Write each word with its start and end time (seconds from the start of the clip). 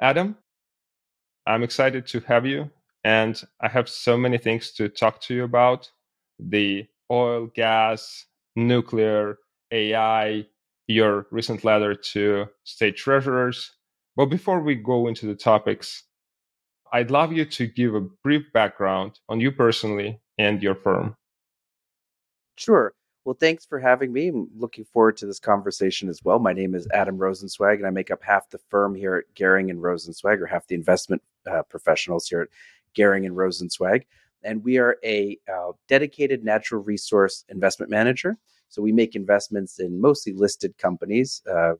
Adam, 0.00 0.36
I'm 1.46 1.62
excited 1.62 2.06
to 2.08 2.20
have 2.20 2.46
you. 2.46 2.70
And 3.04 3.40
I 3.60 3.68
have 3.68 3.88
so 3.88 4.16
many 4.16 4.38
things 4.38 4.72
to 4.72 4.88
talk 4.88 5.20
to 5.22 5.34
you 5.34 5.44
about 5.44 5.90
the 6.38 6.86
oil, 7.10 7.46
gas, 7.54 8.26
nuclear, 8.56 9.38
AI, 9.72 10.46
your 10.88 11.26
recent 11.30 11.64
letter 11.64 11.94
to 11.94 12.46
state 12.64 12.96
treasurers. 12.96 13.72
But 14.16 14.26
before 14.26 14.60
we 14.60 14.74
go 14.74 15.08
into 15.08 15.26
the 15.26 15.34
topics, 15.34 16.04
I'd 16.92 17.10
love 17.10 17.32
you 17.32 17.44
to 17.46 17.66
give 17.66 17.94
a 17.94 18.00
brief 18.24 18.52
background 18.52 19.20
on 19.28 19.40
you 19.40 19.52
personally 19.52 20.20
and 20.38 20.62
your 20.62 20.74
firm. 20.76 21.16
Sure. 22.56 22.92
Well, 23.28 23.36
thanks 23.38 23.66
for 23.66 23.78
having 23.78 24.10
me. 24.10 24.28
I'm 24.28 24.48
looking 24.56 24.86
forward 24.86 25.18
to 25.18 25.26
this 25.26 25.38
conversation 25.38 26.08
as 26.08 26.24
well. 26.24 26.38
My 26.38 26.54
name 26.54 26.74
is 26.74 26.88
Adam 26.94 27.18
Rozencwajg, 27.18 27.74
and 27.74 27.86
I 27.86 27.90
make 27.90 28.10
up 28.10 28.22
half 28.22 28.48
the 28.48 28.56
firm 28.70 28.94
here 28.94 29.16
at 29.16 29.34
Goehring 29.34 29.68
and 29.68 29.80
Rozencwajg, 29.80 30.40
or 30.40 30.46
half 30.46 30.66
the 30.66 30.74
investment 30.74 31.20
uh, 31.46 31.62
professionals 31.64 32.26
here 32.26 32.40
at 32.40 32.48
Goehring 32.96 33.26
and 33.26 33.36
Rozencwajg. 33.36 34.04
And 34.44 34.64
we 34.64 34.78
are 34.78 34.96
a 35.04 35.36
uh, 35.46 35.72
dedicated 35.88 36.42
natural 36.42 36.82
resource 36.82 37.44
investment 37.50 37.90
manager. 37.90 38.38
So 38.70 38.80
we 38.80 38.92
make 38.92 39.14
investments 39.14 39.78
in 39.78 40.00
mostly 40.00 40.32
listed 40.32 40.78
companies, 40.78 41.42
uh, 41.52 41.74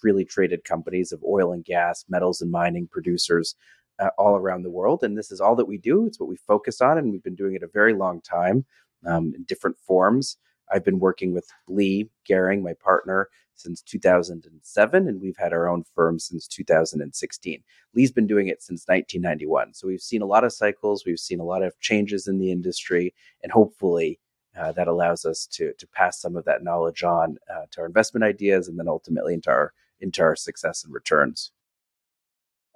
freely 0.00 0.24
traded 0.24 0.62
companies 0.62 1.10
of 1.10 1.20
oil 1.24 1.52
and 1.52 1.64
gas, 1.64 2.04
metals 2.08 2.42
and 2.42 2.50
mining 2.52 2.86
producers 2.86 3.56
uh, 3.98 4.10
all 4.18 4.36
around 4.36 4.62
the 4.62 4.70
world. 4.70 5.02
And 5.02 5.18
this 5.18 5.32
is 5.32 5.40
all 5.40 5.56
that 5.56 5.66
we 5.66 5.78
do. 5.78 6.06
It's 6.06 6.20
what 6.20 6.28
we 6.28 6.36
focus 6.36 6.80
on, 6.80 6.96
and 6.96 7.10
we've 7.10 7.24
been 7.24 7.34
doing 7.34 7.56
it 7.56 7.64
a 7.64 7.68
very 7.74 7.92
long 7.92 8.20
time 8.20 8.64
um, 9.04 9.32
in 9.34 9.42
different 9.48 9.76
forms. 9.80 10.36
I've 10.72 10.84
been 10.84 10.98
working 10.98 11.32
with 11.32 11.48
Lee 11.68 12.10
Goehring, 12.28 12.62
my 12.62 12.74
partner, 12.74 13.28
since 13.54 13.82
2007, 13.82 15.08
and 15.08 15.20
we've 15.20 15.36
had 15.36 15.52
our 15.52 15.68
own 15.68 15.84
firm 15.94 16.18
since 16.18 16.46
2016. 16.46 17.62
Lee's 17.94 18.12
been 18.12 18.26
doing 18.26 18.48
it 18.48 18.62
since 18.62 18.84
1991. 18.86 19.74
So 19.74 19.86
we've 19.86 20.00
seen 20.00 20.22
a 20.22 20.26
lot 20.26 20.44
of 20.44 20.52
cycles, 20.52 21.04
we've 21.04 21.18
seen 21.18 21.40
a 21.40 21.44
lot 21.44 21.62
of 21.62 21.78
changes 21.80 22.26
in 22.26 22.38
the 22.38 22.52
industry, 22.52 23.14
and 23.42 23.50
hopefully 23.50 24.20
uh, 24.58 24.72
that 24.72 24.88
allows 24.88 25.24
us 25.24 25.46
to 25.46 25.72
to 25.74 25.86
pass 25.88 26.20
some 26.20 26.36
of 26.36 26.44
that 26.44 26.62
knowledge 26.62 27.02
on 27.02 27.36
uh, 27.52 27.66
to 27.72 27.80
our 27.80 27.86
investment 27.86 28.24
ideas, 28.24 28.68
and 28.68 28.78
then 28.78 28.88
ultimately 28.88 29.34
into 29.34 29.50
our 29.50 29.72
into 30.00 30.22
our 30.22 30.36
success 30.36 30.84
and 30.84 30.92
returns. 30.92 31.52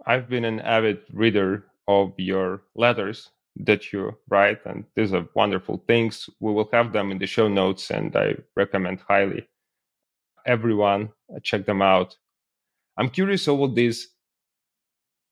I've 0.06 0.28
been 0.28 0.44
an 0.44 0.60
avid 0.60 1.00
reader 1.12 1.64
of 1.86 2.12
your 2.16 2.62
letters 2.74 3.30
that 3.66 3.92
you 3.92 4.16
write, 4.28 4.64
and 4.66 4.84
these 4.96 5.12
are 5.12 5.26
wonderful 5.34 5.82
things. 5.86 6.28
We 6.40 6.52
will 6.52 6.68
have 6.72 6.92
them 6.92 7.10
in 7.10 7.18
the 7.18 7.26
show 7.26 7.48
notes, 7.48 7.90
and 7.90 8.14
I 8.16 8.36
recommend 8.56 9.00
highly 9.00 9.46
everyone 10.46 11.10
uh, 11.34 11.38
check 11.42 11.66
them 11.66 11.82
out. 11.82 12.16
I'm 12.96 13.10
curious 13.10 13.48
over 13.48 13.68
this 13.68 14.08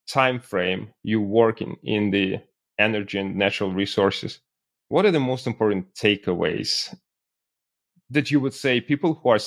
time 0.09 0.41
frame 0.41 0.89
you 1.03 1.21
work 1.21 1.61
in 1.61 1.77
in 1.83 2.11
the 2.11 2.39
energy 2.79 3.19
and 3.19 3.37
natural 3.37 3.73
resources. 3.73 4.41
What 4.89 5.05
are 5.05 5.11
the 5.11 5.21
most 5.21 5.47
important 5.47 5.95
takeaways 5.95 6.95
that 8.11 8.31
you 8.31 8.41
would 8.41 8.55
say 8.55 8.81
people 8.81 9.15
who 9.15 9.29
are 9.31 9.39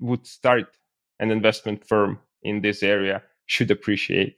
would 0.00 0.26
start 0.26 0.66
an 1.20 1.30
investment 1.30 1.86
firm 1.86 2.18
in 2.42 2.62
this 2.62 2.82
area 2.82 3.22
should 3.46 3.70
appreciate? 3.70 4.36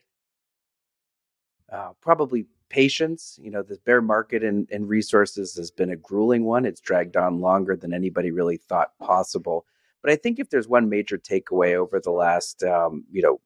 Uh, 1.71 1.93
probably 2.01 2.45
patience. 2.73 3.37
You 3.39 3.51
know, 3.51 3.61
the 3.61 3.77
bear 3.85 4.01
market 4.01 4.43
in, 4.43 4.67
resources 4.71 5.55
has 5.55 5.69
been 5.69 5.91
a 5.91 5.95
grueling 5.95 6.43
one. 6.43 6.65
It's 6.65 6.81
dragged 6.81 7.15
on 7.15 7.39
longer 7.39 7.75
than 7.75 7.93
anybody 7.93 8.31
really 8.31 8.57
thought 8.57 8.97
possible. 8.99 9.65
But 10.01 10.11
I 10.11 10.15
think 10.15 10.39
if 10.39 10.49
there's 10.49 10.67
one 10.67 10.89
major 10.89 11.19
takeaway 11.19 11.75
over 11.75 11.99
the 11.99 12.11
last, 12.11 12.63
um, 12.63 13.05
you 13.11 13.21
know, 13.21 13.39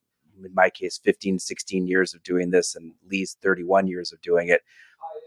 in 0.44 0.54
my 0.54 0.70
case, 0.70 0.98
15, 1.04 1.40
16 1.40 1.88
years 1.88 2.14
of 2.14 2.24
doing 2.24 2.52
this 2.52 2.76
and 2.76 2.94
Lee's 3.10 3.36
31 3.44 3.88
years 3.88 4.14
of 4.14 4.22
doing 4.22 4.48
it, 4.48 4.62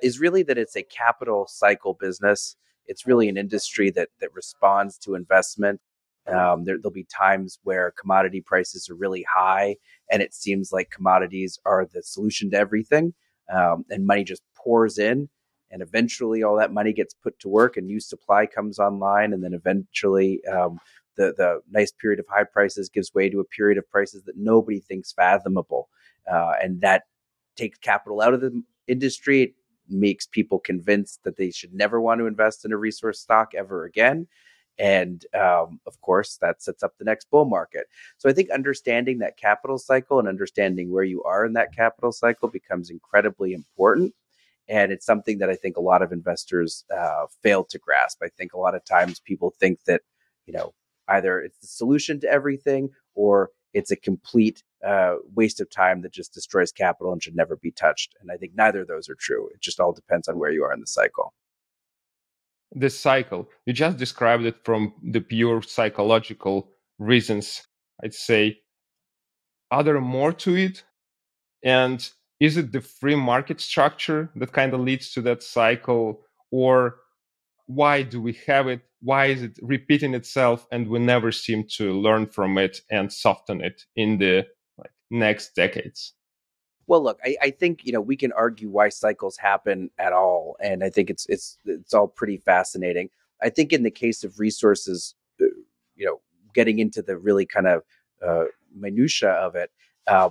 is 0.03 0.19
really 0.19 0.43
that 0.45 0.57
it's 0.57 0.77
a 0.77 0.83
capital 0.83 1.47
cycle 1.47 1.93
business. 1.93 2.57
It's 2.87 3.07
really 3.07 3.29
an 3.29 3.37
industry 3.37 3.91
that 3.91 4.09
that 4.21 4.33
responds 4.33 4.97
to 5.01 5.15
investment. 5.15 5.81
Um, 6.27 6.65
there, 6.65 6.79
will 6.83 6.91
be 6.91 7.05
times 7.05 7.59
where 7.65 7.93
commodity 8.01 8.41
prices 8.41 8.89
are 8.89 8.95
really 8.95 9.27
high, 9.31 9.77
and 10.11 10.23
it 10.23 10.33
seems 10.33 10.73
like 10.73 10.91
commodities 10.91 11.59
are 11.67 11.87
the 11.93 12.03
solution 12.03 12.51
to 12.51 12.57
everything 12.57 13.15
um, 13.53 13.85
and 13.91 14.07
money 14.07 14.25
just 14.25 14.43
pours 14.55 14.99
in 14.99 15.29
and 15.71 15.83
eventually 15.83 16.43
all 16.43 16.57
that 16.57 16.73
money 16.73 16.93
gets 16.93 17.15
put 17.15 17.39
to 17.39 17.49
work 17.49 17.77
and 17.77 17.87
new 17.87 18.01
supply 18.01 18.47
comes 18.47 18.79
online 18.79 19.33
and 19.33 19.43
then 19.43 19.55
eventually 19.55 20.41
um, 20.47 20.79
the, 21.17 21.35
the 21.37 21.61
nice 21.71 21.93
period 21.93 22.19
of 22.19 22.27
high 22.29 22.45
prices 22.45 22.89
gives 22.89 23.15
way 23.15 23.29
to 23.29 23.41
a 23.41 23.45
period 23.45 23.79
of 23.79 23.89
prices 23.91 24.23
that 24.25 24.37
nobody 24.37 24.81
thinks 24.81 25.13
fathomable. 25.13 25.89
Uh, 26.31 26.53
and 26.63 26.81
that 26.81 27.05
takes 27.57 27.79
capital 27.79 28.21
out 28.21 28.35
of 28.35 28.41
the 28.41 28.63
industry. 28.87 29.43
It 29.43 29.55
makes 29.89 30.27
people 30.27 30.59
convinced 30.59 31.21
that 31.25 31.37
they 31.37 31.51
should 31.51 31.75
never 31.75 32.01
want 32.01 32.21
to 32.21 32.27
invest 32.27 32.65
in 32.65 32.73
a 32.73 32.77
resource 32.77 33.21
stock 33.21 33.53
ever 33.57 33.85
again 33.85 34.27
and 34.81 35.27
um, 35.35 35.79
of 35.87 36.01
course, 36.01 36.39
that 36.39 36.63
sets 36.63 36.83
up 36.83 36.97
the 36.97 37.05
next 37.05 37.31
bull 37.31 37.45
market. 37.45 37.87
So 38.17 38.31
I 38.31 38.33
think 38.33 38.49
understanding 38.49 39.19
that 39.19 39.37
capital 39.37 39.77
cycle 39.77 40.19
and 40.19 40.27
understanding 40.27 40.91
where 40.91 41.05
you 41.05 41.23
are 41.25 41.45
in 41.45 41.53
that 41.53 41.77
capital 41.77 42.13
cycle 42.13 42.49
becomes 42.49 42.89
incredibly 42.89 43.53
important. 43.53 44.15
And 44.69 44.91
it's 44.91 45.05
something 45.05 45.39
that 45.39 45.51
I 45.51 45.55
think 45.55 45.77
a 45.77 45.83
lot 45.83 46.01
of 46.01 46.13
investors 46.13 46.85
uh, 46.97 47.27
fail 47.43 47.63
to 47.65 47.79
grasp. 47.79 48.23
I 48.23 48.29
think 48.29 48.55
a 48.55 48.59
lot 48.59 48.75
of 48.75 48.85
times 48.85 49.21
people 49.21 49.53
think 49.61 49.85
that, 49.85 50.01
you 50.47 50.55
know, 50.55 50.73
either 51.09 51.41
it's 51.41 51.59
the 51.59 51.67
solution 51.67 52.19
to 52.21 52.31
everything 52.31 52.89
or 53.15 53.51
it's 53.75 53.91
a 53.91 53.97
complete 53.97 54.63
uh, 54.87 55.17
waste 55.35 55.61
of 55.61 55.71
time 55.71 56.01
that 56.03 56.13
just 56.13 56.33
destroys 56.33 56.73
capital 56.73 57.13
and 57.13 57.23
should 57.23 57.37
never 57.37 57.57
be 57.57 57.71
touched. 57.71 58.15
And 58.21 58.31
I 58.33 58.39
think 58.39 58.53
neither 58.55 58.81
of 58.81 58.89
those 58.89 59.11
are 59.11 59.17
true. 59.17 59.49
It 59.49 59.61
just 59.61 59.79
all 59.79 59.93
depends 59.93 60.27
on 60.27 60.39
where 60.39 60.51
you 60.51 60.65
are 60.65 60.73
in 60.73 60.81
the 60.81 60.87
cycle 60.87 61.35
this 62.73 62.99
cycle. 62.99 63.49
You 63.67 63.73
just 63.73 63.97
described 63.97 64.45
it 64.45 64.57
from 64.65 64.95
the 65.03 65.21
pure 65.21 65.63
psychological 65.63 66.71
reasons. 66.99 67.63
I'd 68.03 68.15
say, 68.15 68.61
are 69.71 69.83
there 69.83 70.01
more 70.01 70.33
to 70.33 70.57
it? 70.57 70.85
And 71.63 72.09
is 72.41 72.57
it 72.57 72.73
the 72.73 72.81
free 72.81 73.15
market 73.15 73.61
structure 73.61 74.31
that 74.37 74.53
kind 74.53 74.73
of 74.73 74.81
leads 74.81 75.13
to 75.13 75.23
that 75.23 75.43
cycle? 75.43 76.23
Or 76.51 76.97
why 77.67 78.03
do 78.03 78.21
we 78.21 78.39
have 78.47 78.67
it? 78.69 78.81
Why 79.03 79.27
is 79.27 79.43
it 79.43 79.59
repeating 79.63 80.15
itself 80.15 80.67
and 80.73 80.89
we 80.89 80.99
never 80.99 81.33
seem 81.33 81.65
to 81.77 81.93
learn 81.93 82.27
from 82.27 82.59
it 82.59 82.81
and 82.91 83.13
soften 83.13 83.63
it 83.63 83.83
in 83.97 84.19
the 84.19 84.47
like, 84.79 84.91
next 85.11 85.55
decades? 85.55 86.15
Well, 86.91 87.05
look, 87.05 87.21
I, 87.25 87.37
I, 87.41 87.51
think 87.53 87.85
you 87.85 87.93
know 87.93 88.01
we 88.01 88.17
can 88.17 88.33
argue 88.33 88.69
why 88.69 88.89
cycles 88.89 89.37
happen 89.37 89.91
at 90.01 90.13
all, 90.13 90.57
and 90.61 90.83
I 90.83 90.91
think 90.91 91.09
it's 91.09 91.25
it's 91.29 91.57
it's 91.65 91.95
all 91.95 92.09
pretty 92.09 92.37
fascinating. 92.37 93.11
I 93.41 93.49
think 93.49 93.73
in 93.73 93.85
the 93.85 93.93
case 93.93 94.25
of 94.25 94.41
resources, 94.41 95.15
uh, 95.41 95.45
you 95.95 96.05
know, 96.05 96.21
getting 96.53 96.81
into 96.81 97.01
the 97.01 97.17
really 97.17 97.47
kind 97.47 97.69
of 97.69 97.83
uh, 98.27 98.47
minutia 98.75 99.31
of 99.31 99.55
it, 99.55 99.71
uh, 100.09 100.31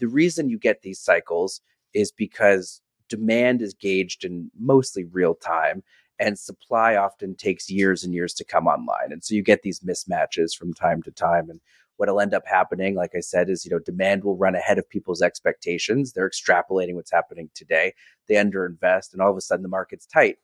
the 0.00 0.08
reason 0.08 0.48
you 0.48 0.58
get 0.58 0.80
these 0.80 0.98
cycles 0.98 1.60
is 1.92 2.10
because 2.10 2.80
demand 3.10 3.60
is 3.60 3.74
gauged 3.74 4.24
in 4.24 4.50
mostly 4.58 5.04
real 5.04 5.34
time, 5.34 5.82
and 6.18 6.38
supply 6.38 6.96
often 6.96 7.34
takes 7.34 7.68
years 7.68 8.02
and 8.02 8.14
years 8.14 8.32
to 8.32 8.44
come 8.44 8.66
online, 8.66 9.12
and 9.12 9.22
so 9.22 9.34
you 9.34 9.42
get 9.42 9.60
these 9.60 9.80
mismatches 9.80 10.56
from 10.56 10.72
time 10.72 11.02
to 11.02 11.10
time. 11.10 11.50
And 11.50 11.60
what'll 11.96 12.20
end 12.20 12.34
up 12.34 12.46
happening, 12.46 12.94
like 12.94 13.12
I 13.16 13.20
said, 13.20 13.48
is 13.48 13.64
you 13.64 13.70
know 13.70 13.78
demand 13.78 14.24
will 14.24 14.36
run 14.36 14.54
ahead 14.54 14.78
of 14.78 14.88
people's 14.88 15.22
expectations. 15.22 16.12
They're 16.12 16.28
extrapolating 16.28 16.94
what's 16.94 17.12
happening 17.12 17.50
today. 17.54 17.94
They 18.28 18.34
underinvest, 18.34 19.12
and 19.12 19.22
all 19.22 19.30
of 19.30 19.36
a 19.36 19.40
sudden 19.40 19.62
the 19.62 19.68
market's 19.68 20.06
tight. 20.06 20.36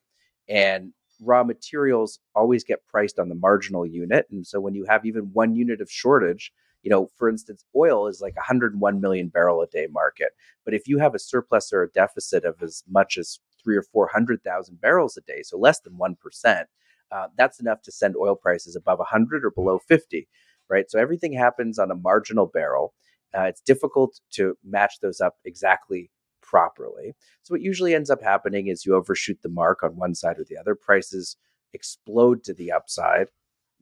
And 0.48 0.92
raw 1.20 1.44
materials 1.44 2.18
always 2.34 2.64
get 2.64 2.86
priced 2.86 3.18
on 3.18 3.28
the 3.28 3.34
marginal 3.34 3.86
unit, 3.86 4.26
and 4.30 4.46
so 4.46 4.60
when 4.60 4.74
you 4.74 4.84
have 4.88 5.04
even 5.06 5.30
one 5.32 5.54
unit 5.54 5.80
of 5.80 5.90
shortage, 5.90 6.52
you 6.82 6.90
know, 6.90 7.08
for 7.16 7.28
instance, 7.28 7.64
oil 7.76 8.08
is 8.08 8.20
like 8.20 8.34
101 8.36 9.00
million 9.00 9.28
barrel 9.28 9.62
a 9.62 9.66
day 9.68 9.86
market. 9.90 10.30
But 10.64 10.74
if 10.74 10.88
you 10.88 10.98
have 10.98 11.14
a 11.14 11.18
surplus 11.18 11.72
or 11.72 11.82
a 11.82 11.90
deficit 11.90 12.44
of 12.44 12.60
as 12.62 12.82
much 12.88 13.16
as 13.18 13.38
three 13.62 13.76
or 13.76 13.82
four 13.82 14.08
hundred 14.08 14.42
thousand 14.42 14.80
barrels 14.80 15.16
a 15.16 15.20
day, 15.20 15.42
so 15.42 15.58
less 15.58 15.80
than 15.80 15.96
one 15.96 16.16
percent, 16.16 16.68
uh, 17.12 17.28
that's 17.36 17.60
enough 17.60 17.82
to 17.82 17.92
send 17.92 18.16
oil 18.16 18.34
prices 18.34 18.74
above 18.74 18.98
100 18.98 19.44
or 19.44 19.50
below 19.50 19.78
50 19.78 20.26
right? 20.72 20.90
So 20.90 20.98
everything 20.98 21.34
happens 21.34 21.78
on 21.78 21.90
a 21.90 21.94
marginal 21.94 22.46
barrel. 22.46 22.94
Uh, 23.36 23.42
it's 23.42 23.60
difficult 23.60 24.20
to 24.32 24.56
match 24.64 24.94
those 25.00 25.20
up 25.20 25.36
exactly 25.44 26.10
properly. 26.40 27.14
So 27.42 27.54
what 27.54 27.60
usually 27.60 27.94
ends 27.94 28.10
up 28.10 28.22
happening 28.22 28.66
is 28.68 28.84
you 28.84 28.94
overshoot 28.94 29.40
the 29.42 29.48
mark 29.48 29.82
on 29.82 29.96
one 29.96 30.14
side 30.14 30.38
or 30.38 30.44
the 30.44 30.56
other. 30.56 30.74
Prices 30.74 31.36
explode 31.74 32.42
to 32.44 32.54
the 32.54 32.72
upside. 32.72 33.28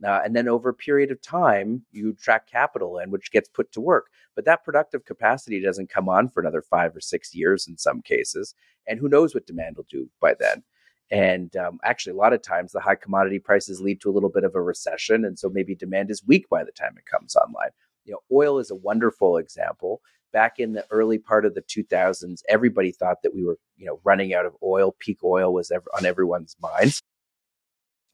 Uh, 0.05 0.21
and 0.25 0.35
then 0.35 0.49
over 0.49 0.71
a 0.71 0.75
period 0.75 1.11
of 1.11 1.21
time, 1.21 1.85
you 1.93 2.15
track 2.15 2.47
capital 2.47 2.99
in, 2.99 3.11
which 3.11 3.31
gets 3.31 3.49
put 3.49 3.71
to 3.73 3.81
work. 3.81 4.07
But 4.35 4.47
that 4.47 4.65
productive 4.65 5.05
capacity 5.05 5.61
doesn't 5.61 5.91
come 5.91 6.09
on 6.09 6.29
for 6.29 6.41
another 6.41 6.63
five 6.63 6.97
or 6.97 7.01
six 7.01 7.35
years 7.35 7.69
in 7.69 7.77
some 7.77 8.01
cases. 8.01 8.55
And 8.87 8.99
who 8.99 9.09
knows 9.09 9.35
what 9.35 9.47
demand 9.47 9.77
will 9.77 9.87
do 9.91 10.09
by 10.21 10.35
then. 10.39 10.63
And 11.11 11.55
um, 11.57 11.81
actually, 11.85 12.13
a 12.13 12.17
lot 12.17 12.33
of 12.33 12.43
times 12.43 12.73
the 12.73 12.81
high 12.81 12.95
commodity 12.95 13.41
prices 13.41 13.81
lead 13.81 14.01
to 14.01 14.11
a 14.11 14.13
little 14.13 14.31
bit 14.31 14.45
of 14.45 14.55
a 14.55 14.63
recession. 14.63 15.25
And 15.25 15.39
so 15.39 15.49
maybe 15.49 15.75
demand 15.75 16.11
is 16.11 16.25
weak 16.25 16.49
by 16.49 16.63
the 16.63 16.73
time 16.73 16.95
it 16.97 17.07
comes 17.07 17.35
online. 17.35 17.71
You 18.05 18.13
know, 18.13 18.21
oil 18.33 18.59
is 18.59 18.71
a 18.71 18.77
wonderful 18.77 19.37
example 19.37 20.01
back 20.33 20.59
in 20.59 20.73
the 20.73 20.85
early 20.91 21.19
part 21.19 21.45
of 21.45 21.55
the 21.55 21.63
2000s, 21.63 22.43
everybody 22.49 22.93
thought 22.93 23.23
that 23.23 23.35
we 23.35 23.45
were, 23.45 23.59
you 23.77 23.87
know, 23.87 24.01
running 24.05 24.35
out 24.35 24.47
of 24.47 24.57
oil. 24.63 24.95
Peak 24.99 25.19
oil 25.25 25.53
was 25.53 25.71
ever, 25.71 25.87
on 25.97 26.07
everyone's 26.07 26.57
minds. 26.61 27.03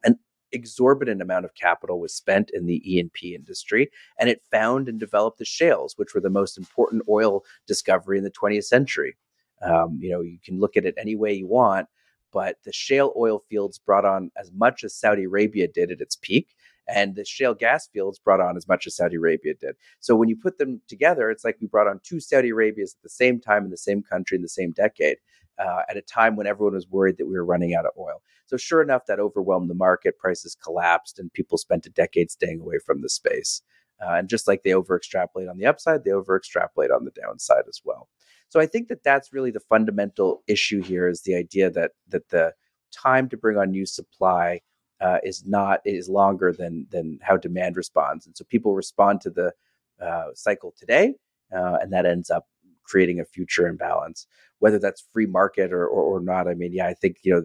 An 0.04 0.18
exorbitant 0.52 1.22
amount 1.22 1.44
of 1.44 1.54
capital 1.54 2.00
was 2.00 2.14
spent 2.14 2.50
in 2.52 2.66
the 2.66 2.80
E&P 2.84 3.34
industry, 3.34 3.90
and 4.18 4.28
it 4.28 4.42
found 4.50 4.88
and 4.88 4.98
developed 4.98 5.38
the 5.38 5.44
shales, 5.44 5.94
which 5.96 6.14
were 6.14 6.20
the 6.20 6.30
most 6.30 6.58
important 6.58 7.02
oil 7.08 7.44
discovery 7.66 8.18
in 8.18 8.24
the 8.24 8.30
20th 8.30 8.64
century. 8.64 9.16
Um, 9.62 9.98
you 10.00 10.10
know, 10.10 10.20
you 10.20 10.38
can 10.44 10.60
look 10.60 10.76
at 10.76 10.84
it 10.84 10.94
any 10.98 11.16
way 11.16 11.32
you 11.32 11.46
want, 11.46 11.88
but 12.36 12.58
the 12.66 12.72
shale 12.72 13.14
oil 13.16 13.42
fields 13.48 13.78
brought 13.78 14.04
on 14.04 14.30
as 14.38 14.52
much 14.52 14.84
as 14.84 14.94
Saudi 14.94 15.24
Arabia 15.24 15.66
did 15.66 15.90
at 15.90 16.02
its 16.02 16.16
peak, 16.16 16.54
and 16.86 17.14
the 17.14 17.24
shale 17.24 17.54
gas 17.54 17.88
fields 17.88 18.18
brought 18.18 18.42
on 18.42 18.58
as 18.58 18.68
much 18.68 18.86
as 18.86 18.94
Saudi 18.94 19.16
Arabia 19.16 19.54
did. 19.58 19.74
So 20.00 20.14
when 20.14 20.28
you 20.28 20.36
put 20.36 20.58
them 20.58 20.82
together, 20.86 21.30
it's 21.30 21.46
like 21.46 21.56
we 21.62 21.66
brought 21.66 21.88
on 21.88 21.98
two 22.04 22.20
Saudi 22.20 22.50
Arabias 22.50 22.94
at 22.94 23.02
the 23.02 23.08
same 23.08 23.40
time 23.40 23.64
in 23.64 23.70
the 23.70 23.78
same 23.78 24.02
country 24.02 24.36
in 24.36 24.42
the 24.42 24.50
same 24.50 24.72
decade. 24.72 25.16
Uh, 25.58 25.80
at 25.88 25.96
a 25.96 26.02
time 26.02 26.36
when 26.36 26.46
everyone 26.46 26.74
was 26.74 26.86
worried 26.90 27.16
that 27.16 27.24
we 27.24 27.32
were 27.32 27.46
running 27.46 27.74
out 27.74 27.86
of 27.86 27.92
oil. 27.98 28.20
So, 28.44 28.58
sure 28.58 28.82
enough, 28.82 29.06
that 29.06 29.18
overwhelmed 29.18 29.70
the 29.70 29.74
market. 29.74 30.18
Prices 30.18 30.54
collapsed, 30.62 31.18
and 31.18 31.32
people 31.32 31.56
spent 31.56 31.86
a 31.86 31.90
decade 31.90 32.30
staying 32.30 32.60
away 32.60 32.80
from 32.84 33.00
the 33.00 33.08
space. 33.08 33.62
Uh, 33.98 34.16
and 34.16 34.28
just 34.28 34.46
like 34.46 34.62
they 34.62 34.74
over 34.74 34.94
extrapolate 34.94 35.48
on 35.48 35.56
the 35.56 35.64
upside, 35.64 36.04
they 36.04 36.10
over 36.10 36.36
extrapolate 36.36 36.90
on 36.90 37.06
the 37.06 37.10
downside 37.12 37.64
as 37.66 37.80
well. 37.82 38.10
So, 38.48 38.60
I 38.60 38.66
think 38.66 38.88
that 38.88 39.02
that's 39.04 39.32
really 39.32 39.50
the 39.50 39.60
fundamental 39.60 40.42
issue 40.46 40.82
here 40.82 41.08
is 41.08 41.22
the 41.22 41.34
idea 41.34 41.70
that 41.70 41.92
that 42.08 42.28
the 42.30 42.54
time 42.92 43.28
to 43.28 43.36
bring 43.36 43.58
on 43.58 43.70
new 43.70 43.86
supply 43.86 44.60
uh, 45.00 45.18
is 45.22 45.44
not 45.46 45.80
is 45.84 46.08
longer 46.08 46.52
than 46.52 46.86
than 46.90 47.18
how 47.22 47.36
demand 47.36 47.76
responds, 47.76 48.26
and 48.26 48.36
so 48.36 48.44
people 48.48 48.74
respond 48.74 49.20
to 49.22 49.30
the 49.30 49.52
uh, 50.00 50.26
cycle 50.34 50.74
today, 50.78 51.14
uh, 51.54 51.78
and 51.80 51.92
that 51.92 52.06
ends 52.06 52.30
up 52.30 52.46
creating 52.84 53.20
a 53.20 53.24
future 53.24 53.66
imbalance. 53.66 54.26
Whether 54.58 54.78
that's 54.78 55.06
free 55.12 55.26
market 55.26 55.72
or, 55.72 55.86
or, 55.86 56.16
or 56.16 56.20
not, 56.20 56.48
I 56.48 56.54
mean, 56.54 56.72
yeah, 56.72 56.86
I 56.86 56.94
think 56.94 57.18
you 57.22 57.34
know, 57.34 57.44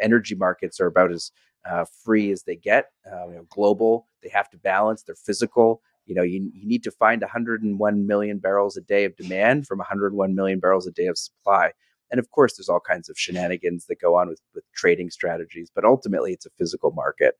energy 0.00 0.34
markets 0.34 0.80
are 0.80 0.86
about 0.86 1.12
as 1.12 1.30
uh, 1.64 1.84
free 2.04 2.30
as 2.32 2.42
they 2.42 2.56
get. 2.56 2.90
Uh, 3.10 3.28
you 3.28 3.34
know, 3.36 3.46
global, 3.48 4.06
they 4.22 4.28
have 4.28 4.50
to 4.50 4.58
balance. 4.58 5.02
They're 5.02 5.14
physical. 5.14 5.80
You 6.06 6.14
know, 6.14 6.22
you, 6.22 6.50
you 6.52 6.66
need 6.66 6.82
to 6.84 6.90
find 6.90 7.20
101 7.20 8.06
million 8.06 8.38
barrels 8.38 8.76
a 8.76 8.80
day 8.80 9.04
of 9.04 9.16
demand 9.16 9.66
from 9.66 9.78
101 9.78 10.34
million 10.34 10.60
barrels 10.60 10.86
a 10.86 10.92
day 10.92 11.06
of 11.06 11.16
supply. 11.18 11.72
And 12.10 12.18
of 12.18 12.30
course, 12.30 12.56
there's 12.56 12.68
all 12.68 12.80
kinds 12.80 13.08
of 13.08 13.18
shenanigans 13.18 13.86
that 13.86 14.00
go 14.00 14.16
on 14.16 14.28
with, 14.28 14.40
with 14.54 14.64
trading 14.74 15.10
strategies, 15.10 15.70
but 15.74 15.84
ultimately, 15.84 16.32
it's 16.32 16.46
a 16.46 16.50
physical 16.58 16.90
market, 16.92 17.36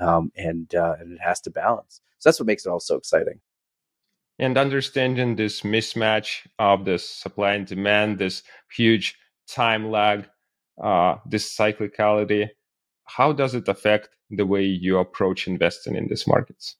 um, 0.00 0.32
and 0.36 0.74
uh, 0.74 0.96
and 0.98 1.12
it 1.12 1.20
has 1.22 1.40
to 1.42 1.50
balance. 1.50 2.00
So 2.18 2.28
that's 2.28 2.40
what 2.40 2.46
makes 2.46 2.66
it 2.66 2.70
all 2.70 2.80
so 2.80 2.96
exciting. 2.96 3.40
And 4.38 4.58
understanding 4.58 5.36
this 5.36 5.62
mismatch 5.62 6.46
of 6.58 6.84
this 6.84 7.08
supply 7.08 7.54
and 7.54 7.66
demand, 7.66 8.18
this 8.18 8.42
huge 8.70 9.16
time 9.48 9.90
lag, 9.90 10.28
uh, 10.82 11.16
this 11.24 11.56
cyclicality, 11.56 12.48
how 13.04 13.32
does 13.32 13.54
it 13.54 13.68
affect 13.68 14.10
the 14.30 14.44
way 14.44 14.62
you 14.62 14.98
approach 14.98 15.46
investing 15.46 15.94
in 15.94 16.08
these 16.08 16.26
markets? 16.26 16.76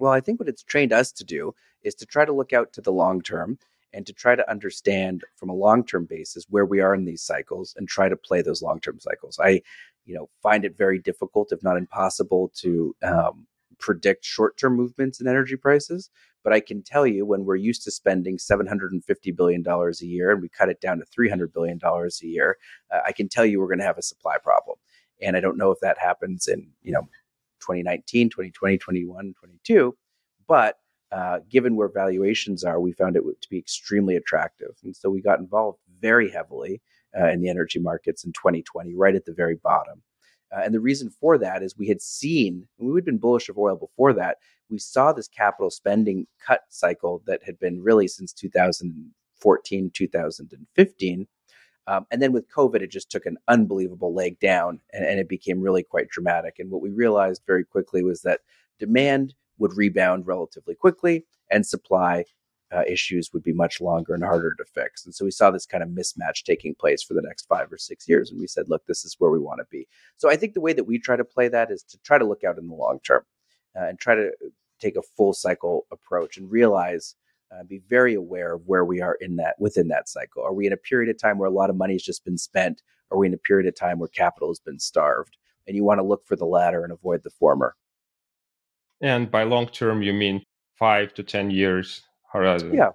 Well, 0.00 0.12
I 0.12 0.20
think 0.20 0.40
what 0.40 0.48
it's 0.48 0.62
trained 0.62 0.92
us 0.92 1.12
to 1.12 1.24
do 1.24 1.54
is 1.82 1.94
to 1.96 2.06
try 2.06 2.24
to 2.24 2.32
look 2.32 2.52
out 2.52 2.72
to 2.72 2.80
the 2.80 2.92
long 2.92 3.20
term 3.20 3.58
and 3.92 4.06
to 4.06 4.12
try 4.12 4.34
to 4.34 4.50
understand 4.50 5.24
from 5.36 5.50
a 5.50 5.54
long-term 5.54 6.06
basis 6.08 6.46
where 6.48 6.64
we 6.64 6.80
are 6.80 6.94
in 6.94 7.04
these 7.04 7.22
cycles 7.22 7.74
and 7.76 7.88
try 7.88 8.08
to 8.08 8.16
play 8.16 8.40
those 8.40 8.62
long-term 8.62 9.00
cycles. 9.00 9.38
I, 9.42 9.62
you 10.06 10.14
know, 10.14 10.28
find 10.42 10.64
it 10.64 10.78
very 10.78 10.98
difficult, 10.98 11.52
if 11.52 11.62
not 11.62 11.76
impossible, 11.76 12.52
to 12.58 12.94
um, 13.02 13.46
predict 13.78 14.24
short-term 14.24 14.76
movements 14.76 15.20
in 15.20 15.26
energy 15.26 15.56
prices. 15.56 16.08
But 16.42 16.52
I 16.52 16.60
can 16.60 16.82
tell 16.82 17.06
you, 17.06 17.26
when 17.26 17.44
we're 17.44 17.56
used 17.56 17.82
to 17.84 17.90
spending 17.90 18.38
750 18.38 19.32
billion 19.32 19.62
dollars 19.62 20.00
a 20.00 20.06
year 20.06 20.30
and 20.30 20.40
we 20.40 20.48
cut 20.48 20.70
it 20.70 20.80
down 20.80 20.98
to 20.98 21.04
300 21.04 21.52
billion 21.52 21.76
dollars 21.76 22.20
a 22.22 22.26
year, 22.26 22.56
uh, 22.90 23.00
I 23.06 23.12
can 23.12 23.28
tell 23.28 23.44
you 23.44 23.60
we're 23.60 23.66
going 23.66 23.80
to 23.80 23.84
have 23.84 23.98
a 23.98 24.02
supply 24.02 24.38
problem. 24.38 24.78
And 25.20 25.36
I 25.36 25.40
don't 25.40 25.58
know 25.58 25.70
if 25.70 25.80
that 25.80 25.98
happens 25.98 26.48
in 26.48 26.68
you 26.82 26.92
know 26.92 27.08
2019, 27.60 28.30
2020, 28.30 28.78
21, 28.78 29.34
22, 29.38 29.96
but 30.48 30.76
uh, 31.12 31.40
given 31.48 31.76
where 31.76 31.88
valuations 31.88 32.62
are, 32.64 32.80
we 32.80 32.92
found 32.92 33.16
it 33.16 33.22
to 33.22 33.48
be 33.48 33.58
extremely 33.58 34.16
attractive. 34.16 34.76
And 34.84 34.94
so 34.94 35.10
we 35.10 35.20
got 35.20 35.40
involved 35.40 35.78
very 36.00 36.30
heavily 36.30 36.80
uh, 37.18 37.28
in 37.28 37.40
the 37.40 37.48
energy 37.48 37.80
markets 37.80 38.24
in 38.24 38.32
2020, 38.32 38.94
right 38.94 39.14
at 39.14 39.24
the 39.24 39.32
very 39.32 39.56
bottom. 39.56 40.02
Uh, 40.52 40.60
and 40.64 40.74
the 40.74 40.80
reason 40.80 41.10
for 41.10 41.38
that 41.38 41.62
is 41.62 41.76
we 41.76 41.88
had 41.88 42.02
seen, 42.02 42.66
we 42.78 42.94
had 42.94 43.04
been 43.04 43.18
bullish 43.18 43.48
of 43.48 43.58
oil 43.58 43.76
before 43.76 44.12
that. 44.12 44.38
We 44.68 44.78
saw 44.78 45.12
this 45.12 45.28
capital 45.28 45.70
spending 45.70 46.26
cut 46.44 46.62
cycle 46.68 47.22
that 47.26 47.42
had 47.44 47.58
been 47.58 47.82
really 47.82 48.08
since 48.08 48.32
2014, 48.32 49.90
2015. 49.94 51.26
Um, 51.90 52.06
and 52.10 52.22
then 52.22 52.32
with 52.32 52.52
COVID, 52.58 52.82
it 52.82 52.90
just 52.90 53.10
took 53.10 53.26
an 53.26 53.36
unbelievable 53.48 54.14
leg 54.14 54.38
down 54.38 54.80
and, 54.92 55.04
and 55.04 55.18
it 55.18 55.28
became 55.28 55.60
really 55.60 55.82
quite 55.82 56.08
dramatic. 56.08 56.54
And 56.58 56.70
what 56.70 56.82
we 56.82 56.90
realized 56.90 57.42
very 57.46 57.64
quickly 57.64 58.04
was 58.04 58.22
that 58.22 58.40
demand 58.78 59.34
would 59.58 59.76
rebound 59.76 60.26
relatively 60.26 60.76
quickly, 60.76 61.26
and 61.50 61.66
supply 61.66 62.24
uh, 62.72 62.84
issues 62.86 63.30
would 63.32 63.42
be 63.42 63.52
much 63.52 63.80
longer 63.80 64.14
and 64.14 64.22
harder 64.22 64.54
to 64.54 64.64
fix. 64.64 65.04
And 65.04 65.12
so 65.12 65.24
we 65.24 65.32
saw 65.32 65.50
this 65.50 65.66
kind 65.66 65.82
of 65.82 65.88
mismatch 65.88 66.44
taking 66.44 66.76
place 66.76 67.02
for 67.02 67.14
the 67.14 67.26
next 67.28 67.48
five 67.48 67.72
or 67.72 67.78
six 67.78 68.08
years. 68.08 68.30
And 68.30 68.38
we 68.38 68.46
said, 68.46 68.66
look, 68.68 68.86
this 68.86 69.04
is 69.04 69.16
where 69.18 69.32
we 69.32 69.40
want 69.40 69.58
to 69.58 69.66
be. 69.68 69.88
So 70.16 70.30
I 70.30 70.36
think 70.36 70.54
the 70.54 70.60
way 70.60 70.72
that 70.72 70.84
we 70.84 70.98
try 70.98 71.16
to 71.16 71.24
play 71.24 71.48
that 71.48 71.72
is 71.72 71.82
to 71.90 71.98
try 72.04 72.18
to 72.18 72.24
look 72.24 72.44
out 72.44 72.58
in 72.58 72.68
the 72.68 72.74
long 72.74 73.00
term 73.04 73.24
uh, 73.76 73.86
and 73.88 73.98
try 73.98 74.14
to 74.14 74.30
take 74.78 74.96
a 74.96 75.02
full 75.16 75.32
cycle 75.32 75.86
approach 75.90 76.36
and 76.36 76.48
realize. 76.50 77.16
Uh, 77.52 77.64
be 77.64 77.82
very 77.88 78.14
aware 78.14 78.54
of 78.54 78.62
where 78.66 78.84
we 78.84 79.00
are 79.00 79.16
in 79.20 79.34
that 79.36 79.56
within 79.58 79.88
that 79.88 80.08
cycle. 80.08 80.42
Are 80.42 80.52
we 80.52 80.68
in 80.68 80.72
a 80.72 80.76
period 80.76 81.10
of 81.10 81.18
time 81.20 81.36
where 81.36 81.48
a 81.48 81.52
lot 81.52 81.68
of 81.68 81.76
money 81.76 81.94
has 81.94 82.02
just 82.02 82.24
been 82.24 82.38
spent? 82.38 82.80
Are 83.10 83.18
we 83.18 83.26
in 83.26 83.34
a 83.34 83.38
period 83.38 83.66
of 83.66 83.74
time 83.74 83.98
where 83.98 84.08
capital 84.08 84.48
has 84.50 84.60
been 84.60 84.78
starved? 84.78 85.36
And 85.66 85.76
you 85.76 85.82
want 85.82 85.98
to 85.98 86.04
look 86.04 86.24
for 86.26 86.36
the 86.36 86.46
latter 86.46 86.84
and 86.84 86.92
avoid 86.92 87.24
the 87.24 87.30
former. 87.30 87.74
And 89.00 89.30
by 89.30 89.42
long 89.42 89.66
term, 89.66 90.02
you 90.02 90.12
mean 90.12 90.44
five 90.78 91.12
to 91.14 91.24
10 91.24 91.50
years 91.50 92.02
horizon? 92.32 92.72
Yeah, 92.72 92.90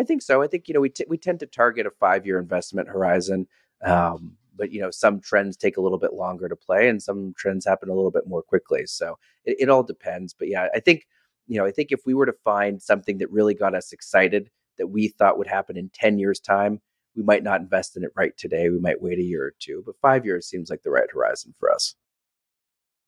I 0.00 0.04
think 0.04 0.22
so. 0.22 0.40
I 0.40 0.46
think, 0.46 0.68
you 0.68 0.74
know, 0.74 0.80
we, 0.80 0.88
t- 0.88 1.04
we 1.08 1.18
tend 1.18 1.40
to 1.40 1.46
target 1.46 1.86
a 1.86 1.90
five 1.90 2.24
year 2.24 2.38
investment 2.38 2.88
horizon. 2.88 3.46
Um, 3.84 4.32
but, 4.56 4.72
you 4.72 4.80
know, 4.80 4.90
some 4.90 5.20
trends 5.20 5.56
take 5.56 5.76
a 5.76 5.82
little 5.82 5.98
bit 5.98 6.14
longer 6.14 6.48
to 6.48 6.56
play 6.56 6.88
and 6.88 7.02
some 7.02 7.34
trends 7.36 7.66
happen 7.66 7.90
a 7.90 7.94
little 7.94 8.10
bit 8.10 8.26
more 8.26 8.42
quickly. 8.42 8.86
So 8.86 9.18
it, 9.44 9.56
it 9.60 9.68
all 9.68 9.82
depends. 9.82 10.32
But 10.32 10.48
yeah, 10.48 10.68
I 10.74 10.80
think, 10.80 11.06
you 11.46 11.58
know, 11.58 11.66
I 11.66 11.70
think 11.70 11.92
if 11.92 12.00
we 12.06 12.14
were 12.14 12.26
to 12.26 12.34
find 12.44 12.80
something 12.80 13.18
that 13.18 13.30
really 13.30 13.54
got 13.54 13.74
us 13.74 13.92
excited 13.92 14.50
that 14.78 14.88
we 14.88 15.08
thought 15.08 15.38
would 15.38 15.46
happen 15.46 15.76
in 15.76 15.90
10 15.92 16.18
years' 16.18 16.40
time, 16.40 16.80
we 17.16 17.22
might 17.22 17.42
not 17.42 17.60
invest 17.60 17.96
in 17.96 18.04
it 18.04 18.10
right 18.16 18.36
today. 18.36 18.70
We 18.70 18.78
might 18.78 19.02
wait 19.02 19.18
a 19.18 19.22
year 19.22 19.44
or 19.44 19.54
two, 19.58 19.82
but 19.84 19.96
five 20.00 20.24
years 20.24 20.48
seems 20.48 20.70
like 20.70 20.82
the 20.82 20.90
right 20.90 21.08
horizon 21.12 21.54
for 21.58 21.70
us. 21.70 21.94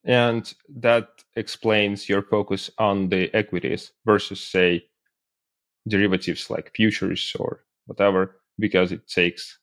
And 0.04 0.52
that 0.68 1.08
explains 1.36 2.08
your 2.08 2.22
focus 2.22 2.70
on 2.78 3.08
the 3.08 3.34
equities 3.34 3.92
versus, 4.04 4.42
say, 4.42 4.84
derivatives 5.88 6.50
like 6.50 6.72
futures 6.74 7.34
or 7.38 7.64
whatever, 7.86 8.36
because 8.58 8.92
it 8.92 9.08
takes 9.08 9.58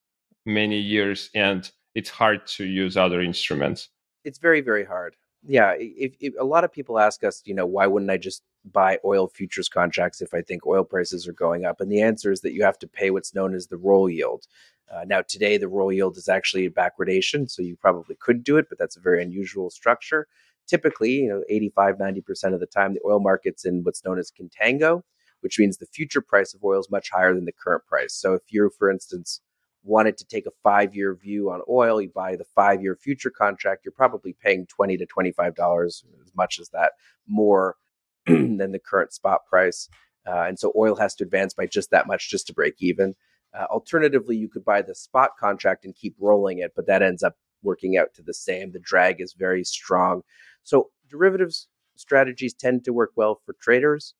many 0.45 0.79
years 0.79 1.29
and 1.35 1.69
it's 1.93 2.09
hard 2.09 2.47
to 2.47 2.65
use 2.65 2.97
other 2.97 3.21
instruments. 3.21 3.89
It's 4.23 4.39
very, 4.39 4.61
very 4.61 4.85
hard. 4.85 5.15
Yeah. 5.45 5.73
If, 5.77 6.15
if, 6.19 6.33
a 6.39 6.43
lot 6.43 6.63
of 6.63 6.71
people 6.71 6.99
ask 6.99 7.23
us, 7.23 7.41
you 7.45 7.53
know, 7.53 7.65
why 7.65 7.85
wouldn't 7.85 8.11
I 8.11 8.17
just 8.17 8.43
buy 8.65 8.99
oil 9.03 9.27
futures 9.27 9.69
contracts 9.69 10.21
if 10.21 10.33
I 10.33 10.41
think 10.41 10.65
oil 10.65 10.83
prices 10.83 11.27
are 11.27 11.33
going 11.33 11.65
up? 11.65 11.81
And 11.81 11.91
the 11.91 12.01
answer 12.01 12.31
is 12.31 12.41
that 12.41 12.53
you 12.53 12.63
have 12.63 12.79
to 12.79 12.87
pay 12.87 13.11
what's 13.11 13.35
known 13.35 13.55
as 13.55 13.67
the 13.67 13.77
roll 13.77 14.09
yield. 14.09 14.45
Uh, 14.91 15.05
now, 15.05 15.21
today, 15.21 15.57
the 15.57 15.69
roll 15.69 15.91
yield 15.91 16.17
is 16.17 16.27
actually 16.27 16.65
a 16.65 16.69
backwardation, 16.69 17.49
so 17.49 17.61
you 17.61 17.77
probably 17.77 18.15
could 18.19 18.43
do 18.43 18.57
it, 18.57 18.65
but 18.67 18.77
that's 18.77 18.97
a 18.97 19.01
very 19.01 19.23
unusual 19.23 19.69
structure. 19.69 20.27
Typically, 20.67 21.11
you 21.11 21.29
know, 21.29 21.43
85, 21.49 21.95
90% 21.97 22.53
of 22.53 22.59
the 22.59 22.65
time, 22.65 22.93
the 22.93 23.01
oil 23.05 23.19
market's 23.19 23.65
in 23.65 23.83
what's 23.83 24.03
known 24.03 24.19
as 24.19 24.31
contango, 24.31 25.01
which 25.39 25.57
means 25.57 25.77
the 25.77 25.85
future 25.85 26.21
price 26.21 26.53
of 26.53 26.63
oil 26.63 26.79
is 26.79 26.91
much 26.91 27.09
higher 27.09 27.33
than 27.33 27.45
the 27.45 27.53
current 27.53 27.85
price. 27.85 28.13
So 28.13 28.33
if 28.33 28.41
you, 28.49 28.69
for 28.77 28.91
instance, 28.91 29.39
wanted 29.83 30.17
to 30.17 30.25
take 30.25 30.45
a 30.45 30.51
five 30.63 30.95
year 30.95 31.15
view 31.15 31.51
on 31.51 31.61
oil, 31.69 32.01
you 32.01 32.09
buy 32.13 32.35
the 32.35 32.45
five 32.55 32.81
year 32.81 32.95
future 32.95 33.31
contract, 33.31 33.85
you're 33.85 33.91
probably 33.91 34.33
paying 34.33 34.67
20 34.67 34.97
to 34.97 35.05
$25, 35.05 35.85
as 35.87 36.31
much 36.35 36.59
as 36.59 36.69
that, 36.69 36.93
more 37.27 37.75
than 38.27 38.71
the 38.71 38.79
current 38.79 39.13
spot 39.13 39.41
price. 39.49 39.89
Uh, 40.27 40.43
and 40.43 40.59
so 40.59 40.71
oil 40.77 40.95
has 40.95 41.15
to 41.15 41.23
advance 41.23 41.53
by 41.53 41.65
just 41.65 41.89
that 41.91 42.07
much 42.07 42.29
just 42.29 42.47
to 42.47 42.53
break 42.53 42.75
even. 42.79 43.15
Uh, 43.57 43.65
alternatively, 43.65 44.35
you 44.37 44.47
could 44.47 44.63
buy 44.63 44.81
the 44.81 44.95
spot 44.95 45.31
contract 45.39 45.83
and 45.83 45.95
keep 45.95 46.15
rolling 46.19 46.59
it, 46.59 46.71
but 46.75 46.87
that 46.87 47.01
ends 47.01 47.23
up 47.23 47.35
working 47.63 47.97
out 47.97 48.13
to 48.13 48.21
the 48.21 48.33
same. 48.33 48.71
The 48.71 48.79
drag 48.79 49.19
is 49.19 49.33
very 49.33 49.63
strong. 49.63 50.21
So 50.63 50.89
derivatives 51.09 51.67
strategies 51.95 52.53
tend 52.53 52.83
to 52.85 52.93
work 52.93 53.11
well 53.15 53.41
for 53.45 53.55
traders. 53.61 54.15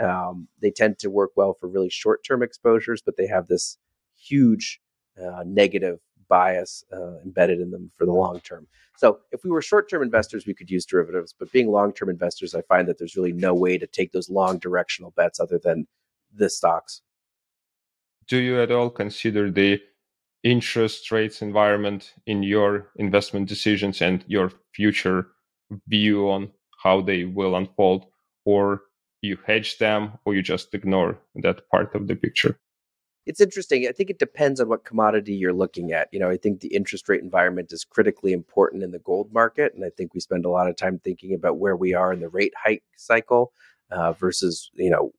Um, 0.00 0.48
they 0.60 0.70
tend 0.70 0.98
to 1.00 1.10
work 1.10 1.30
well 1.36 1.56
for 1.58 1.68
really 1.68 1.90
short-term 1.90 2.42
exposures, 2.42 3.02
but 3.04 3.16
they 3.16 3.26
have 3.26 3.46
this 3.46 3.78
huge 4.16 4.80
uh, 5.20 5.44
negative 5.46 5.98
bias 6.28 6.84
uh, 6.92 7.18
embedded 7.24 7.60
in 7.60 7.70
them 7.70 7.90
for 7.96 8.06
the 8.06 8.12
long 8.12 8.40
term. 8.40 8.66
So 8.96 9.18
if 9.32 9.44
we 9.44 9.50
were 9.50 9.62
short-term 9.62 10.02
investors, 10.02 10.46
we 10.46 10.54
could 10.54 10.70
use 10.70 10.86
derivatives, 10.86 11.34
but 11.38 11.50
being 11.52 11.68
long-term 11.68 12.08
investors, 12.08 12.54
I 12.54 12.62
find 12.62 12.86
that 12.88 12.98
there's 12.98 13.16
really 13.16 13.32
no 13.32 13.54
way 13.54 13.78
to 13.78 13.86
take 13.86 14.12
those 14.12 14.30
long 14.30 14.58
directional 14.58 15.12
bets 15.16 15.40
other 15.40 15.58
than 15.58 15.86
the 16.34 16.48
stocks. 16.48 17.02
Do 18.28 18.38
you 18.38 18.60
at 18.60 18.70
all 18.70 18.90
consider 18.90 19.50
the 19.50 19.80
interest 20.42 21.10
rates 21.10 21.42
environment 21.42 22.14
in 22.26 22.42
your 22.42 22.90
investment 22.96 23.48
decisions 23.48 24.00
and 24.02 24.24
your 24.26 24.52
future 24.74 25.28
view 25.88 26.30
on 26.30 26.50
how 26.82 27.00
they 27.00 27.24
will 27.24 27.56
unfold, 27.56 28.06
or 28.44 28.82
you 29.22 29.38
hedge 29.46 29.78
them, 29.78 30.12
or 30.24 30.34
you 30.34 30.42
just 30.42 30.74
ignore 30.74 31.18
that 31.36 31.68
part 31.70 31.94
of 31.94 32.06
the 32.06 32.14
picture? 32.14 32.58
It's 33.26 33.40
interesting. 33.40 33.86
I 33.88 33.92
think 33.92 34.10
it 34.10 34.18
depends 34.18 34.60
on 34.60 34.68
what 34.68 34.84
commodity 34.84 35.34
you're 35.34 35.52
looking 35.54 35.92
at. 35.92 36.08
You 36.12 36.20
know, 36.20 36.28
I 36.28 36.36
think 36.36 36.60
the 36.60 36.74
interest 36.74 37.08
rate 37.08 37.22
environment 37.22 37.72
is 37.72 37.84
critically 37.84 38.32
important 38.32 38.82
in 38.82 38.90
the 38.90 38.98
gold 38.98 39.32
market, 39.32 39.72
and 39.74 39.84
I 39.84 39.90
think 39.96 40.12
we 40.12 40.20
spend 40.20 40.44
a 40.44 40.50
lot 40.50 40.68
of 40.68 40.76
time 40.76 40.98
thinking 40.98 41.32
about 41.34 41.56
where 41.58 41.76
we 41.76 41.94
are 41.94 42.12
in 42.12 42.20
the 42.20 42.28
rate 42.28 42.52
hike 42.62 42.82
cycle 42.96 43.52
uh, 43.90 44.12
versus 44.12 44.70
you 44.74 44.90
know 44.90 45.12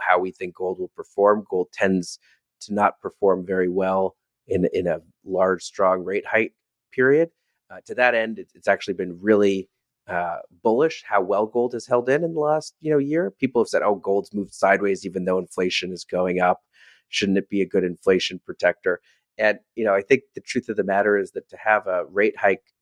how 0.00 0.18
we 0.20 0.30
think 0.30 0.54
gold 0.54 0.78
will 0.78 0.88
perform. 0.94 1.44
Gold 1.50 1.68
tends 1.72 2.20
to 2.60 2.74
not 2.74 3.00
perform 3.00 3.44
very 3.44 3.68
well 3.68 4.16
in 4.46 4.68
in 4.72 4.86
a 4.86 5.00
large, 5.24 5.64
strong 5.64 6.04
rate 6.04 6.26
hike 6.26 6.54
period. 6.92 7.30
Uh, 7.70 7.80
to 7.86 7.94
that 7.96 8.14
end, 8.14 8.38
it, 8.38 8.48
it's 8.54 8.68
actually 8.68 8.94
been 8.94 9.18
really 9.20 9.68
uh, 10.06 10.38
bullish 10.62 11.02
how 11.06 11.20
well 11.20 11.44
gold 11.46 11.72
has 11.74 11.86
held 11.86 12.08
in 12.08 12.22
in 12.24 12.34
the 12.34 12.40
last 12.40 12.74
you 12.80 12.92
know 12.92 12.98
year. 12.98 13.32
People 13.32 13.62
have 13.62 13.68
said, 13.68 13.82
"Oh, 13.82 13.96
gold's 13.96 14.32
moved 14.32 14.54
sideways 14.54 15.04
even 15.04 15.24
though 15.24 15.38
inflation 15.38 15.92
is 15.92 16.04
going 16.04 16.38
up. 16.40 16.60
Shouldn't 17.08 17.38
it 17.38 17.48
be 17.48 17.62
a 17.62 17.66
good 17.66 17.84
inflation 17.84 18.40
protector?" 18.44 19.00
And 19.38 19.58
you 19.74 19.84
know, 19.84 19.94
I 19.94 20.02
think 20.02 20.22
the 20.34 20.40
truth 20.40 20.68
of 20.68 20.76
the 20.76 20.84
matter 20.84 21.16
is 21.18 21.32
that 21.32 21.48
to 21.50 21.56
have 21.56 21.86
a 21.86 22.04
rate 22.06 22.36
hike 22.36 22.74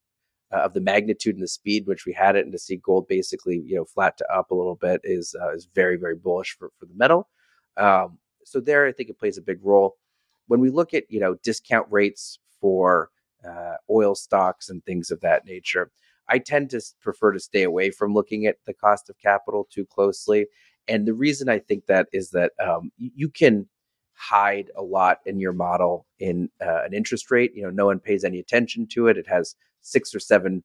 uh, 0.53 0.59
of 0.59 0.73
the 0.73 0.81
magnitude 0.81 1.35
and 1.35 1.43
the 1.43 1.47
speed 1.47 1.87
which 1.87 2.05
we 2.05 2.13
had 2.13 2.35
it, 2.35 2.45
and 2.45 2.51
to 2.51 2.59
see 2.59 2.77
gold 2.77 3.07
basically 3.07 3.61
you 3.65 3.75
know 3.75 3.85
flat 3.85 4.17
to 4.17 4.25
up 4.33 4.51
a 4.51 4.55
little 4.55 4.75
bit 4.75 5.01
is 5.03 5.35
uh, 5.41 5.53
is 5.53 5.67
very 5.73 5.97
very 5.97 6.15
bullish 6.15 6.55
for 6.57 6.71
for 6.79 6.85
the 6.85 6.95
metal. 6.95 7.29
Um, 7.77 8.17
so 8.45 8.59
there, 8.59 8.87
I 8.87 8.91
think 8.91 9.09
it 9.09 9.19
plays 9.19 9.37
a 9.37 9.41
big 9.41 9.59
role 9.63 9.97
when 10.47 10.59
we 10.59 10.69
look 10.69 10.93
at 10.93 11.03
you 11.09 11.19
know 11.19 11.35
discount 11.43 11.87
rates 11.89 12.39
for 12.59 13.09
uh, 13.47 13.75
oil 13.89 14.15
stocks 14.15 14.69
and 14.69 14.83
things 14.83 15.11
of 15.11 15.21
that 15.21 15.45
nature. 15.45 15.91
I 16.29 16.39
tend 16.39 16.69
to 16.71 16.81
prefer 17.01 17.31
to 17.31 17.39
stay 17.39 17.63
away 17.63 17.91
from 17.91 18.13
looking 18.13 18.45
at 18.47 18.57
the 18.65 18.73
cost 18.73 19.09
of 19.09 19.17
capital 19.19 19.67
too 19.71 19.85
closely. 19.85 20.47
And 20.87 21.05
the 21.05 21.13
reason 21.13 21.49
I 21.49 21.59
think 21.59 21.85
that 21.85 22.07
is 22.11 22.31
that 22.31 22.51
um, 22.65 22.91
you 22.97 23.29
can 23.29 23.67
hide 24.17 24.71
a 24.75 24.81
lot 24.81 25.19
in 25.25 25.39
your 25.39 25.53
model 25.53 26.05
in 26.19 26.49
uh, 26.59 26.83
an 26.83 26.93
interest 26.93 27.29
rate. 27.29 27.53
You 27.55 27.63
know, 27.63 27.69
no 27.69 27.85
one 27.85 27.99
pays 27.99 28.23
any 28.23 28.39
attention 28.39 28.87
to 28.87 29.07
it. 29.07 29.17
It 29.17 29.27
has 29.27 29.55
six 29.81 30.13
or 30.13 30.19
seven 30.19 30.63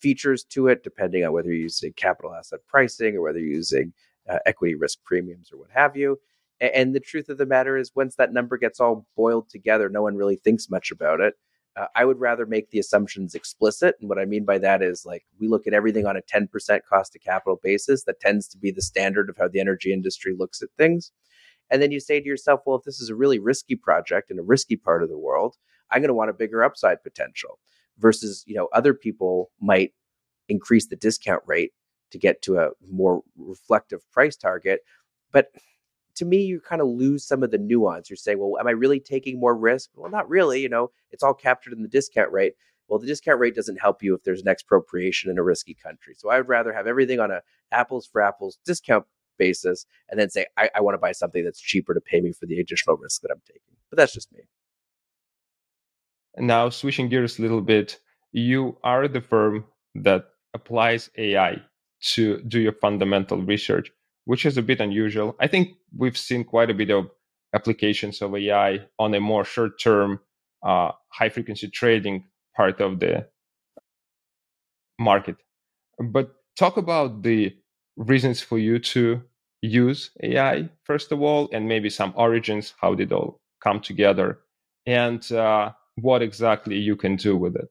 features 0.00 0.44
to 0.44 0.68
it, 0.68 0.84
depending 0.84 1.24
on 1.24 1.32
whether 1.32 1.48
you're 1.48 1.62
using 1.62 1.92
capital 1.94 2.34
asset 2.34 2.60
pricing 2.68 3.16
or 3.16 3.22
whether 3.22 3.38
you're 3.38 3.56
using 3.56 3.92
uh, 4.28 4.38
equity 4.46 4.74
risk 4.74 4.98
premiums 5.04 5.50
or 5.52 5.58
what 5.58 5.70
have 5.72 5.96
you. 5.96 6.18
And 6.60 6.94
the 6.94 7.00
truth 7.00 7.28
of 7.28 7.38
the 7.38 7.44
matter 7.44 7.76
is, 7.76 7.92
once 7.94 8.14
that 8.16 8.32
number 8.32 8.56
gets 8.56 8.80
all 8.80 9.06
boiled 9.16 9.50
together, 9.50 9.88
no 9.88 10.02
one 10.02 10.16
really 10.16 10.36
thinks 10.36 10.70
much 10.70 10.90
about 10.90 11.20
it. 11.20 11.34
Uh, 11.76 11.86
I 11.94 12.06
would 12.06 12.18
rather 12.18 12.46
make 12.46 12.70
the 12.70 12.78
assumptions 12.78 13.34
explicit. 13.34 13.96
And 14.00 14.08
what 14.08 14.18
I 14.18 14.24
mean 14.24 14.46
by 14.46 14.56
that 14.58 14.82
is 14.82 15.04
like 15.04 15.26
we 15.38 15.48
look 15.48 15.66
at 15.66 15.74
everything 15.74 16.06
on 16.06 16.16
a 16.16 16.22
10% 16.22 16.48
cost 16.88 17.14
of 17.14 17.22
capital 17.22 17.60
basis. 17.62 18.04
That 18.04 18.20
tends 18.20 18.48
to 18.48 18.58
be 18.58 18.70
the 18.70 18.80
standard 18.80 19.28
of 19.28 19.36
how 19.36 19.48
the 19.48 19.60
energy 19.60 19.92
industry 19.92 20.34
looks 20.38 20.62
at 20.62 20.70
things. 20.78 21.12
And 21.70 21.82
then 21.82 21.90
you 21.90 22.00
say 22.00 22.20
to 22.20 22.26
yourself, 22.26 22.60
well, 22.66 22.76
if 22.76 22.84
this 22.84 23.00
is 23.00 23.10
a 23.10 23.14
really 23.14 23.38
risky 23.38 23.76
project 23.76 24.30
in 24.30 24.38
a 24.38 24.42
risky 24.42 24.76
part 24.76 25.02
of 25.02 25.08
the 25.08 25.18
world, 25.18 25.56
I'm 25.90 26.00
going 26.00 26.08
to 26.08 26.14
want 26.14 26.30
a 26.30 26.34
bigger 26.34 26.62
upside 26.64 27.02
potential 27.02 27.58
versus, 27.98 28.44
you 28.46 28.54
know, 28.54 28.68
other 28.72 28.94
people 28.94 29.50
might 29.60 29.92
increase 30.48 30.86
the 30.86 30.96
discount 30.96 31.42
rate 31.46 31.72
to 32.10 32.18
get 32.18 32.42
to 32.42 32.58
a 32.58 32.70
more 32.90 33.22
reflective 33.36 34.00
price 34.12 34.36
target. 34.36 34.80
But 35.32 35.50
to 36.16 36.24
me, 36.24 36.42
you 36.42 36.60
kind 36.60 36.80
of 36.80 36.88
lose 36.88 37.26
some 37.26 37.42
of 37.42 37.50
the 37.50 37.58
nuance. 37.58 38.08
You're 38.08 38.16
saying, 38.16 38.38
well, 38.38 38.58
am 38.58 38.66
I 38.66 38.72
really 38.72 39.00
taking 39.00 39.38
more 39.38 39.56
risk? 39.56 39.90
Well, 39.94 40.10
not 40.10 40.28
really. 40.28 40.60
You 40.60 40.68
know, 40.68 40.90
it's 41.10 41.22
all 41.22 41.34
captured 41.34 41.72
in 41.72 41.82
the 41.82 41.88
discount 41.88 42.32
rate. 42.32 42.54
Well, 42.88 42.98
the 42.98 43.06
discount 43.06 43.40
rate 43.40 43.56
doesn't 43.56 43.80
help 43.80 44.02
you 44.02 44.14
if 44.14 44.22
there's 44.22 44.40
an 44.40 44.48
expropriation 44.48 45.30
in 45.30 45.38
a 45.38 45.42
risky 45.42 45.74
country. 45.74 46.14
So 46.16 46.30
I 46.30 46.38
would 46.38 46.48
rather 46.48 46.72
have 46.72 46.86
everything 46.86 47.18
on 47.18 47.30
a 47.30 47.42
apples 47.72 48.06
for 48.06 48.22
apples 48.22 48.58
discount 48.64 49.04
basis 49.38 49.86
and 50.08 50.18
then 50.18 50.30
say, 50.30 50.46
I, 50.56 50.70
I 50.74 50.80
want 50.80 50.94
to 50.94 50.98
buy 50.98 51.12
something 51.12 51.44
that's 51.44 51.60
cheaper 51.60 51.94
to 51.94 52.00
pay 52.00 52.20
me 52.20 52.32
for 52.32 52.46
the 52.46 52.60
additional 52.60 52.96
risk 52.96 53.22
that 53.22 53.30
I'm 53.30 53.42
taking. 53.46 53.76
But 53.90 53.98
that's 53.98 54.12
just 54.12 54.32
me. 54.32 54.40
Now, 56.38 56.68
switching 56.70 57.08
gears 57.08 57.38
a 57.38 57.42
little 57.42 57.62
bit, 57.62 57.98
you 58.32 58.76
are 58.84 59.08
the 59.08 59.20
firm 59.20 59.64
that 59.94 60.26
applies 60.54 61.10
AI 61.16 61.62
to 62.14 62.42
do 62.42 62.60
your 62.60 62.72
fundamental 62.72 63.42
research 63.42 63.90
which 64.26 64.44
is 64.44 64.58
a 64.58 64.62
bit 64.62 64.80
unusual. 64.80 65.34
I 65.40 65.46
think 65.46 65.70
we've 65.96 66.18
seen 66.18 66.44
quite 66.44 66.68
a 66.68 66.74
bit 66.74 66.90
of 66.90 67.08
applications 67.54 68.20
of 68.20 68.36
AI 68.36 68.80
on 68.98 69.14
a 69.14 69.20
more 69.20 69.44
short 69.44 69.80
term, 69.80 70.20
uh, 70.62 70.90
high 71.08 71.30
frequency 71.30 71.70
trading 71.70 72.24
part 72.54 72.80
of 72.80 73.00
the 73.00 73.28
market. 74.98 75.36
But 75.98 76.34
talk 76.56 76.76
about 76.76 77.22
the 77.22 77.56
reasons 77.96 78.40
for 78.40 78.58
you 78.58 78.78
to 78.78 79.22
use 79.62 80.10
AI, 80.22 80.68
first 80.84 81.12
of 81.12 81.22
all, 81.22 81.48
and 81.52 81.66
maybe 81.66 81.90
some 81.90 82.12
origins, 82.16 82.74
how 82.80 82.94
did 82.94 83.12
all 83.12 83.40
come 83.60 83.80
together, 83.80 84.38
and 84.86 85.30
uh, 85.32 85.72
what 85.96 86.22
exactly 86.22 86.76
you 86.76 86.96
can 86.96 87.16
do 87.16 87.36
with 87.36 87.56
it. 87.56 87.68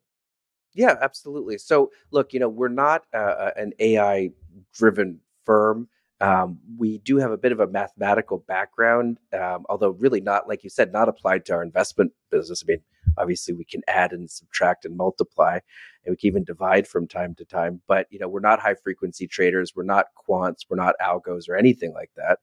Yeah, 0.74 0.96
absolutely. 1.01 1.58
So, 1.58 1.91
look, 2.12 2.34
you 2.34 2.39
know, 2.39 2.50
we're 2.50 2.67
not 2.67 3.05
uh, 3.13 3.51
an 3.55 3.72
AI 3.79 4.32
driven 4.74 5.22
firm. 5.46 5.88
Um, 6.20 6.60
we 6.77 6.98
do 7.00 7.17
have 7.17 7.32
a 7.32 7.38
bit 7.38 7.51
of 7.51 7.60
a 7.60 7.67
mathematical 7.67 8.39
background, 8.39 9.20
um, 9.34 9.65
although 9.70 9.91
really 9.91 10.22
not, 10.22 10.48
like 10.48 10.63
you 10.63 10.70
said, 10.70 10.91
not 10.91 11.08
applied 11.08 11.46
to 11.46 11.53
our 11.53 11.63
investment 11.63 12.12
business. 12.29 12.63
I 12.63 12.72
mean, 12.72 12.82
obviously 13.17 13.53
we 13.53 13.65
can 13.65 13.81
add 13.88 14.12
and 14.12 14.29
subtract 14.29 14.85
and 14.85 14.97
multiply, 14.97 15.59
and 16.05 16.13
we 16.13 16.17
can 16.17 16.27
even 16.27 16.43
divide 16.43 16.88
from 16.88 17.07
time 17.07 17.35
to 17.35 17.45
time. 17.45 17.81
But 17.88 18.07
you 18.09 18.19
know, 18.19 18.27
we're 18.27 18.39
not 18.39 18.59
high 18.59 18.75
frequency 18.75 19.27
traders. 19.27 19.74
We're 19.75 19.83
not 19.83 20.07
quants. 20.27 20.65
We're 20.69 20.77
not 20.77 20.95
algos 21.01 21.50
or 21.50 21.55
anything 21.55 21.93
like 21.93 22.12
that. 22.15 22.39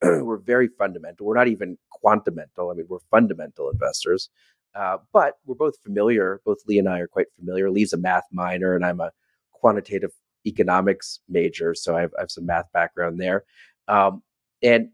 we're 0.24 0.38
very 0.38 0.68
fundamental. 0.68 1.26
We're 1.26 1.36
not 1.36 1.48
even 1.48 1.78
quantamental. 2.04 2.72
I 2.72 2.76
mean, 2.76 2.86
we're 2.88 2.98
fundamental 3.10 3.70
investors. 3.70 4.30
Uh, 4.74 4.98
but 5.12 5.38
we're 5.46 5.54
both 5.54 5.78
familiar. 5.82 6.40
Both 6.44 6.58
Lee 6.66 6.78
and 6.78 6.88
I 6.88 7.00
are 7.00 7.08
quite 7.08 7.26
familiar. 7.38 7.70
Lee's 7.70 7.92
a 7.92 7.96
math 7.96 8.24
minor, 8.30 8.76
and 8.76 8.84
I'm 8.84 9.00
a 9.00 9.10
quantitative 9.52 10.12
economics 10.46 11.20
major, 11.28 11.74
so 11.74 11.96
I 11.96 12.02
have, 12.02 12.12
I 12.16 12.22
have 12.22 12.30
some 12.30 12.46
math 12.46 12.70
background 12.72 13.18
there. 13.18 13.44
Um, 13.88 14.22
and 14.62 14.90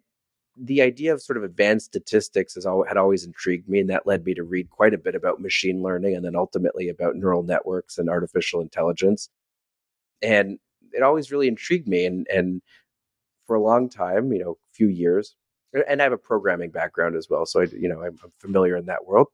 the 0.57 0.83
idea 0.83 1.13
of 1.13 1.23
sort 1.23 1.37
of 1.37 1.43
advanced 1.43 1.87
statistics 1.87 2.55
has 2.55 2.67
always, 2.67 2.89
had 2.89 2.97
always 2.97 3.25
intrigued 3.25 3.69
me, 3.69 3.81
and 3.81 3.91
that 3.91 4.07
led 4.07 4.25
me 4.25 4.35
to 4.35 4.45
read 4.45 4.71
quite 4.71 4.95
a 4.95 4.99
bit 4.99 5.15
about 5.15 5.41
machine 5.41 5.83
learning, 5.83 6.15
and 6.15 6.25
then 6.25 6.37
ultimately 6.37 6.89
about 6.89 7.17
neural 7.17 7.43
networks 7.43 7.99
and 7.99 8.09
artificial 8.09 8.61
intelligence. 8.61 9.29
And 10.23 10.59
it 10.93 11.03
always 11.03 11.33
really 11.33 11.49
intrigued 11.49 11.89
me, 11.89 12.07
and 12.07 12.27
and 12.29 12.63
for 13.47 13.57
a 13.57 13.63
long 13.63 13.89
time, 13.89 14.33
you 14.33 14.39
know, 14.43 14.53
a 14.53 14.73
few 14.73 14.89
years, 14.89 15.37
and 15.89 16.01
I 16.01 16.05
have 16.05 16.13
a 16.13 16.19
programming 16.19 16.71
background 16.71 17.17
as 17.17 17.29
well, 17.29 17.47
so 17.47 17.61
I, 17.61 17.65
you 17.65 17.89
know, 17.89 18.03
I'm, 18.03 18.19
I'm 18.23 18.33
familiar 18.39 18.77
in 18.77 18.87
that 18.87 19.07
world. 19.07 19.29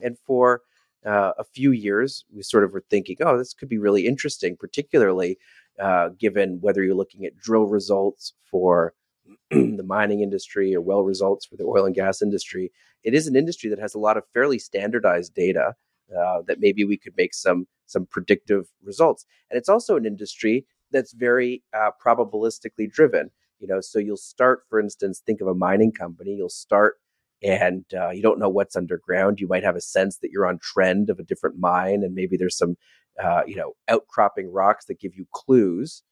And 0.00 0.18
for 0.26 0.62
uh, 1.04 1.32
a 1.38 1.44
few 1.44 1.72
years, 1.72 2.24
we 2.34 2.42
sort 2.42 2.64
of 2.64 2.72
were 2.72 2.84
thinking, 2.90 3.16
oh, 3.20 3.36
this 3.38 3.54
could 3.54 3.68
be 3.68 3.78
really 3.78 4.06
interesting, 4.06 4.56
particularly 4.56 5.38
uh, 5.78 6.08
given 6.18 6.60
whether 6.60 6.82
you're 6.82 6.94
looking 6.94 7.24
at 7.24 7.36
drill 7.36 7.66
results 7.66 8.32
for 8.50 8.94
the 9.50 9.84
mining 9.86 10.20
industry 10.20 10.74
or 10.74 10.80
well 10.80 11.02
results 11.02 11.46
for 11.46 11.56
the 11.56 11.64
oil 11.64 11.84
and 11.84 11.94
gas 11.94 12.22
industry. 12.22 12.70
It 13.02 13.14
is 13.14 13.26
an 13.26 13.36
industry 13.36 13.70
that 13.70 13.78
has 13.78 13.94
a 13.94 13.98
lot 13.98 14.16
of 14.16 14.24
fairly 14.32 14.58
standardized 14.58 15.34
data 15.34 15.74
uh, 16.16 16.42
that 16.46 16.60
maybe 16.60 16.84
we 16.84 16.96
could 16.96 17.16
make 17.16 17.34
some 17.34 17.66
some 17.86 18.06
predictive 18.06 18.66
results. 18.82 19.26
And 19.50 19.58
it's 19.58 19.68
also 19.68 19.96
an 19.96 20.06
industry 20.06 20.66
that's 20.90 21.12
very 21.12 21.62
uh, 21.76 21.90
probabilistically 22.04 22.90
driven. 22.90 23.30
You 23.60 23.68
know, 23.68 23.80
so 23.80 23.98
you'll 23.98 24.16
start, 24.16 24.64
for 24.68 24.80
instance, 24.80 25.22
think 25.24 25.40
of 25.40 25.46
a 25.46 25.54
mining 25.54 25.92
company. 25.92 26.32
You'll 26.32 26.48
start 26.48 26.96
and 27.42 27.84
uh, 27.94 28.10
you 28.10 28.22
don't 28.22 28.38
know 28.38 28.48
what's 28.48 28.76
underground. 28.76 29.38
You 29.38 29.46
might 29.46 29.64
have 29.64 29.76
a 29.76 29.80
sense 29.80 30.18
that 30.18 30.30
you're 30.30 30.46
on 30.46 30.58
trend 30.62 31.10
of 31.10 31.18
a 31.18 31.24
different 31.24 31.58
mine, 31.58 32.02
and 32.02 32.14
maybe 32.14 32.36
there's 32.36 32.56
some, 32.56 32.76
uh, 33.22 33.42
you 33.46 33.54
know, 33.54 33.74
outcropping 33.88 34.50
rocks 34.50 34.86
that 34.86 34.98
give 34.98 35.14
you 35.14 35.26
clues. 35.32 36.02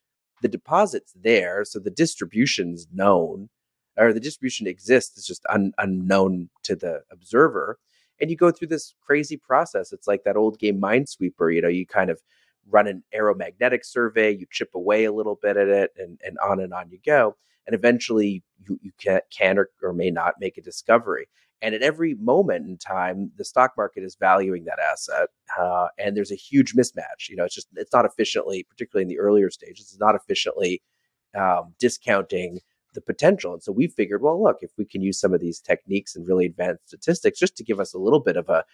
The 0.42 0.48
deposit's 0.48 1.14
there, 1.14 1.64
so 1.64 1.78
the 1.78 1.90
distribution's 1.90 2.86
known, 2.92 3.48
or 3.96 4.12
the 4.12 4.20
distribution 4.20 4.66
exists. 4.66 5.16
It's 5.16 5.26
just 5.26 5.46
un- 5.48 5.72
unknown 5.78 6.50
to 6.64 6.76
the 6.76 7.02
observer. 7.10 7.78
And 8.20 8.30
you 8.30 8.36
go 8.36 8.50
through 8.50 8.68
this 8.68 8.94
crazy 9.00 9.36
process. 9.36 9.92
It's 9.92 10.06
like 10.06 10.24
that 10.24 10.36
old 10.36 10.58
game 10.58 10.80
Minesweeper. 10.80 11.54
You 11.54 11.62
know, 11.62 11.68
you 11.68 11.86
kind 11.86 12.10
of 12.10 12.20
run 12.68 12.86
an 12.86 13.02
aeromagnetic 13.14 13.84
survey, 13.84 14.30
you 14.30 14.46
chip 14.50 14.74
away 14.74 15.04
a 15.04 15.12
little 15.12 15.38
bit 15.40 15.56
at 15.56 15.68
it, 15.68 15.90
and, 15.96 16.20
and 16.24 16.38
on 16.38 16.60
and 16.60 16.74
on 16.74 16.90
you 16.90 16.98
go 17.04 17.36
and 17.66 17.74
eventually 17.74 18.42
you, 18.66 18.78
you 18.82 18.92
can, 18.98 19.20
can 19.30 19.58
or, 19.58 19.70
or 19.82 19.92
may 19.92 20.10
not 20.10 20.34
make 20.40 20.58
a 20.58 20.62
discovery. 20.62 21.28
And 21.62 21.76
at 21.76 21.82
every 21.82 22.14
moment 22.14 22.66
in 22.66 22.76
time, 22.76 23.30
the 23.38 23.44
stock 23.44 23.72
market 23.76 24.02
is 24.02 24.16
valuing 24.18 24.64
that 24.64 24.80
asset, 24.80 25.28
uh, 25.58 25.86
and 25.96 26.16
there's 26.16 26.32
a 26.32 26.36
huge 26.36 26.74
mismatch. 26.74 27.28
You 27.30 27.36
know, 27.36 27.44
it's 27.44 27.54
just 27.54 27.68
it's 27.76 27.92
not 27.92 28.04
efficiently, 28.04 28.66
particularly 28.68 29.02
in 29.02 29.08
the 29.08 29.20
earlier 29.20 29.48
stages, 29.48 29.92
it's 29.92 30.00
not 30.00 30.16
efficiently 30.16 30.82
um, 31.38 31.72
discounting 31.78 32.58
the 32.94 33.00
potential. 33.00 33.54
And 33.54 33.62
so 33.62 33.72
we 33.72 33.86
figured, 33.86 34.22
well, 34.22 34.42
look, 34.42 34.58
if 34.60 34.72
we 34.76 34.84
can 34.84 35.02
use 35.02 35.18
some 35.18 35.32
of 35.32 35.40
these 35.40 35.60
techniques 35.60 36.14
and 36.14 36.26
really 36.26 36.46
advanced 36.46 36.88
statistics 36.88 37.38
just 37.38 37.56
to 37.56 37.64
give 37.64 37.80
us 37.80 37.94
a 37.94 37.98
little 37.98 38.20
bit 38.20 38.36
of 38.36 38.48
a 38.48 38.64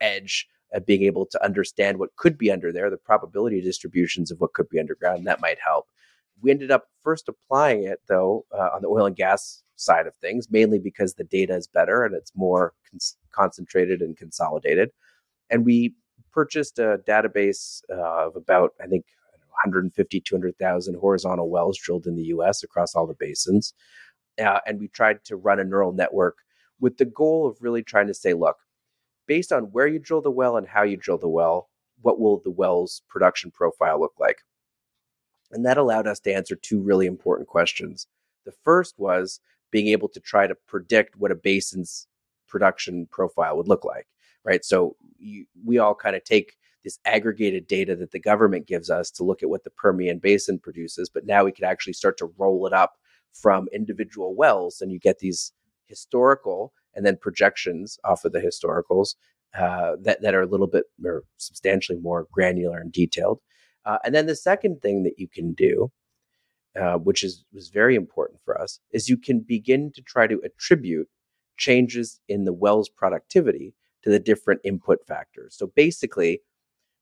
edge 0.00 0.46
at 0.72 0.86
being 0.86 1.02
able 1.02 1.26
to 1.26 1.44
understand 1.44 1.98
what 1.98 2.14
could 2.16 2.36
be 2.36 2.50
under 2.50 2.70
there, 2.70 2.90
the 2.90 2.96
probability 2.96 3.60
distributions 3.60 4.30
of 4.30 4.40
what 4.40 4.52
could 4.52 4.68
be 4.68 4.78
underground, 4.78 5.26
that 5.26 5.40
might 5.40 5.58
help. 5.64 5.86
We 6.40 6.50
ended 6.50 6.70
up 6.70 6.84
first 7.02 7.28
applying 7.28 7.84
it 7.84 8.00
though 8.08 8.44
uh, 8.52 8.70
on 8.74 8.82
the 8.82 8.88
oil 8.88 9.06
and 9.06 9.16
gas 9.16 9.63
side 9.76 10.06
of 10.06 10.14
things, 10.16 10.50
mainly 10.50 10.78
because 10.78 11.14
the 11.14 11.24
data 11.24 11.54
is 11.54 11.66
better 11.66 12.04
and 12.04 12.14
it's 12.14 12.32
more 12.34 12.72
con- 12.90 12.98
concentrated 13.32 14.00
and 14.00 14.16
consolidated. 14.16 14.90
And 15.50 15.64
we 15.64 15.94
purchased 16.32 16.78
a 16.78 16.98
database 17.06 17.82
uh, 17.90 18.26
of 18.26 18.36
about, 18.36 18.72
I 18.80 18.86
think, 18.86 19.04
150, 19.64 20.20
200,000 20.20 20.94
horizontal 20.96 21.48
wells 21.48 21.78
drilled 21.78 22.06
in 22.06 22.16
the 22.16 22.24
US 22.24 22.62
across 22.62 22.94
all 22.94 23.06
the 23.06 23.16
basins. 23.18 23.72
Uh, 24.38 24.58
and 24.66 24.80
we 24.80 24.88
tried 24.88 25.24
to 25.24 25.36
run 25.36 25.60
a 25.60 25.64
neural 25.64 25.92
network 25.92 26.38
with 26.80 26.96
the 26.98 27.04
goal 27.04 27.46
of 27.46 27.56
really 27.60 27.82
trying 27.82 28.08
to 28.08 28.14
say, 28.14 28.34
look, 28.34 28.56
based 29.26 29.52
on 29.52 29.64
where 29.64 29.86
you 29.86 29.98
drill 29.98 30.20
the 30.20 30.30
well 30.30 30.56
and 30.56 30.66
how 30.66 30.82
you 30.82 30.96
drill 30.96 31.18
the 31.18 31.28
well, 31.28 31.70
what 32.02 32.18
will 32.18 32.40
the 32.44 32.50
well's 32.50 33.02
production 33.08 33.50
profile 33.50 34.00
look 34.00 34.14
like? 34.18 34.38
And 35.52 35.64
that 35.64 35.78
allowed 35.78 36.06
us 36.08 36.18
to 36.20 36.34
answer 36.34 36.56
two 36.56 36.80
really 36.80 37.06
important 37.06 37.48
questions. 37.48 38.08
The 38.44 38.52
first 38.64 38.96
was 38.98 39.40
being 39.74 39.88
able 39.88 40.08
to 40.08 40.20
try 40.20 40.46
to 40.46 40.54
predict 40.68 41.16
what 41.16 41.32
a 41.32 41.34
basin's 41.34 42.06
production 42.46 43.08
profile 43.10 43.56
would 43.56 43.66
look 43.66 43.84
like, 43.84 44.06
right? 44.44 44.64
So 44.64 44.94
you, 45.18 45.46
we 45.64 45.78
all 45.78 45.96
kind 45.96 46.14
of 46.14 46.22
take 46.22 46.54
this 46.84 47.00
aggregated 47.04 47.66
data 47.66 47.96
that 47.96 48.12
the 48.12 48.20
government 48.20 48.68
gives 48.68 48.88
us 48.88 49.10
to 49.10 49.24
look 49.24 49.42
at 49.42 49.48
what 49.48 49.64
the 49.64 49.70
Permian 49.70 50.18
Basin 50.20 50.60
produces, 50.60 51.10
but 51.12 51.26
now 51.26 51.42
we 51.42 51.50
could 51.50 51.64
actually 51.64 51.94
start 51.94 52.16
to 52.18 52.32
roll 52.38 52.68
it 52.68 52.72
up 52.72 52.92
from 53.32 53.66
individual 53.72 54.36
wells, 54.36 54.80
and 54.80 54.92
you 54.92 55.00
get 55.00 55.18
these 55.18 55.52
historical 55.86 56.72
and 56.94 57.04
then 57.04 57.16
projections 57.16 57.98
off 58.04 58.24
of 58.24 58.30
the 58.30 58.38
historicals 58.38 59.16
uh, 59.58 59.96
that 60.02 60.22
that 60.22 60.36
are 60.36 60.42
a 60.42 60.46
little 60.46 60.68
bit 60.68 60.84
or 61.04 61.24
substantially 61.38 61.98
more 61.98 62.28
granular 62.30 62.78
and 62.78 62.92
detailed. 62.92 63.40
Uh, 63.84 63.98
and 64.04 64.14
then 64.14 64.26
the 64.26 64.36
second 64.36 64.80
thing 64.82 65.02
that 65.02 65.18
you 65.18 65.26
can 65.26 65.52
do, 65.52 65.90
uh, 66.80 66.98
which 66.98 67.22
is 67.22 67.44
was 67.52 67.68
very 67.68 67.94
important 67.94 68.40
for 68.44 68.60
us, 68.60 68.80
is 68.90 69.08
you 69.08 69.16
can 69.16 69.40
begin 69.40 69.92
to 69.92 70.02
try 70.02 70.26
to 70.26 70.40
attribute 70.44 71.08
changes 71.56 72.20
in 72.28 72.44
the 72.44 72.52
well's 72.52 72.88
productivity 72.88 73.74
to 74.02 74.10
the 74.10 74.18
different 74.18 74.60
input 74.64 75.06
factors. 75.06 75.54
So 75.56 75.68
basically, 75.74 76.42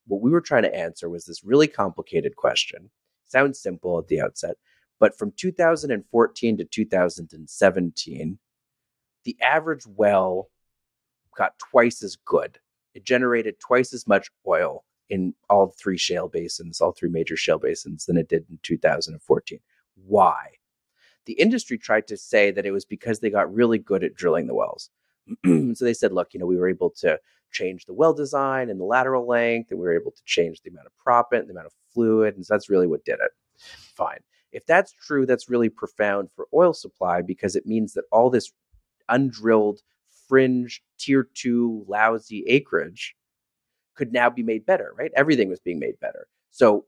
what 0.06 0.20
we 0.20 0.30
were 0.30 0.40
trying 0.40 0.64
to 0.64 0.74
answer 0.74 1.08
was 1.08 1.24
this 1.24 1.44
really 1.44 1.68
complicated 1.68 2.36
question. 2.36 2.90
Sounds 3.24 3.60
simple 3.60 3.98
at 3.98 4.08
the 4.08 4.20
outset, 4.20 4.56
but 5.00 5.16
from 5.16 5.32
2014 5.36 6.58
to 6.58 6.64
2017, 6.64 8.38
the 9.24 9.36
average 9.40 9.86
well 9.86 10.50
got 11.36 11.58
twice 11.58 12.02
as 12.02 12.16
good. 12.16 12.58
It 12.94 13.04
generated 13.04 13.58
twice 13.58 13.94
as 13.94 14.06
much 14.06 14.30
oil 14.46 14.84
in 15.12 15.34
all 15.50 15.74
three 15.78 15.98
shale 15.98 16.26
basins, 16.26 16.80
all 16.80 16.92
three 16.92 17.10
major 17.10 17.36
shale 17.36 17.58
basins, 17.58 18.06
than 18.06 18.16
it 18.16 18.30
did 18.30 18.46
in 18.48 18.58
2014. 18.62 19.58
Why? 20.06 20.46
The 21.26 21.34
industry 21.34 21.76
tried 21.76 22.06
to 22.08 22.16
say 22.16 22.50
that 22.50 22.64
it 22.64 22.70
was 22.70 22.86
because 22.86 23.20
they 23.20 23.28
got 23.28 23.52
really 23.52 23.76
good 23.76 24.02
at 24.02 24.14
drilling 24.14 24.46
the 24.46 24.54
wells. 24.54 24.88
so 25.44 25.84
they 25.84 25.92
said, 25.92 26.12
look, 26.12 26.32
you 26.32 26.40
know, 26.40 26.46
we 26.46 26.56
were 26.56 26.66
able 26.66 26.88
to 27.00 27.20
change 27.50 27.84
the 27.84 27.92
well 27.92 28.14
design 28.14 28.70
and 28.70 28.80
the 28.80 28.84
lateral 28.84 29.28
length, 29.28 29.70
and 29.70 29.78
we 29.78 29.84
were 29.84 29.94
able 29.94 30.12
to 30.12 30.22
change 30.24 30.62
the 30.62 30.70
amount 30.70 30.86
of 30.86 30.92
proppant, 31.06 31.44
the 31.44 31.52
amount 31.52 31.66
of 31.66 31.74
fluid, 31.92 32.34
and 32.34 32.46
so 32.46 32.54
that's 32.54 32.70
really 32.70 32.86
what 32.86 33.04
did 33.04 33.18
it. 33.22 33.32
Fine. 33.94 34.20
If 34.50 34.64
that's 34.64 34.94
true, 34.94 35.26
that's 35.26 35.50
really 35.50 35.68
profound 35.68 36.30
for 36.34 36.48
oil 36.54 36.72
supply 36.72 37.20
because 37.20 37.54
it 37.54 37.66
means 37.66 37.92
that 37.92 38.04
all 38.10 38.30
this 38.30 38.50
undrilled 39.10 39.80
fringe 40.26 40.82
tier 40.98 41.28
two 41.34 41.84
lousy 41.86 42.44
acreage 42.46 43.14
could 43.94 44.12
now 44.12 44.30
be 44.30 44.42
made 44.42 44.64
better, 44.66 44.92
right? 44.96 45.12
Everything 45.16 45.48
was 45.48 45.60
being 45.60 45.78
made 45.78 45.98
better. 46.00 46.26
So 46.50 46.86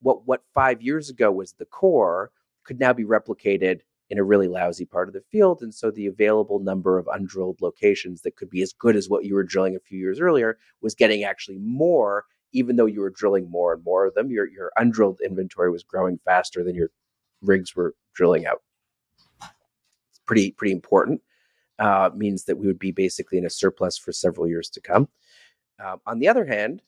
what 0.00 0.26
what 0.26 0.42
five 0.52 0.82
years 0.82 1.10
ago 1.10 1.32
was 1.32 1.52
the 1.52 1.64
core 1.64 2.30
could 2.64 2.80
now 2.80 2.92
be 2.92 3.04
replicated 3.04 3.80
in 4.10 4.18
a 4.18 4.24
really 4.24 4.48
lousy 4.48 4.84
part 4.84 5.08
of 5.08 5.14
the 5.14 5.24
field. 5.32 5.62
And 5.62 5.74
so 5.74 5.90
the 5.90 6.06
available 6.06 6.58
number 6.58 6.98
of 6.98 7.08
undrilled 7.12 7.60
locations 7.62 8.22
that 8.22 8.36
could 8.36 8.50
be 8.50 8.62
as 8.62 8.72
good 8.72 8.96
as 8.96 9.08
what 9.08 9.24
you 9.24 9.34
were 9.34 9.42
drilling 9.42 9.76
a 9.76 9.80
few 9.80 9.98
years 9.98 10.20
earlier 10.20 10.58
was 10.82 10.94
getting 10.94 11.24
actually 11.24 11.58
more, 11.58 12.24
even 12.52 12.76
though 12.76 12.86
you 12.86 13.00
were 13.00 13.10
drilling 13.10 13.50
more 13.50 13.72
and 13.72 13.82
more 13.82 14.04
of 14.04 14.14
them. 14.14 14.30
Your, 14.30 14.46
your 14.46 14.70
undrilled 14.76 15.20
inventory 15.24 15.70
was 15.70 15.82
growing 15.82 16.18
faster 16.24 16.62
than 16.62 16.74
your 16.74 16.90
rigs 17.40 17.74
were 17.74 17.94
drilling 18.14 18.46
out. 18.46 18.62
It's 19.40 20.20
pretty, 20.26 20.52
pretty 20.52 20.72
important. 20.72 21.22
Uh, 21.78 22.10
means 22.14 22.44
that 22.44 22.56
we 22.56 22.68
would 22.68 22.78
be 22.78 22.92
basically 22.92 23.36
in 23.36 23.46
a 23.46 23.50
surplus 23.50 23.98
for 23.98 24.12
several 24.12 24.46
years 24.46 24.70
to 24.70 24.80
come. 24.80 25.08
Um, 25.82 26.00
on 26.06 26.18
the 26.18 26.28
other 26.28 26.44
hand, 26.44 26.82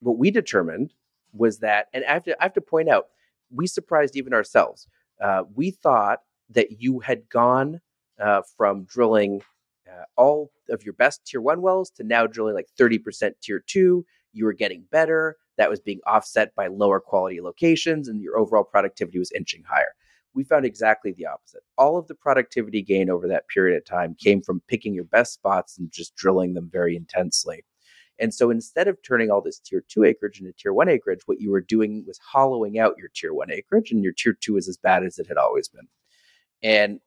what 0.00 0.18
we 0.18 0.30
determined 0.30 0.92
was 1.32 1.58
that, 1.60 1.88
and 1.92 2.04
I 2.04 2.12
have 2.14 2.24
to, 2.24 2.36
I 2.40 2.44
have 2.44 2.54
to 2.54 2.60
point 2.60 2.88
out, 2.88 3.08
we 3.50 3.66
surprised 3.66 4.16
even 4.16 4.34
ourselves 4.34 4.88
uh, 5.20 5.44
we 5.54 5.70
thought 5.70 6.20
that 6.50 6.80
you 6.80 7.00
had 7.00 7.28
gone 7.28 7.80
uh, 8.20 8.42
from 8.56 8.84
drilling 8.84 9.42
uh, 9.90 10.04
all 10.16 10.50
of 10.68 10.82
your 10.84 10.94
best 10.94 11.24
tier 11.26 11.40
one 11.40 11.62
wells 11.62 11.90
to 11.90 12.04
now 12.04 12.26
drilling 12.26 12.54
like 12.54 12.68
30% 12.78 13.32
tier 13.42 13.60
two. 13.66 14.04
You 14.32 14.44
were 14.44 14.52
getting 14.52 14.84
better. 14.90 15.36
That 15.56 15.70
was 15.70 15.80
being 15.80 16.00
offset 16.06 16.54
by 16.54 16.66
lower 16.66 17.00
quality 17.00 17.40
locations, 17.40 18.08
and 18.08 18.20
your 18.20 18.38
overall 18.38 18.64
productivity 18.64 19.18
was 19.18 19.32
inching 19.32 19.62
higher. 19.66 19.94
We 20.34 20.44
found 20.44 20.66
exactly 20.66 21.12
the 21.12 21.26
opposite. 21.26 21.62
All 21.78 21.96
of 21.96 22.08
the 22.08 22.14
productivity 22.14 22.82
gain 22.82 23.08
over 23.08 23.26
that 23.26 23.48
period 23.48 23.74
of 23.78 23.86
time 23.86 24.14
came 24.18 24.42
from 24.42 24.60
picking 24.68 24.92
your 24.92 25.04
best 25.04 25.32
spots 25.32 25.78
and 25.78 25.90
just 25.90 26.14
drilling 26.14 26.52
them 26.52 26.68
very 26.70 26.94
intensely. 26.94 27.64
And 28.18 28.32
so 28.32 28.50
instead 28.50 28.88
of 28.88 29.02
turning 29.02 29.30
all 29.30 29.42
this 29.42 29.58
tier 29.58 29.82
two 29.88 30.04
acreage 30.04 30.40
into 30.40 30.52
tier 30.52 30.72
one 30.72 30.88
acreage, 30.88 31.20
what 31.26 31.40
you 31.40 31.50
were 31.50 31.60
doing 31.60 32.04
was 32.06 32.18
hollowing 32.18 32.78
out 32.78 32.96
your 32.98 33.10
tier 33.14 33.34
one 33.34 33.50
acreage, 33.50 33.90
and 33.90 34.02
your 34.02 34.12
tier 34.12 34.36
two 34.38 34.56
is 34.56 34.68
as 34.68 34.76
bad 34.76 35.04
as 35.04 35.18
it 35.18 35.26
had 35.26 35.36
always 35.36 35.68
been. 35.68 35.88
And 36.62 37.00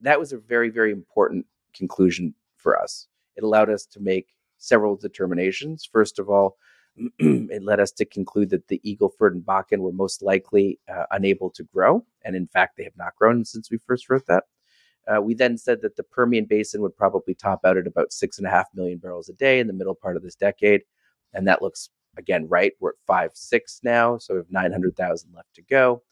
that 0.00 0.20
was 0.20 0.32
a 0.32 0.38
very, 0.38 0.68
very 0.68 0.92
important 0.92 1.46
conclusion 1.74 2.34
for 2.56 2.78
us. 2.78 3.08
It 3.36 3.44
allowed 3.44 3.70
us 3.70 3.86
to 3.86 4.00
make 4.00 4.28
several 4.58 4.96
determinations. 4.96 5.88
First 5.90 6.18
of 6.18 6.28
all, 6.28 6.56
it 7.18 7.62
led 7.62 7.80
us 7.80 7.90
to 7.92 8.04
conclude 8.04 8.50
that 8.50 8.68
the 8.68 8.80
Eagle 8.88 9.12
Ford 9.18 9.34
and 9.34 9.44
Bakken 9.44 9.78
were 9.78 9.92
most 9.92 10.22
likely 10.22 10.78
uh, 10.88 11.04
unable 11.10 11.50
to 11.50 11.64
grow. 11.64 12.04
And 12.24 12.36
in 12.36 12.46
fact, 12.46 12.76
they 12.76 12.84
have 12.84 12.96
not 12.96 13.16
grown 13.16 13.44
since 13.44 13.70
we 13.70 13.78
first 13.78 14.08
wrote 14.08 14.26
that. 14.26 14.44
Uh, 15.06 15.20
we 15.20 15.34
then 15.34 15.58
said 15.58 15.82
that 15.82 15.96
the 15.96 16.02
Permian 16.02 16.46
Basin 16.46 16.80
would 16.80 16.96
probably 16.96 17.34
top 17.34 17.60
out 17.64 17.76
at 17.76 17.86
about 17.86 18.12
six 18.12 18.38
and 18.38 18.46
a 18.46 18.50
half 18.50 18.68
million 18.74 18.98
barrels 18.98 19.28
a 19.28 19.34
day 19.34 19.60
in 19.60 19.66
the 19.66 19.72
middle 19.72 19.94
part 19.94 20.16
of 20.16 20.22
this 20.22 20.34
decade. 20.34 20.82
And 21.34 21.46
that 21.46 21.60
looks, 21.60 21.90
again, 22.16 22.46
right. 22.48 22.72
We're 22.80 22.90
at 22.90 22.96
five, 23.06 23.30
six 23.34 23.80
now. 23.82 24.18
So 24.18 24.34
we 24.34 24.38
have 24.38 24.50
900,000 24.50 25.30
left 25.34 25.54
to 25.54 25.62
go. 25.62 26.02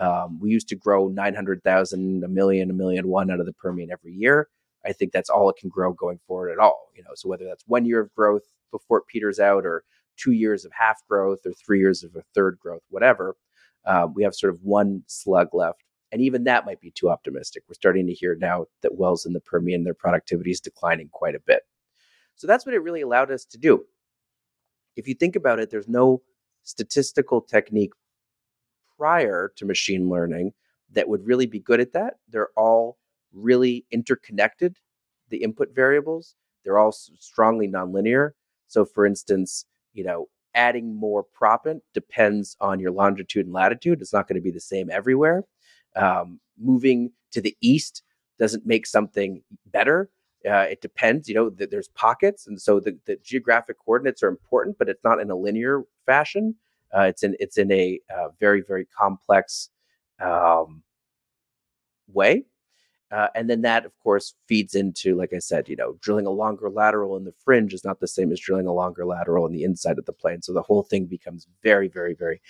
Um, 0.00 0.38
we 0.40 0.50
used 0.50 0.68
to 0.68 0.76
grow 0.76 1.08
900,000, 1.08 2.24
a 2.24 2.28
million, 2.28 2.70
a 2.70 2.74
million 2.74 3.08
one 3.08 3.30
out 3.30 3.40
of 3.40 3.46
the 3.46 3.52
Permian 3.52 3.90
every 3.90 4.12
year. 4.12 4.48
I 4.86 4.92
think 4.92 5.12
that's 5.12 5.28
all 5.28 5.50
it 5.50 5.56
can 5.56 5.68
grow 5.68 5.92
going 5.92 6.20
forward 6.26 6.50
at 6.50 6.58
all. 6.58 6.90
You 6.96 7.02
know, 7.02 7.10
so 7.14 7.28
whether 7.28 7.44
that's 7.44 7.64
one 7.66 7.84
year 7.84 8.00
of 8.00 8.14
growth 8.14 8.44
before 8.70 8.98
it 8.98 9.06
peters 9.08 9.40
out, 9.40 9.66
or 9.66 9.84
two 10.16 10.32
years 10.32 10.64
of 10.64 10.72
half 10.72 11.02
growth, 11.08 11.40
or 11.44 11.52
three 11.52 11.80
years 11.80 12.04
of 12.04 12.14
a 12.14 12.22
third 12.34 12.58
growth, 12.60 12.82
whatever, 12.90 13.36
uh, 13.84 14.06
we 14.14 14.22
have 14.22 14.34
sort 14.34 14.54
of 14.54 14.60
one 14.62 15.02
slug 15.06 15.48
left 15.52 15.82
and 16.10 16.22
even 16.22 16.44
that 16.44 16.64
might 16.64 16.80
be 16.80 16.90
too 16.90 17.10
optimistic. 17.10 17.64
We're 17.68 17.74
starting 17.74 18.06
to 18.06 18.14
hear 18.14 18.34
now 18.34 18.66
that 18.82 18.96
wells 18.96 19.26
in 19.26 19.32
the 19.32 19.40
Permian, 19.40 19.84
their 19.84 19.94
productivity 19.94 20.50
is 20.50 20.60
declining 20.60 21.08
quite 21.12 21.34
a 21.34 21.40
bit. 21.40 21.62
So 22.36 22.46
that's 22.46 22.64
what 22.64 22.74
it 22.74 22.82
really 22.82 23.02
allowed 23.02 23.30
us 23.30 23.44
to 23.46 23.58
do. 23.58 23.84
If 24.96 25.06
you 25.06 25.14
think 25.14 25.36
about 25.36 25.58
it, 25.58 25.70
there's 25.70 25.88
no 25.88 26.22
statistical 26.62 27.40
technique 27.40 27.92
prior 28.96 29.52
to 29.56 29.66
machine 29.66 30.08
learning 30.08 30.52
that 30.92 31.08
would 31.08 31.26
really 31.26 31.46
be 31.46 31.60
good 31.60 31.80
at 31.80 31.92
that. 31.92 32.14
They're 32.28 32.50
all 32.56 32.96
really 33.32 33.84
interconnected, 33.90 34.76
the 35.28 35.42
input 35.42 35.74
variables. 35.74 36.34
They're 36.64 36.78
all 36.78 36.92
strongly 36.92 37.68
nonlinear. 37.68 38.30
So, 38.66 38.84
for 38.84 39.06
instance, 39.06 39.64
you 39.92 40.04
know, 40.04 40.26
adding 40.54 40.94
more 40.94 41.24
proppant 41.40 41.80
depends 41.92 42.56
on 42.60 42.80
your 42.80 42.90
longitude 42.90 43.46
and 43.46 43.54
latitude. 43.54 44.00
It's 44.00 44.12
not 44.12 44.26
going 44.26 44.36
to 44.36 44.42
be 44.42 44.50
the 44.50 44.60
same 44.60 44.90
everywhere 44.90 45.44
um, 45.98 46.40
moving 46.58 47.12
to 47.32 47.40
the 47.40 47.56
east 47.60 48.02
doesn't 48.38 48.66
make 48.66 48.86
something 48.86 49.42
better. 49.66 50.08
Uh, 50.48 50.66
it 50.70 50.80
depends, 50.80 51.28
you 51.28 51.34
know, 51.34 51.50
th- 51.50 51.70
there's 51.70 51.88
pockets. 51.88 52.46
And 52.46 52.60
so 52.60 52.78
the, 52.78 52.96
the, 53.06 53.16
geographic 53.16 53.76
coordinates 53.84 54.22
are 54.22 54.28
important, 54.28 54.78
but 54.78 54.88
it's 54.88 55.02
not 55.02 55.20
in 55.20 55.30
a 55.30 55.36
linear 55.36 55.82
fashion. 56.06 56.54
Uh, 56.96 57.02
it's 57.02 57.22
in, 57.22 57.36
it's 57.40 57.58
in 57.58 57.70
a 57.72 58.00
uh, 58.16 58.28
very, 58.38 58.62
very 58.62 58.86
complex 58.86 59.70
um, 60.20 60.82
way. 62.06 62.44
Uh, 63.10 63.28
and 63.34 63.48
then 63.48 63.62
that, 63.62 63.86
of 63.86 63.92
course, 64.00 64.34
feeds 64.46 64.74
into, 64.74 65.16
like 65.16 65.32
I 65.34 65.38
said, 65.38 65.68
you 65.68 65.76
know, 65.76 65.96
drilling 66.00 66.26
a 66.26 66.30
longer 66.30 66.68
lateral 66.68 67.16
in 67.16 67.24
the 67.24 67.32
fringe 67.44 67.72
is 67.72 67.84
not 67.84 68.00
the 68.00 68.06
same 68.06 68.30
as 68.30 68.38
drilling 68.38 68.66
a 68.66 68.72
longer 68.72 69.06
lateral 69.06 69.46
in 69.46 69.52
the 69.52 69.64
inside 69.64 69.98
of 69.98 70.04
the 70.04 70.12
plane. 70.12 70.42
So 70.42 70.52
the 70.52 70.62
whole 70.62 70.82
thing 70.82 71.06
becomes 71.06 71.46
very, 71.62 71.88
very, 71.88 72.14
very 72.14 72.40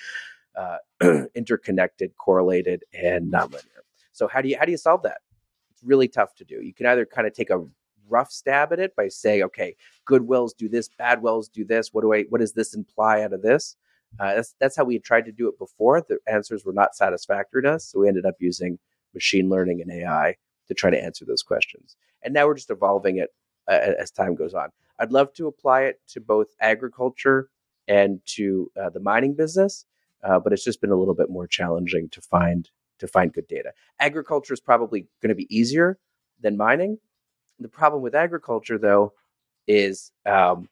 uh, 0.58 0.78
interconnected, 1.34 2.16
correlated, 2.16 2.84
and 2.92 3.32
nonlinear. 3.32 3.82
So 4.12 4.26
how 4.26 4.40
do 4.42 4.48
you 4.48 4.56
how 4.58 4.64
do 4.64 4.72
you 4.72 4.78
solve 4.78 5.02
that? 5.04 5.18
It's 5.72 5.82
really 5.82 6.08
tough 6.08 6.34
to 6.36 6.44
do. 6.44 6.60
You 6.62 6.74
can 6.74 6.86
either 6.86 7.06
kind 7.06 7.26
of 7.26 7.32
take 7.32 7.50
a 7.50 7.64
rough 8.08 8.32
stab 8.32 8.72
at 8.72 8.80
it 8.80 8.96
by 8.96 9.08
saying, 9.08 9.42
okay, 9.44 9.76
good 10.04 10.22
wells 10.22 10.54
do 10.54 10.68
this, 10.68 10.88
bad 10.88 11.22
wells 11.22 11.48
do 11.48 11.64
this. 11.64 11.92
What 11.92 12.02
do 12.02 12.12
I 12.12 12.22
what 12.24 12.40
does 12.40 12.52
this 12.52 12.74
imply 12.74 13.22
out 13.22 13.32
of 13.32 13.42
this? 13.42 13.76
Uh, 14.18 14.34
that's 14.34 14.54
that's 14.58 14.76
how 14.76 14.84
we 14.84 14.98
tried 14.98 15.26
to 15.26 15.32
do 15.32 15.48
it 15.48 15.58
before. 15.58 16.00
The 16.00 16.18
answers 16.26 16.64
were 16.64 16.72
not 16.72 16.96
satisfactory 16.96 17.62
to 17.62 17.72
us, 17.72 17.84
so 17.84 18.00
we 18.00 18.08
ended 18.08 18.26
up 18.26 18.36
using 18.40 18.78
machine 19.14 19.48
learning 19.48 19.80
and 19.80 19.90
AI 19.92 20.36
to 20.68 20.74
try 20.74 20.90
to 20.90 21.02
answer 21.02 21.24
those 21.24 21.42
questions. 21.42 21.96
And 22.22 22.34
now 22.34 22.46
we're 22.46 22.54
just 22.54 22.70
evolving 22.70 23.18
it 23.18 23.30
uh, 23.68 23.92
as 23.98 24.10
time 24.10 24.34
goes 24.34 24.54
on. 24.54 24.70
I'd 24.98 25.12
love 25.12 25.32
to 25.34 25.46
apply 25.46 25.82
it 25.82 26.00
to 26.08 26.20
both 26.20 26.48
agriculture 26.60 27.48
and 27.86 28.20
to 28.26 28.70
uh, 28.80 28.90
the 28.90 29.00
mining 29.00 29.34
business, 29.34 29.84
uh, 30.24 30.38
but 30.38 30.52
it's 30.52 30.64
just 30.64 30.80
been 30.80 30.90
a 30.90 30.96
little 30.96 31.14
bit 31.14 31.30
more 31.30 31.46
challenging 31.46 32.08
to 32.10 32.20
find 32.20 32.70
to 32.98 33.06
find 33.06 33.32
good 33.32 33.46
data. 33.46 33.72
Agriculture 34.00 34.52
is 34.52 34.60
probably 34.60 35.06
going 35.22 35.28
to 35.28 35.34
be 35.34 35.46
easier 35.56 35.98
than 36.40 36.56
mining. 36.56 36.98
The 37.60 37.68
problem 37.68 38.02
with 38.02 38.14
agriculture, 38.14 38.78
though, 38.78 39.12
is 39.66 40.10
um, 40.26 40.68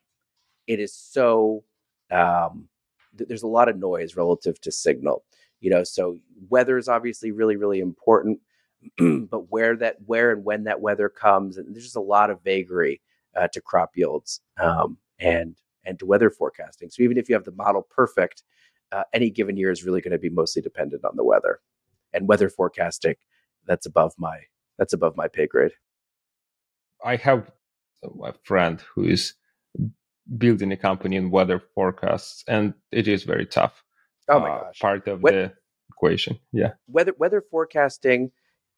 it 0.66 0.80
is 0.80 0.92
so 0.92 1.64
um, 2.10 2.68
th- 3.16 3.28
there's 3.28 3.42
a 3.42 3.48
lot 3.48 3.68
of 3.68 3.78
noise 3.78 4.16
relative 4.16 4.60
to 4.62 4.72
signal. 4.72 5.24
You 5.60 5.70
know, 5.70 5.84
so 5.84 6.18
weather 6.48 6.76
is 6.78 6.88
obviously 6.88 7.30
really 7.30 7.56
really 7.56 7.80
important, 7.80 8.40
but 8.98 9.50
where 9.50 9.76
that 9.76 9.96
where 10.06 10.32
and 10.32 10.44
when 10.44 10.64
that 10.64 10.80
weather 10.80 11.08
comes, 11.08 11.56
and 11.56 11.74
there's 11.74 11.84
just 11.84 11.96
a 11.96 12.00
lot 12.00 12.30
of 12.30 12.42
vagary 12.42 13.00
uh, 13.36 13.48
to 13.48 13.60
crop 13.60 13.96
yields 13.96 14.40
um, 14.60 14.98
and 15.18 15.56
and 15.84 15.98
to 15.98 16.06
weather 16.06 16.30
forecasting. 16.30 16.90
So 16.90 17.02
even 17.02 17.16
if 17.16 17.28
you 17.28 17.34
have 17.34 17.44
the 17.44 17.52
model 17.52 17.82
perfect, 17.82 18.42
uh, 18.92 19.04
any 19.12 19.30
given 19.30 19.56
year 19.56 19.70
is 19.70 19.84
really 19.84 20.00
going 20.00 20.12
to 20.12 20.18
be 20.18 20.30
mostly 20.30 20.62
dependent 20.62 21.04
on 21.04 21.16
the 21.16 21.24
weather 21.24 21.60
and 22.12 22.28
weather 22.28 22.48
forecasting. 22.48 23.14
That's 23.66 23.86
above 23.86 24.14
my 24.18 24.40
that's 24.78 24.92
above 24.92 25.16
my 25.16 25.28
pay 25.28 25.46
grade. 25.46 25.72
I 27.04 27.16
have 27.16 27.50
a 28.22 28.32
friend 28.44 28.80
who 28.94 29.04
is 29.04 29.34
building 30.38 30.72
a 30.72 30.76
company 30.76 31.16
in 31.16 31.30
weather 31.30 31.62
forecasts, 31.74 32.44
and 32.48 32.74
it 32.92 33.08
is 33.08 33.24
very 33.24 33.46
tough. 33.46 33.82
Oh 34.28 34.40
my 34.40 34.50
uh, 34.50 34.60
gosh! 34.64 34.78
Part 34.78 35.08
of 35.08 35.22
the 35.22 35.52
equation, 35.90 36.38
yeah. 36.52 36.72
Weather 36.88 37.14
weather 37.18 37.42
forecasting 37.50 38.30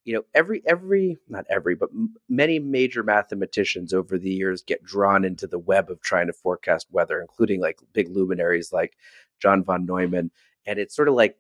you 0.08 0.14
know 0.14 0.24
every 0.34 0.62
every 0.66 1.18
not 1.28 1.44
every 1.50 1.74
but 1.74 1.90
m- 1.92 2.14
many 2.30 2.58
major 2.58 3.02
mathematicians 3.02 3.92
over 3.92 4.16
the 4.16 4.30
years 4.30 4.62
get 4.62 4.82
drawn 4.82 5.22
into 5.22 5.46
the 5.46 5.58
web 5.58 5.90
of 5.90 6.00
trying 6.00 6.26
to 6.26 6.32
forecast 6.32 6.86
weather 6.90 7.20
including 7.20 7.60
like 7.60 7.78
big 7.92 8.08
luminaries 8.08 8.72
like 8.72 8.96
john 9.40 9.62
von 9.62 9.84
neumann 9.86 10.30
and 10.66 10.78
it's 10.78 10.94
sort 10.94 11.08
of 11.08 11.14
like 11.14 11.36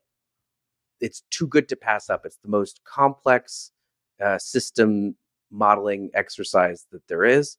it's 1.00 1.22
too 1.30 1.46
good 1.46 1.68
to 1.68 1.76
pass 1.76 2.10
up 2.10 2.22
it's 2.24 2.38
the 2.42 2.48
most 2.48 2.80
complex 2.84 3.72
uh, 4.24 4.38
system 4.38 5.14
modeling 5.50 6.10
exercise 6.14 6.86
that 6.90 7.06
there 7.08 7.24
is 7.24 7.56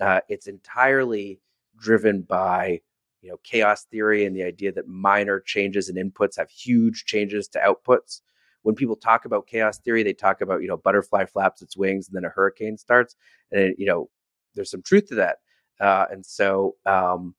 uh, 0.00 0.20
it's 0.28 0.46
entirely 0.46 1.40
driven 1.76 2.22
by 2.22 2.80
you 3.22 3.30
know 3.30 3.36
chaos 3.42 3.84
theory 3.84 4.24
and 4.26 4.36
the 4.36 4.42
idea 4.42 4.70
that 4.70 4.86
minor 4.86 5.40
changes 5.40 5.88
in 5.88 5.96
inputs 5.96 6.36
have 6.36 6.50
huge 6.50 7.04
changes 7.06 7.48
to 7.48 7.58
outputs 7.58 8.20
when 8.64 8.74
people 8.74 8.96
talk 8.96 9.26
about 9.26 9.46
chaos 9.46 9.78
theory, 9.78 10.02
they 10.02 10.14
talk 10.14 10.40
about, 10.40 10.62
you 10.62 10.68
know, 10.68 10.78
butterfly 10.78 11.26
flaps 11.26 11.60
its 11.60 11.76
wings 11.76 12.08
and 12.08 12.16
then 12.16 12.24
a 12.24 12.30
hurricane 12.30 12.78
starts. 12.78 13.14
And, 13.52 13.60
it, 13.60 13.76
you 13.78 13.86
know, 13.86 14.08
there's 14.54 14.70
some 14.70 14.82
truth 14.82 15.06
to 15.08 15.14
that. 15.16 15.36
Uh, 15.78 16.06
and 16.10 16.24
so, 16.24 16.74
um, 16.86 17.34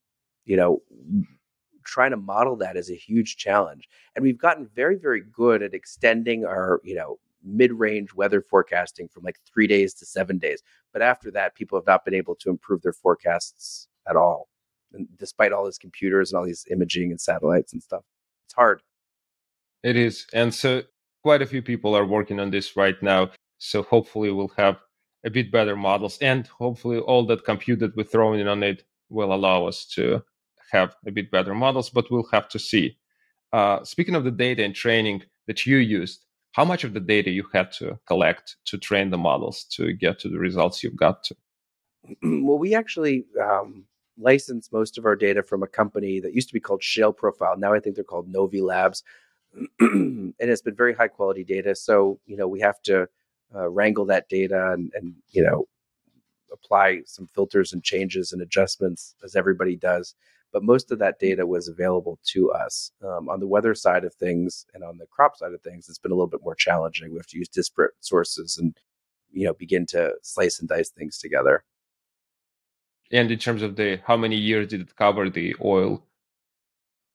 you 0.46 0.56
know, 0.56 0.84
trying 1.86 2.12
to 2.12 2.18
model 2.18 2.56
that 2.58 2.76
is 2.76 2.90
a 2.90 2.96
huge 2.96 3.38
challenge. 3.38 3.88
And 4.16 4.24
we've 4.24 4.38
gotten 4.38 4.68
very, 4.76 4.96
very 4.98 5.22
good 5.22 5.64
at 5.64 5.74
extending 5.74 6.46
our, 6.46 6.82
you 6.84 6.96
know, 6.96 7.20
mid-range 7.44 8.14
weather 8.14 8.42
forecasting 8.42 9.08
from 9.08 9.24
like 9.24 9.38
three 9.46 9.68
days 9.68 9.94
to 9.94 10.06
seven 10.06 10.38
days. 10.38 10.62
But 10.92 11.02
after 11.02 11.32
that, 11.32 11.56
people 11.56 11.78
have 11.78 11.86
not 11.86 12.04
been 12.04 12.14
able 12.14 12.36
to 12.36 12.50
improve 12.50 12.82
their 12.82 12.94
forecasts 12.94 13.88
at 14.10 14.16
all. 14.16 14.50
And 14.94 15.08
despite 15.18 15.52
all 15.52 15.66
these 15.66 15.78
computers 15.78 16.32
and 16.32 16.40
all 16.40 16.46
these 16.46 16.66
imaging 16.72 17.12
and 17.12 17.22
satellites 17.22 17.74
and 17.74 17.82
stuff, 17.82 18.04
it's 18.46 18.54
hard. 18.54 18.82
It 19.84 19.96
is. 19.96 20.26
And 20.34 20.54
so 20.54 20.84
quite 21.22 21.42
a 21.42 21.46
few 21.46 21.62
people 21.62 21.96
are 21.96 22.06
working 22.06 22.40
on 22.40 22.50
this 22.50 22.76
right 22.76 23.02
now. 23.02 23.32
So 23.58 23.84
hopefully 23.84 24.32
we'll 24.32 24.54
have 24.58 24.78
a 25.24 25.30
bit 25.30 25.52
better 25.52 25.76
models 25.76 26.18
and 26.22 26.48
hopefully 26.48 27.00
all 27.00 27.26
that 27.26 27.46
compute 27.46 27.80
that 27.80 27.96
we're 27.96 28.04
throwing 28.04 28.48
on 28.48 28.64
it 28.64 28.84
will 29.10 29.34
allow 29.34 29.66
us 29.66 29.86
to 29.86 30.24
have 30.76 30.96
a 31.06 31.12
bit 31.12 31.32
better 31.32 31.56
models, 31.56 31.90
but 31.90 32.10
we'll 32.10 32.28
have 32.32 32.48
to 32.50 32.60
see. 32.60 32.98
Uh, 33.54 33.84
speaking 33.84 34.16
of 34.16 34.24
the 34.24 34.32
data 34.32 34.64
and 34.64 34.76
training 34.76 35.24
that 35.48 35.66
you 35.66 35.78
used, 35.78 36.26
how 36.52 36.66
much 36.66 36.84
of 36.84 36.94
the 36.94 37.00
data 37.00 37.30
you 37.32 37.46
had 37.54 37.72
to 37.74 38.00
collect 38.08 38.58
to 38.66 38.78
train 38.78 39.10
the 39.10 39.18
models 39.18 39.66
to 39.76 39.94
get 39.94 40.20
to 40.20 40.30
the 40.30 40.40
results 40.40 40.84
you've 40.84 41.04
got 41.08 41.24
to? 41.24 41.36
Well, 42.46 42.60
we 42.60 42.76
actually 42.76 43.26
um, 43.42 43.86
licensed 44.18 44.72
most 44.72 44.98
of 44.98 45.06
our 45.06 45.16
data 45.16 45.44
from 45.44 45.64
a 45.64 45.68
company 45.68 46.20
that 46.20 46.34
used 46.34 46.50
to 46.50 46.54
be 46.54 46.60
called 46.60 46.84
Shale 46.84 47.14
Profile. 47.14 47.58
Now 47.58 47.74
I 47.74 47.80
think 47.80 47.96
they're 47.96 48.04
called 48.04 48.30
Novi 48.30 48.62
Labs. 48.62 49.04
and 49.80 50.34
it's 50.40 50.62
been 50.62 50.76
very 50.76 50.94
high 50.94 51.08
quality 51.08 51.44
data. 51.44 51.76
So 51.76 52.20
you 52.26 52.38
know 52.38 52.48
we 52.48 52.60
have 52.60 52.82
to 52.84 53.08
uh, 53.56 53.70
wrangle 53.70 54.06
that 54.06 54.30
data 54.30 54.72
and, 54.74 54.92
and 54.96 55.16
you 55.32 55.44
know 55.44 55.66
apply 56.52 57.02
some 57.06 57.28
filters 57.28 57.74
and 57.74 57.84
changes 57.84 58.32
and 58.32 58.42
adjustments 58.42 59.16
as 59.24 59.36
everybody 59.36 59.76
does. 59.76 60.16
But 60.56 60.64
most 60.64 60.90
of 60.90 61.00
that 61.00 61.20
data 61.20 61.46
was 61.46 61.68
available 61.68 62.18
to 62.28 62.50
us. 62.54 62.90
Um, 63.04 63.28
on 63.28 63.42
the 63.42 63.46
weather 63.46 63.76
side 63.76 64.06
of 64.06 64.14
things 64.14 64.66
and 64.74 64.86
on 64.86 64.98
the 64.98 65.06
crop 65.08 65.36
side 65.36 65.52
of 65.52 65.62
things, 65.62 65.90
it's 65.90 66.00
been 66.00 66.14
a 66.14 66.16
little 66.16 66.30
bit 66.30 66.46
more 66.46 66.56
challenging. 66.56 67.12
We 67.12 67.18
have 67.18 67.28
to 67.28 67.38
use 67.38 67.50
disparate 67.50 67.92
sources 68.00 68.58
and 68.58 68.74
you 69.34 69.46
know 69.46 69.54
begin 69.54 69.86
to 69.88 70.14
slice 70.22 70.62
and 70.62 70.70
dice 70.70 70.92
things 70.92 71.18
together. 71.18 71.66
And 73.12 73.30
in 73.32 73.38
terms 73.38 73.64
of 73.64 73.76
the 73.76 74.00
how 74.06 74.16
many 74.16 74.38
years 74.38 74.70
did 74.70 74.80
it 74.80 74.96
cover 74.96 75.30
the 75.30 75.58
oil 75.62 76.02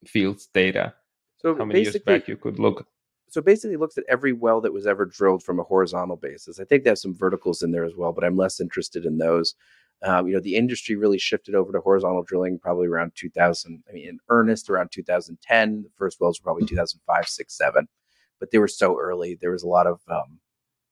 fields 0.07 0.51
data? 0.53 0.93
So 1.39 1.57
how 1.57 1.65
many 1.65 1.81
years 1.81 1.97
back 2.01 2.29
you 2.29 2.37
could 2.37 2.59
look? 2.59 2.87
So 3.31 3.41
basically, 3.41 3.79
looks 3.79 3.97
at 3.97 4.05
every 4.07 4.35
well 4.35 4.61
that 4.61 4.75
was 4.75 4.87
ever 4.87 5.07
drilled 5.07 5.43
from 5.43 5.61
a 5.61 5.63
horizontal 5.63 6.17
basis. 6.17 6.61
I 6.61 6.65
think 6.65 6.85
there's 6.85 7.01
some 7.01 7.17
verticals 7.17 7.63
in 7.63 7.71
there 7.71 7.85
as 7.85 7.97
well, 7.97 8.13
but 8.13 8.23
I'm 8.23 8.37
less 8.37 8.61
interested 8.61 9.07
in 9.07 9.17
those. 9.17 9.55
Um, 10.03 10.27
you 10.27 10.35
know, 10.35 10.41
the 10.41 10.57
industry 10.57 10.97
really 10.97 11.19
shifted 11.19 11.55
over 11.55 11.73
to 11.73 11.81
horizontal 11.81 12.23
drilling 12.23 12.59
probably 12.59 12.87
around 12.87 13.13
2000. 13.17 13.85
I 13.89 13.93
mean, 13.93 14.09
in 14.09 14.19
earnest 14.31 14.71
around 14.71 14.91
2010. 14.93 15.83
The 15.83 15.91
first 15.97 16.21
wells 16.21 16.41
were 16.41 16.45
probably 16.45 16.63
mm-hmm. 16.63 16.77
2005, 16.77 17.29
six, 17.29 17.57
seven, 17.57 17.87
but 18.39 18.51
they 18.51 18.59
were 18.59 18.69
so 18.69 18.99
early. 18.99 19.37
There 19.41 19.51
was 19.51 19.63
a 19.63 19.69
lot 19.69 19.87
of 19.87 20.01
um, 20.09 20.41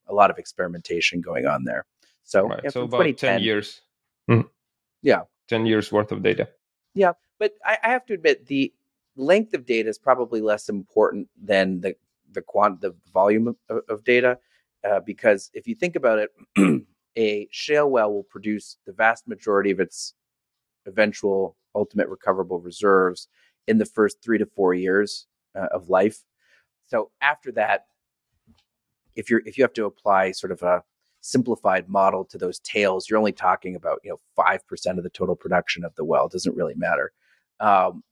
a 0.07 0.15
lot 0.15 0.31
of 0.31 0.39
experimentation 0.39 1.21
going 1.21 1.47
on 1.47 1.65
there. 1.65 1.87
So, 2.25 2.49
right. 2.49 2.61
yeah, 2.65 2.71
so 2.71 2.83
about 2.83 3.17
10 3.17 3.41
years. 3.41 3.81
Mm-hmm. 4.31 4.49
Yeah, 5.03 5.23
10 5.49 5.65
years 5.65 5.91
worth 5.91 6.13
of 6.13 6.23
data. 6.23 6.49
Yeah, 6.95 7.13
but 7.39 7.53
I, 7.65 7.79
I 7.83 7.89
have 7.89 8.05
to 8.07 8.15
admit 8.15 8.47
the 8.47 8.73
length 9.17 9.55
of 9.55 9.65
data 9.65 9.89
is 9.89 9.99
probably 9.99 10.41
less 10.41 10.69
important 10.69 11.29
than 11.43 11.81
the 11.81 11.95
the 12.33 12.43
quant 12.43 12.81
the 12.81 12.95
volume 13.13 13.57
of, 13.69 13.81
of 13.89 14.05
data 14.05 14.39
uh, 14.89 15.01
because 15.01 15.51
if 15.55 15.67
you 15.67 15.75
think 15.75 15.97
about 15.97 16.19
it 16.19 16.31
a 17.19 17.49
shale 17.51 17.91
well 17.91 18.13
will 18.13 18.23
produce 18.23 18.79
the 18.87 18.93
vast 18.93 19.29
majority 19.29 19.71
of 19.71 19.81
its 19.81 20.15
eventual 20.87 21.57
ultimate 21.75 22.09
recoverable 22.09 22.61
reserves 22.61 23.29
in 23.67 23.79
the 23.79 23.85
first 23.85 24.23
three 24.23 24.39
to 24.39 24.47
four 24.47 24.73
years 24.73 25.27
uh, 25.55 25.67
of 25.73 25.91
life 25.91 26.23
so 26.87 27.11
after 27.21 27.53
that 27.53 27.87
if 29.17 29.29
you're 29.29 29.43
if 29.45 29.59
you 29.59 29.65
have 29.65 29.73
to 29.75 29.85
apply 29.85 30.31
sort 30.31 30.53
of 30.53 30.63
a 30.63 30.83
simplified 31.21 31.89
model 31.89 32.25
to 32.25 32.39
those 32.39 32.61
tails 32.61 33.11
you're 33.11 33.19
only 33.19 33.33
talking 33.33 33.75
about 33.75 33.99
you 34.05 34.11
know 34.11 34.21
5% 34.39 34.61
of 34.97 35.03
the 35.03 35.11
total 35.11 35.35
production 35.35 35.85
of 35.85 35.95
the 35.97 36.05
well 36.05 36.27
it 36.27 36.33
doesn't 36.33 36.57
really 36.57 36.75
matter 36.77 37.13
um, 37.61 38.03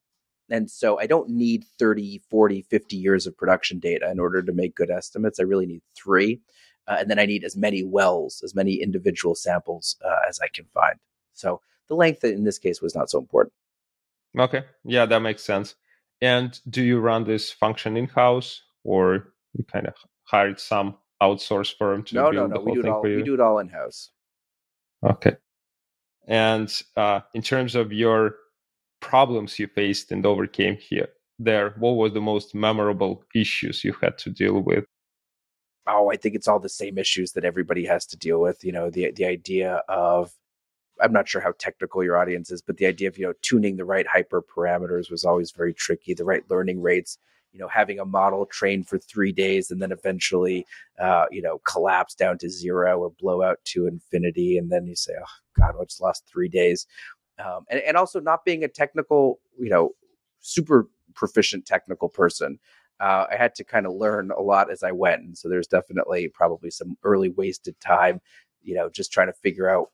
and 0.51 0.71
so 0.71 0.99
I 0.99 1.07
don't 1.07 1.29
need 1.29 1.65
30, 1.79 2.23
40, 2.31 2.63
50 2.63 2.97
years 2.97 3.27
of 3.27 3.37
production 3.37 3.79
data 3.79 4.11
in 4.11 4.21
order 4.21 4.43
to 4.43 4.53
make 4.53 4.77
good 4.77 4.91
estimates. 4.91 5.41
I 5.41 5.45
really 5.45 5.67
need 5.67 5.83
three. 5.97 6.41
Uh, 6.89 6.99
and 7.01 7.11
then 7.11 7.19
I 7.19 7.27
need 7.27 7.45
as 7.45 7.57
many 7.57 7.83
wells, 7.83 8.43
as 8.45 8.55
many 8.55 8.75
individual 8.75 9.35
samples 9.35 9.97
uh, 10.05 10.29
as 10.29 10.39
I 10.41 10.49
can 10.49 10.67
find. 10.73 10.97
So 11.35 11.61
the 11.89 11.95
length 11.95 12.25
in 12.25 12.45
this 12.45 12.59
case 12.59 12.81
was 12.81 12.95
not 12.95 13.11
so 13.11 13.19
important. 13.19 13.53
Okay. 14.39 14.65
Yeah, 14.85 15.07
that 15.07 15.21
makes 15.21 15.43
sense. 15.43 15.75
And 16.21 16.59
do 16.71 16.83
you 16.83 17.01
run 17.01 17.25
this 17.25 17.51
function 17.51 17.97
in 17.97 18.07
house 18.07 18.63
or 18.85 19.33
you 19.55 19.65
kind 19.65 19.87
of 19.87 19.95
hired 20.25 20.61
some 20.61 20.97
outsource 21.23 21.75
firm 21.77 22.05
to 22.05 22.15
no, 22.15 22.31
build 22.31 22.35
no, 22.35 22.47
no. 22.47 22.49
the 22.49 22.57
whole 22.57 22.65
we 22.65 22.75
do 22.75 22.83
thing 22.83 22.91
it 22.91 22.95
all, 22.95 23.03
for 23.03 23.09
you? 23.09 23.17
We 23.17 23.23
do 23.23 23.35
it 23.35 23.41
all 23.41 23.59
in 23.59 23.69
house. 23.69 24.11
Okay. 25.05 25.37
And 26.29 26.73
uh, 26.97 27.21
in 27.35 27.43
terms 27.43 27.75
of 27.75 27.93
your 27.93 28.37
problems 29.01 29.59
you 29.59 29.69
faced 29.69 30.11
and 30.13 30.25
overcame 30.25 30.77
here 30.77 31.09
there 31.39 31.75
what 31.79 31.93
was 31.93 32.13
the 32.13 32.21
most 32.21 32.55
memorable 32.55 33.23
issues 33.35 33.85
you 33.85 33.95
had 34.01 34.17
to 34.19 34.31
deal 34.31 34.61
with 34.61 34.85
oh 35.87 36.11
i 36.11 36.17
think 36.17 36.35
it's 36.35 36.49
all 36.49 36.59
the 36.59 36.69
same 36.69 36.99
issues 36.99 37.33
that 37.33 37.45
everybody 37.45 37.85
has 37.85 38.07
to 38.07 38.17
deal 38.17 38.41
with 38.41 38.65
you 38.65 38.73
know 38.73 38.91
the 38.91 39.11
the 39.13 39.25
idea 39.25 39.83
of 39.89 40.33
i'm 41.01 41.13
not 41.13 41.29
sure 41.29 41.41
how 41.41 41.53
technical 41.59 42.03
your 42.03 42.17
audience 42.17 42.51
is 42.51 42.63
but 42.63 42.77
the 42.77 42.87
idea 42.87 43.09
of 43.09 43.19
you 43.19 43.27
know 43.27 43.35
tuning 43.43 43.77
the 43.77 43.85
right 43.85 44.07
hyper 44.07 44.43
parameters 44.43 45.11
was 45.11 45.25
always 45.25 45.53
very 45.53 45.75
tricky 45.75 46.15
the 46.15 46.25
right 46.25 46.45
learning 46.51 46.81
rates 46.81 47.19
you 47.53 47.63
know 47.63 47.69
having 47.69 47.99
a 47.99 48.05
model 48.05 48.45
train 48.47 48.85
for 48.85 48.99
three 48.99 49.33
days 49.33 49.71
and 49.71 49.81
then 49.81 49.91
eventually 49.91 50.67
uh, 51.01 51.25
you 51.31 51.41
know 51.41 51.59
collapse 51.65 52.15
down 52.15 52.37
to 52.37 52.51
zero 52.51 53.01
or 53.01 53.11
blow 53.19 53.43
out 53.43 53.59
to 53.65 53.87
infinity 53.87 54.59
and 54.59 54.71
then 54.71 54.87
you 54.87 54.95
say 54.95 55.13
oh 55.19 55.59
god 55.59 55.75
i 55.81 55.85
just 55.85 56.01
lost 56.01 56.25
three 56.27 56.49
days. 56.49 56.87
Um, 57.39 57.67
and, 57.69 57.81
and 57.81 57.97
also 57.99 58.19
not 58.19 58.47
being 58.47 58.65
a 58.65 58.69
technical 58.69 59.41
you 59.59 59.69
know 59.69 59.91
super 60.41 60.89
proficient 61.15 61.67
technical 61.67 62.09
person 62.09 62.59
uh, 63.01 63.27
I 63.31 63.37
had 63.37 63.55
to 63.57 63.65
kind 63.65 63.87
of 63.87 63.93
learn 63.93 64.31
a 64.31 64.41
lot 64.41 64.71
as 64.71 64.83
I 64.83 64.93
went. 64.93 65.23
And 65.23 65.37
so 65.37 65.49
there's 65.49 65.67
definitely 65.67 66.29
probably 66.29 66.71
some 66.71 66.97
early 67.05 67.31
wasted 67.31 67.79
time, 67.81 68.21
you 68.63 68.75
know, 68.75 68.89
just 68.89 69.13
trying 69.13 69.29
to 69.29 69.33
figure 69.35 69.69
out 69.69 69.91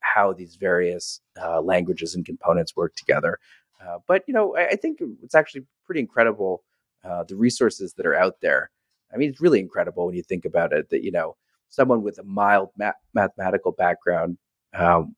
how 0.00 0.32
these 0.32 0.56
various 0.56 1.20
uh, 1.40 1.60
languages 1.60 2.14
and 2.14 2.26
components 2.26 2.76
work 2.76 2.94
together. 2.94 3.38
Uh, 3.82 3.98
but, 4.06 4.22
you 4.26 4.34
know, 4.34 4.56
I, 4.56 4.68
I, 4.68 4.76
think 4.76 5.00
it's 5.22 5.34
actually 5.34 5.64
pretty 5.84 6.00
incredible 6.00 6.62
uh, 7.04 7.24
the 7.24 7.36
resources 7.36 7.94
that 7.94 8.06
are 8.06 8.14
out 8.14 8.36
there. 8.40 8.70
I 9.12 9.16
mean, 9.16 9.30
it's 9.30 9.40
really 9.40 9.60
incredible 9.60 10.06
when 10.06 10.14
you 10.14 10.22
think 10.22 10.44
about 10.44 10.72
it 10.72 10.88
that, 10.90 11.02
you 11.02 11.10
know, 11.10 11.36
someone 11.68 12.02
with 12.02 12.18
a 12.18 12.22
mild 12.22 12.70
ma- 12.76 12.92
mathematical 13.14 13.72
background 13.72 14.38
um, 14.74 15.16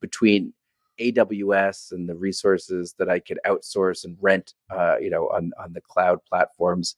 between 0.00 0.52
AWS 1.00 1.92
and 1.92 2.08
the 2.08 2.14
resources 2.14 2.94
that 2.98 3.08
I 3.08 3.18
could 3.20 3.38
outsource 3.46 4.04
and 4.04 4.16
rent, 4.20 4.54
uh, 4.70 4.96
you 5.00 5.10
know, 5.10 5.28
on 5.28 5.52
on 5.58 5.72
the 5.72 5.80
cloud 5.80 6.18
platforms, 6.28 6.96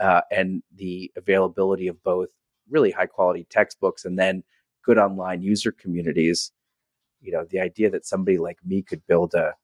uh, 0.00 0.22
and 0.30 0.62
the 0.76 1.10
availability 1.16 1.88
of 1.88 2.02
both 2.02 2.28
really 2.68 2.90
high 2.90 3.06
quality 3.06 3.46
textbooks 3.50 4.04
and 4.04 4.18
then 4.18 4.44
good 4.84 4.98
online 4.98 5.42
user 5.42 5.72
communities. 5.72 6.52
You 7.20 7.32
know, 7.32 7.44
the 7.50 7.60
idea 7.60 7.90
that 7.90 8.06
somebody 8.06 8.38
like 8.38 8.58
me 8.64 8.82
could 8.82 9.06
build 9.06 9.34
a 9.34 9.54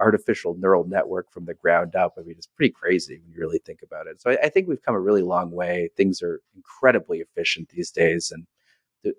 artificial 0.00 0.56
neural 0.58 0.84
network 0.86 1.30
from 1.30 1.44
the 1.44 1.54
ground 1.54 1.94
up. 1.94 2.14
I 2.18 2.22
mean, 2.22 2.34
it's 2.36 2.48
pretty 2.48 2.72
crazy 2.72 3.18
when 3.18 3.32
you 3.32 3.40
really 3.40 3.60
think 3.64 3.80
about 3.82 4.06
it. 4.06 4.20
So 4.20 4.30
I, 4.30 4.38
I 4.44 4.48
think 4.48 4.68
we've 4.68 4.82
come 4.82 4.94
a 4.94 5.00
really 5.00 5.22
long 5.22 5.50
way. 5.50 5.90
Things 5.96 6.22
are 6.22 6.40
incredibly 6.56 7.18
efficient 7.20 7.68
these 7.68 7.90
days, 7.90 8.32
and 8.32 8.46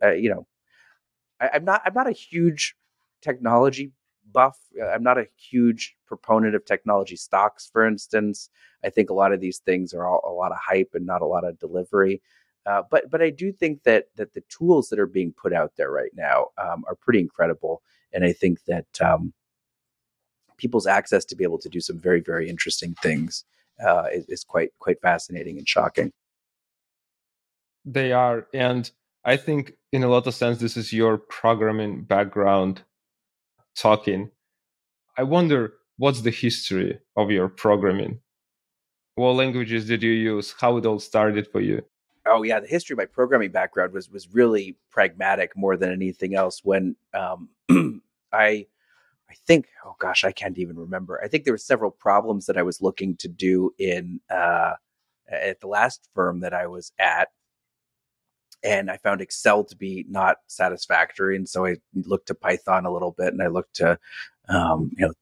uh, 0.03 0.11
you 0.13 0.29
know, 0.29 0.47
I, 1.39 1.51
I'm 1.53 1.65
not 1.65 1.81
I'm 1.85 1.93
not 1.93 2.07
a 2.09 2.11
huge 2.13 2.75
technology 3.21 3.91
buff. 4.31 4.57
Uh, 4.79 4.87
I'm 4.87 5.03
not 5.03 5.17
a 5.17 5.27
huge 5.37 5.95
proponent 6.07 6.55
of 6.55 6.65
technology 6.65 7.15
stocks, 7.15 7.69
for 7.71 7.85
instance. 7.85 8.49
I 8.83 8.89
think 8.89 9.09
a 9.09 9.13
lot 9.13 9.33
of 9.33 9.39
these 9.39 9.59
things 9.59 9.93
are 9.93 10.07
all, 10.07 10.21
a 10.25 10.33
lot 10.33 10.51
of 10.51 10.57
hype 10.57 10.91
and 10.93 11.05
not 11.05 11.21
a 11.21 11.25
lot 11.25 11.43
of 11.43 11.59
delivery. 11.59 12.21
Uh, 12.65 12.81
but 12.89 13.09
but 13.11 13.21
I 13.21 13.29
do 13.29 13.51
think 13.51 13.83
that 13.83 14.07
that 14.15 14.33
the 14.33 14.43
tools 14.49 14.89
that 14.89 14.99
are 14.99 15.05
being 15.05 15.31
put 15.31 15.53
out 15.53 15.73
there 15.77 15.91
right 15.91 16.11
now 16.15 16.47
um, 16.57 16.83
are 16.87 16.95
pretty 16.95 17.19
incredible, 17.19 17.83
and 18.11 18.23
I 18.23 18.33
think 18.33 18.63
that 18.65 18.87
um, 19.01 19.33
people's 20.57 20.87
access 20.87 21.25
to 21.25 21.35
be 21.35 21.43
able 21.43 21.59
to 21.59 21.69
do 21.69 21.79
some 21.79 21.99
very 21.99 22.21
very 22.21 22.49
interesting 22.49 22.95
things 23.03 23.45
uh, 23.85 24.05
is, 24.11 24.25
is 24.29 24.43
quite 24.43 24.69
quite 24.79 24.99
fascinating 24.99 25.59
and 25.59 25.69
shocking. 25.69 26.11
They 27.85 28.11
are, 28.11 28.47
and 28.51 28.89
I 29.23 29.37
think 29.37 29.73
in 29.91 30.03
a 30.03 30.07
lot 30.07 30.25
of 30.25 30.33
sense 30.33 30.57
this 30.57 30.75
is 30.75 30.91
your 30.91 31.19
programming 31.19 32.03
background 32.03 32.81
talking. 33.75 34.31
I 35.17 35.23
wonder 35.23 35.73
what's 35.97 36.21
the 36.21 36.31
history 36.31 36.99
of 37.15 37.31
your 37.31 37.47
programming? 37.47 38.19
What 39.15 39.35
languages 39.35 39.87
did 39.87 40.03
you 40.03 40.11
use? 40.11 40.53
How 40.59 40.77
it 40.77 40.85
all 40.85 40.99
started 40.99 41.47
for 41.51 41.61
you? 41.61 41.81
Oh 42.25 42.43
yeah, 42.43 42.59
the 42.59 42.67
history 42.67 42.95
of 42.95 42.97
my 42.97 43.05
programming 43.05 43.51
background 43.51 43.93
was 43.93 44.09
was 44.09 44.27
really 44.33 44.77
pragmatic 44.89 45.55
more 45.55 45.77
than 45.77 45.91
anything 45.91 46.35
else. 46.35 46.61
When 46.63 46.95
um, 47.13 47.49
I 48.33 48.65
I 49.29 49.33
think 49.47 49.67
oh 49.85 49.95
gosh, 49.99 50.23
I 50.23 50.31
can't 50.31 50.57
even 50.57 50.77
remember. 50.77 51.21
I 51.23 51.27
think 51.27 51.43
there 51.43 51.53
were 51.53 51.57
several 51.57 51.91
problems 51.91 52.47
that 52.47 52.57
I 52.57 52.63
was 52.63 52.81
looking 52.81 53.15
to 53.17 53.27
do 53.27 53.73
in 53.77 54.19
uh, 54.29 54.73
at 55.29 55.59
the 55.59 55.67
last 55.67 56.09
firm 56.13 56.39
that 56.41 56.53
I 56.53 56.67
was 56.67 56.91
at 56.99 57.29
and 58.65 58.89
I 58.89 58.97
found 58.97 59.21
Excel 59.21 59.63
to 59.63 59.75
be 59.75 60.05
not 60.09 60.37
satisfactory. 60.47 61.35
And 61.35 61.47
so 61.47 61.65
I 61.65 61.75
looked 61.93 62.27
to 62.27 62.35
Python 62.35 62.85
a 62.85 62.91
little 62.91 63.11
bit, 63.11 63.31
and 63.31 63.41
I 63.41 63.47
looked 63.47 63.75
to 63.75 63.99
um, 64.49 64.91
you 64.97 65.05
know 65.05 65.13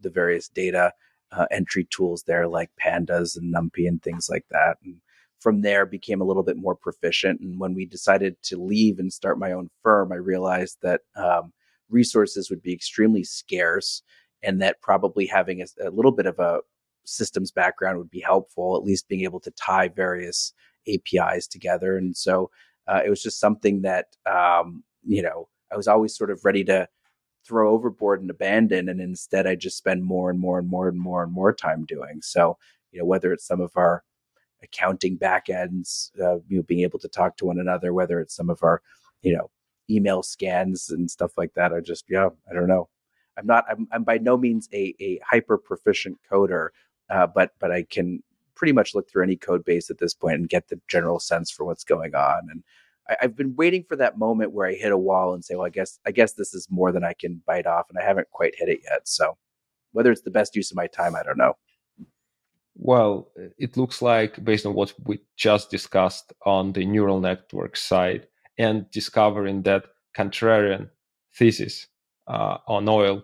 the 0.00 0.10
various 0.10 0.48
data 0.48 0.92
uh, 1.30 1.46
entry 1.50 1.86
tools 1.90 2.24
there, 2.26 2.48
like 2.48 2.70
Pandas 2.82 3.36
and 3.36 3.54
NumPy 3.54 3.86
and 3.86 4.02
things 4.02 4.28
like 4.30 4.46
that. 4.50 4.78
And 4.84 4.96
from 5.40 5.60
there, 5.60 5.84
became 5.84 6.22
a 6.22 6.24
little 6.24 6.42
bit 6.42 6.56
more 6.56 6.74
proficient. 6.74 7.40
And 7.40 7.60
when 7.60 7.74
we 7.74 7.84
decided 7.84 8.36
to 8.44 8.56
leave 8.56 8.98
and 8.98 9.12
start 9.12 9.38
my 9.38 9.52
own 9.52 9.68
firm, 9.82 10.10
I 10.10 10.16
realized 10.16 10.78
that 10.82 11.02
um, 11.16 11.52
resources 11.90 12.48
would 12.48 12.62
be 12.62 12.72
extremely 12.72 13.24
scarce, 13.24 14.02
and 14.42 14.62
that 14.62 14.80
probably 14.80 15.26
having 15.26 15.60
a, 15.60 15.66
a 15.86 15.90
little 15.90 16.12
bit 16.12 16.26
of 16.26 16.38
a 16.38 16.60
systems 17.04 17.50
background 17.50 17.98
would 17.98 18.10
be 18.10 18.20
helpful, 18.20 18.76
at 18.76 18.84
least 18.84 19.08
being 19.08 19.24
able 19.24 19.40
to 19.40 19.50
tie 19.50 19.88
various 19.88 20.54
APIs 20.88 21.46
together. 21.46 21.96
And 21.96 22.16
so 22.16 22.50
uh, 22.86 23.00
it 23.04 23.10
was 23.10 23.22
just 23.22 23.40
something 23.40 23.82
that, 23.82 24.06
um, 24.30 24.84
you 25.04 25.22
know, 25.22 25.48
I 25.72 25.76
was 25.76 25.88
always 25.88 26.16
sort 26.16 26.30
of 26.30 26.44
ready 26.44 26.64
to 26.64 26.88
throw 27.46 27.72
overboard 27.72 28.20
and 28.20 28.30
abandon. 28.30 28.88
And 28.88 29.00
instead, 29.00 29.46
I 29.46 29.54
just 29.54 29.76
spend 29.76 30.04
more 30.04 30.30
and 30.30 30.38
more 30.38 30.58
and 30.58 30.68
more 30.68 30.88
and 30.88 30.98
more 30.98 31.22
and 31.22 31.32
more 31.32 31.52
time 31.52 31.84
doing. 31.84 32.20
So, 32.22 32.56
you 32.92 33.00
know, 33.00 33.04
whether 33.04 33.32
it's 33.32 33.46
some 33.46 33.60
of 33.60 33.72
our 33.76 34.02
accounting 34.62 35.18
backends, 35.18 36.10
uh, 36.20 36.36
you 36.48 36.58
know, 36.58 36.62
being 36.62 36.80
able 36.80 36.98
to 37.00 37.08
talk 37.08 37.36
to 37.36 37.46
one 37.46 37.58
another, 37.58 37.92
whether 37.92 38.20
it's 38.20 38.34
some 38.34 38.50
of 38.50 38.62
our, 38.62 38.80
you 39.22 39.34
know, 39.34 39.50
email 39.90 40.22
scans 40.22 40.90
and 40.90 41.10
stuff 41.10 41.32
like 41.36 41.52
that. 41.54 41.72
I 41.72 41.80
just, 41.80 42.04
yeah, 42.08 42.28
I 42.50 42.54
don't 42.54 42.68
know. 42.68 42.88
I'm 43.36 43.46
not, 43.46 43.64
I'm, 43.68 43.86
I'm 43.92 44.04
by 44.04 44.18
no 44.18 44.36
means 44.36 44.68
a, 44.72 44.94
a 45.00 45.20
hyper 45.28 45.58
proficient 45.58 46.18
coder, 46.30 46.68
uh, 47.10 47.26
but, 47.26 47.52
but 47.60 47.70
I 47.70 47.82
can 47.82 48.22
pretty 48.54 48.72
much 48.72 48.94
look 48.94 49.10
through 49.10 49.24
any 49.24 49.36
code 49.36 49.64
base 49.64 49.90
at 49.90 49.98
this 49.98 50.14
point 50.14 50.36
and 50.36 50.48
get 50.48 50.68
the 50.68 50.80
general 50.88 51.20
sense 51.20 51.50
for 51.50 51.64
what's 51.64 51.84
going 51.84 52.14
on. 52.14 52.48
And 52.50 52.62
I, 53.08 53.16
have 53.20 53.36
been 53.36 53.54
waiting 53.56 53.84
for 53.88 53.96
that 53.96 54.18
moment 54.18 54.52
where 54.52 54.68
I 54.68 54.74
hit 54.74 54.92
a 54.92 54.98
wall 54.98 55.34
and 55.34 55.44
say, 55.44 55.54
well, 55.54 55.66
I 55.66 55.70
guess 55.70 55.98
I 56.06 56.10
guess 56.10 56.32
this 56.32 56.54
is 56.54 56.68
more 56.70 56.92
than 56.92 57.04
I 57.04 57.12
can 57.12 57.42
bite 57.46 57.66
off, 57.66 57.86
and 57.90 57.98
I 57.98 58.04
haven't 58.04 58.30
quite 58.30 58.54
hit 58.56 58.68
it 58.68 58.80
yet. 58.90 59.06
So 59.06 59.36
whether 59.92 60.10
it's 60.10 60.22
the 60.22 60.30
best 60.30 60.56
use 60.56 60.70
of 60.70 60.76
my 60.76 60.86
time, 60.86 61.14
I 61.14 61.22
don't 61.22 61.38
know. 61.38 61.54
Well, 62.76 63.30
it 63.56 63.76
looks 63.76 64.02
like 64.02 64.42
based 64.44 64.66
on 64.66 64.74
what 64.74 64.92
we 65.04 65.20
just 65.36 65.70
discussed 65.70 66.32
on 66.44 66.72
the 66.72 66.84
neural 66.84 67.20
network 67.20 67.76
side 67.76 68.26
and 68.58 68.90
discovering 68.90 69.62
that 69.62 69.84
contrarian 70.16 70.90
thesis 71.36 71.86
uh, 72.26 72.58
on 72.66 72.88
oil, 72.88 73.22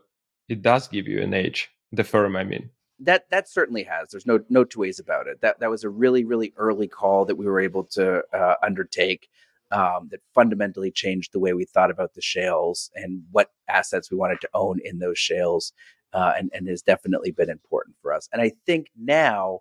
it 0.49 0.63
does 0.63 0.87
give 0.87 1.09
you 1.09 1.21
an 1.21 1.35
edge. 1.35 1.69
The 1.91 2.05
firm, 2.05 2.37
I 2.37 2.45
mean 2.45 2.71
that 3.01 3.31
that 3.31 3.49
certainly 3.49 3.83
has. 3.85 4.11
There's 4.11 4.27
no 4.27 4.41
no 4.49 4.65
two 4.65 4.81
ways 4.81 4.99
about 4.99 5.27
it. 5.27 5.41
That 5.41 5.61
that 5.61 5.71
was 5.71 5.85
a 5.85 5.89
really 5.89 6.25
really 6.25 6.53
early 6.57 6.89
call 6.89 7.25
that 7.25 7.37
we 7.37 7.47
were 7.47 7.61
able 7.61 7.85
to 7.93 8.23
uh, 8.33 8.55
undertake. 8.63 9.29
Um, 9.73 10.09
that 10.11 10.19
fundamentally 10.35 10.91
changed 10.91 11.33
the 11.33 11.39
way 11.39 11.53
we 11.53 11.65
thought 11.65 11.93
about 11.93 12.15
the 12.15 12.21
shales 12.21 12.91
and 12.97 13.23
what 13.31 13.53
assets 13.69 14.11
we 14.11 14.17
wanted 14.17 14.41
to 14.41 14.49
own 14.53 14.81
in 14.85 14.99
those 14.99 15.17
shales, 15.17 15.73
uh, 16.13 16.33
and 16.37 16.51
and 16.53 16.69
has 16.69 16.83
definitely 16.83 17.31
been 17.31 17.49
important 17.51 17.97
for 18.03 18.13
us. 18.13 18.29
And 18.33 18.43
I 18.43 18.53
think 18.67 18.89
now 18.99 19.61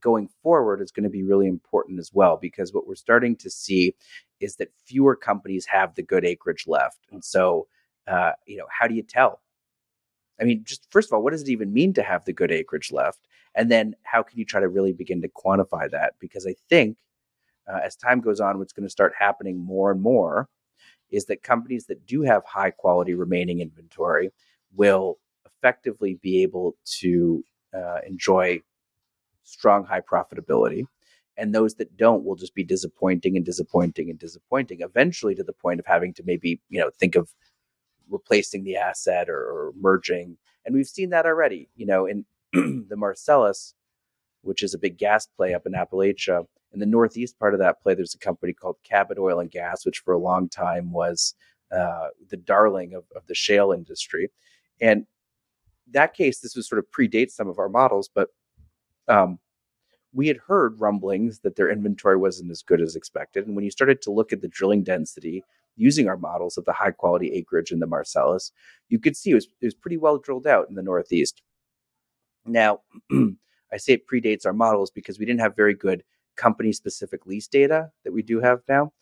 going 0.00 0.28
forward 0.44 0.80
is 0.80 0.92
going 0.92 1.02
to 1.02 1.10
be 1.10 1.24
really 1.24 1.48
important 1.48 1.98
as 1.98 2.12
well 2.14 2.36
because 2.40 2.72
what 2.72 2.86
we're 2.86 2.94
starting 2.94 3.34
to 3.34 3.50
see 3.50 3.96
is 4.38 4.54
that 4.56 4.68
fewer 4.86 5.16
companies 5.16 5.66
have 5.66 5.92
the 5.96 6.04
good 6.04 6.24
acreage 6.24 6.66
left, 6.68 7.00
and 7.10 7.24
so 7.24 7.66
uh, 8.06 8.32
you 8.46 8.58
know 8.58 8.66
how 8.70 8.86
do 8.86 8.94
you 8.94 9.02
tell 9.02 9.40
I 10.40 10.44
mean, 10.44 10.62
just 10.64 10.86
first 10.90 11.08
of 11.08 11.14
all, 11.14 11.22
what 11.22 11.32
does 11.32 11.42
it 11.42 11.48
even 11.48 11.72
mean 11.72 11.92
to 11.94 12.02
have 12.02 12.24
the 12.24 12.32
good 12.32 12.50
acreage 12.52 12.92
left? 12.92 13.20
And 13.54 13.70
then 13.70 13.96
how 14.04 14.22
can 14.22 14.38
you 14.38 14.44
try 14.44 14.60
to 14.60 14.68
really 14.68 14.92
begin 14.92 15.20
to 15.22 15.28
quantify 15.28 15.90
that? 15.90 16.14
Because 16.20 16.46
I 16.46 16.54
think 16.68 16.96
uh, 17.66 17.80
as 17.84 17.96
time 17.96 18.20
goes 18.20 18.40
on, 18.40 18.58
what's 18.58 18.72
going 18.72 18.86
to 18.86 18.90
start 18.90 19.12
happening 19.18 19.58
more 19.58 19.90
and 19.90 20.00
more 20.00 20.48
is 21.10 21.26
that 21.26 21.42
companies 21.42 21.86
that 21.86 22.06
do 22.06 22.22
have 22.22 22.44
high 22.44 22.70
quality 22.70 23.14
remaining 23.14 23.60
inventory 23.60 24.30
will 24.74 25.18
effectively 25.46 26.18
be 26.22 26.42
able 26.42 26.76
to 26.84 27.42
uh, 27.74 27.98
enjoy 28.06 28.60
strong 29.42 29.84
high 29.84 30.00
profitability 30.00 30.84
and 31.36 31.54
those 31.54 31.76
that 31.76 31.96
don't 31.96 32.24
will 32.24 32.34
just 32.34 32.54
be 32.54 32.64
disappointing 32.64 33.36
and 33.36 33.46
disappointing 33.46 34.10
and 34.10 34.18
disappointing 34.18 34.80
eventually 34.82 35.34
to 35.34 35.44
the 35.44 35.52
point 35.52 35.80
of 35.80 35.86
having 35.86 36.12
to 36.12 36.22
maybe 36.24 36.60
you 36.68 36.78
know 36.78 36.90
think 36.90 37.14
of 37.14 37.30
replacing 38.10 38.64
the 38.64 38.76
asset 38.76 39.28
or, 39.28 39.38
or 39.38 39.72
merging. 39.78 40.36
And 40.64 40.74
we've 40.74 40.88
seen 40.88 41.10
that 41.10 41.26
already, 41.26 41.68
you 41.76 41.86
know, 41.86 42.06
in 42.06 42.24
the 42.52 42.96
Marcellus, 42.96 43.74
which 44.42 44.62
is 44.62 44.74
a 44.74 44.78
big 44.78 44.98
gas 44.98 45.26
play 45.26 45.54
up 45.54 45.66
in 45.66 45.72
Appalachia. 45.72 46.46
In 46.72 46.80
the 46.80 46.86
northeast 46.86 47.38
part 47.38 47.54
of 47.54 47.60
that 47.60 47.80
play, 47.82 47.94
there's 47.94 48.14
a 48.14 48.18
company 48.18 48.52
called 48.52 48.76
Cabot 48.84 49.18
Oil 49.18 49.40
and 49.40 49.50
Gas, 49.50 49.86
which 49.86 50.00
for 50.00 50.12
a 50.12 50.18
long 50.18 50.48
time 50.48 50.92
was 50.92 51.34
uh, 51.72 52.08
the 52.28 52.36
darling 52.36 52.94
of, 52.94 53.04
of 53.16 53.26
the 53.26 53.34
shale 53.34 53.72
industry. 53.72 54.30
And 54.80 55.06
that 55.90 56.14
case, 56.14 56.40
this 56.40 56.54
was 56.54 56.68
sort 56.68 56.78
of 56.78 56.86
predates 56.90 57.32
some 57.32 57.48
of 57.48 57.58
our 57.58 57.68
models, 57.68 58.10
but 58.14 58.28
um, 59.08 59.38
we 60.12 60.28
had 60.28 60.36
heard 60.36 60.80
rumblings 60.80 61.40
that 61.40 61.56
their 61.56 61.70
inventory 61.70 62.16
wasn't 62.16 62.50
as 62.50 62.62
good 62.62 62.80
as 62.80 62.96
expected. 62.96 63.46
And 63.46 63.54
when 63.54 63.64
you 63.64 63.70
started 63.70 64.02
to 64.02 64.10
look 64.10 64.32
at 64.32 64.40
the 64.40 64.48
drilling 64.48 64.82
density 64.82 65.44
using 65.78 66.08
our 66.08 66.16
models 66.16 66.58
of 66.58 66.64
the 66.64 66.72
high 66.72 66.90
quality 66.90 67.32
acreage 67.32 67.70
in 67.70 67.78
the 67.78 67.86
Marcellus, 67.86 68.52
you 68.88 68.98
could 68.98 69.16
see 69.16 69.30
it 69.30 69.34
was, 69.34 69.48
it 69.60 69.66
was 69.66 69.74
pretty 69.74 69.96
well 69.96 70.18
drilled 70.18 70.46
out 70.46 70.68
in 70.68 70.74
the 70.74 70.82
Northeast. 70.82 71.42
Now, 72.44 72.80
I 73.72 73.76
say 73.76 73.94
it 73.94 74.06
predates 74.06 74.46
our 74.46 74.52
models 74.52 74.90
because 74.90 75.18
we 75.18 75.26
didn't 75.26 75.40
have 75.40 75.56
very 75.56 75.74
good 75.74 76.02
company 76.36 76.72
specific 76.72 77.26
lease 77.26 77.48
data 77.48 77.90
that 78.04 78.12
we 78.12 78.22
do 78.22 78.40
have 78.40 78.60
now. 78.68 78.92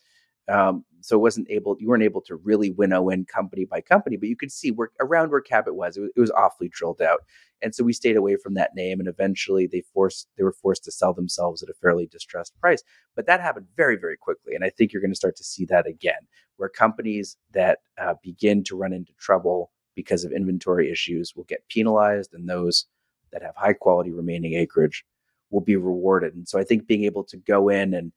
Um, 0.49 0.85
so 1.07 1.15
it 1.15 1.21
wasn't 1.21 1.49
able, 1.49 1.77
you 1.79 1.87
weren't 1.87 2.03
able 2.03 2.19
to 2.19 2.35
really 2.35 2.71
winnow 2.71 3.07
in 3.07 3.23
company 3.23 3.63
by 3.63 3.79
company, 3.79 4.17
but 4.17 4.27
you 4.27 4.35
could 4.35 4.51
see 4.51 4.71
where 4.71 4.89
around 4.99 5.31
where 5.31 5.39
Cabot 5.39 5.73
was, 5.73 5.95
it 5.95 6.01
was, 6.01 6.09
it 6.17 6.19
was 6.19 6.31
awfully 6.31 6.67
drilled 6.67 7.01
out. 7.01 7.21
And 7.61 7.73
so 7.73 7.85
we 7.85 7.93
stayed 7.93 8.17
away 8.17 8.35
from 8.35 8.55
that 8.55 8.75
name, 8.75 8.99
and 8.99 9.07
eventually 9.07 9.67
they 9.67 9.83
forced, 9.93 10.27
they 10.35 10.43
were 10.43 10.51
forced 10.51 10.83
to 10.83 10.91
sell 10.91 11.13
themselves 11.13 11.63
at 11.63 11.69
a 11.69 11.73
fairly 11.81 12.07
distressed 12.07 12.59
price. 12.59 12.83
But 13.15 13.25
that 13.25 13.39
happened 13.39 13.67
very, 13.77 13.95
very 13.95 14.17
quickly, 14.17 14.53
and 14.53 14.65
I 14.65 14.69
think 14.69 14.91
you're 14.91 15.01
going 15.01 15.13
to 15.13 15.15
start 15.15 15.37
to 15.37 15.45
see 15.45 15.63
that 15.67 15.87
again, 15.87 16.27
where 16.57 16.67
companies 16.67 17.37
that 17.53 17.79
uh, 17.97 18.15
begin 18.21 18.61
to 18.65 18.75
run 18.75 18.91
into 18.91 19.13
trouble 19.13 19.71
because 19.95 20.25
of 20.25 20.33
inventory 20.33 20.91
issues 20.91 21.37
will 21.37 21.45
get 21.45 21.65
penalized, 21.69 22.33
and 22.33 22.49
those 22.49 22.85
that 23.31 23.41
have 23.41 23.55
high 23.55 23.71
quality 23.71 24.11
remaining 24.11 24.55
acreage 24.55 25.05
will 25.51 25.61
be 25.61 25.77
rewarded. 25.77 26.35
And 26.35 26.45
so 26.45 26.59
I 26.59 26.65
think 26.65 26.85
being 26.85 27.05
able 27.05 27.23
to 27.23 27.37
go 27.37 27.69
in 27.69 27.93
and 27.93 28.11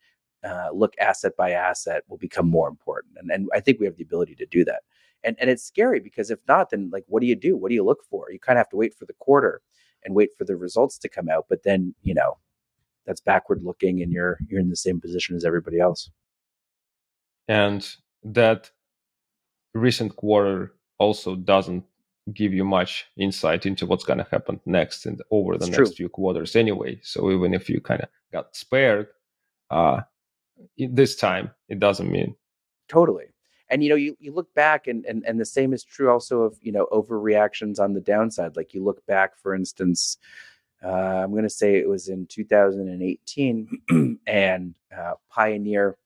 uh, 0.44 0.68
look 0.72 0.94
asset 0.98 1.36
by 1.36 1.50
asset 1.50 2.02
will 2.08 2.18
become 2.18 2.48
more 2.48 2.68
important. 2.68 3.14
And, 3.18 3.30
and 3.30 3.48
I 3.54 3.60
think 3.60 3.78
we 3.78 3.86
have 3.86 3.96
the 3.96 4.04
ability 4.04 4.34
to 4.36 4.46
do 4.46 4.64
that. 4.64 4.82
And, 5.22 5.36
and 5.38 5.50
it's 5.50 5.62
scary 5.62 6.00
because 6.00 6.30
if 6.30 6.38
not, 6.48 6.70
then 6.70 6.90
like, 6.90 7.04
what 7.08 7.20
do 7.20 7.26
you 7.26 7.36
do? 7.36 7.56
What 7.56 7.68
do 7.68 7.74
you 7.74 7.84
look 7.84 8.04
for? 8.08 8.30
You 8.30 8.38
kind 8.38 8.56
of 8.58 8.60
have 8.60 8.70
to 8.70 8.76
wait 8.76 8.94
for 8.94 9.04
the 9.04 9.12
quarter 9.14 9.60
and 10.04 10.14
wait 10.14 10.30
for 10.36 10.44
the 10.44 10.56
results 10.56 10.96
to 10.98 11.08
come 11.08 11.28
out. 11.28 11.46
But 11.48 11.62
then, 11.62 11.94
you 12.02 12.14
know, 12.14 12.38
that's 13.06 13.20
backward 13.20 13.62
looking 13.62 14.00
and 14.00 14.12
you're, 14.12 14.38
you're 14.48 14.60
in 14.60 14.70
the 14.70 14.76
same 14.76 15.00
position 15.00 15.36
as 15.36 15.44
everybody 15.44 15.78
else. 15.78 16.10
And 17.48 17.86
that 18.22 18.70
recent 19.74 20.16
quarter 20.16 20.74
also 20.98 21.36
doesn't 21.36 21.84
give 22.32 22.52
you 22.54 22.64
much 22.64 23.06
insight 23.16 23.66
into 23.66 23.86
what's 23.86 24.04
going 24.04 24.18
to 24.18 24.26
happen 24.30 24.60
next 24.66 25.06
and 25.06 25.20
over 25.30 25.56
the 25.56 25.66
it's 25.66 25.76
next 25.76 25.90
true. 25.90 25.96
few 25.96 26.08
quarters 26.08 26.56
anyway. 26.56 26.98
So 27.02 27.30
even 27.30 27.54
if 27.54 27.68
you 27.68 27.80
kind 27.80 28.00
of 28.00 28.08
got 28.32 28.54
spared, 28.54 29.08
uh, 29.70 30.00
this 30.78 31.16
time 31.16 31.50
it 31.68 31.78
doesn't 31.78 32.10
mean. 32.10 32.34
Totally. 32.88 33.26
And 33.68 33.84
you 33.84 33.88
know 33.88 33.96
you, 33.96 34.16
you 34.18 34.32
look 34.32 34.52
back 34.54 34.86
and, 34.86 35.04
and 35.06 35.24
and 35.26 35.40
the 35.40 35.44
same 35.44 35.72
is 35.72 35.84
true 35.84 36.10
also 36.10 36.42
of 36.42 36.58
you 36.60 36.72
know 36.72 36.86
overreactions 36.92 37.78
on 37.78 37.94
the 37.94 38.00
downside. 38.00 38.56
Like 38.56 38.74
you 38.74 38.82
look 38.82 39.04
back 39.06 39.38
for 39.38 39.54
instance 39.54 40.18
uh, 40.82 41.20
i'm 41.22 41.30
going 41.30 41.42
to 41.42 41.50
say 41.50 41.76
it 41.76 41.86
was 41.86 42.08
in 42.08 42.26
2018 42.26 44.18
and 44.26 44.74
uh, 44.96 45.12
pioneer 45.28 45.98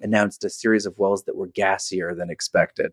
announced 0.00 0.44
a 0.44 0.50
series 0.50 0.86
of 0.86 0.98
wells 0.98 1.24
that 1.24 1.36
were 1.36 1.48
gassier 1.48 2.16
than 2.16 2.30
expected. 2.30 2.92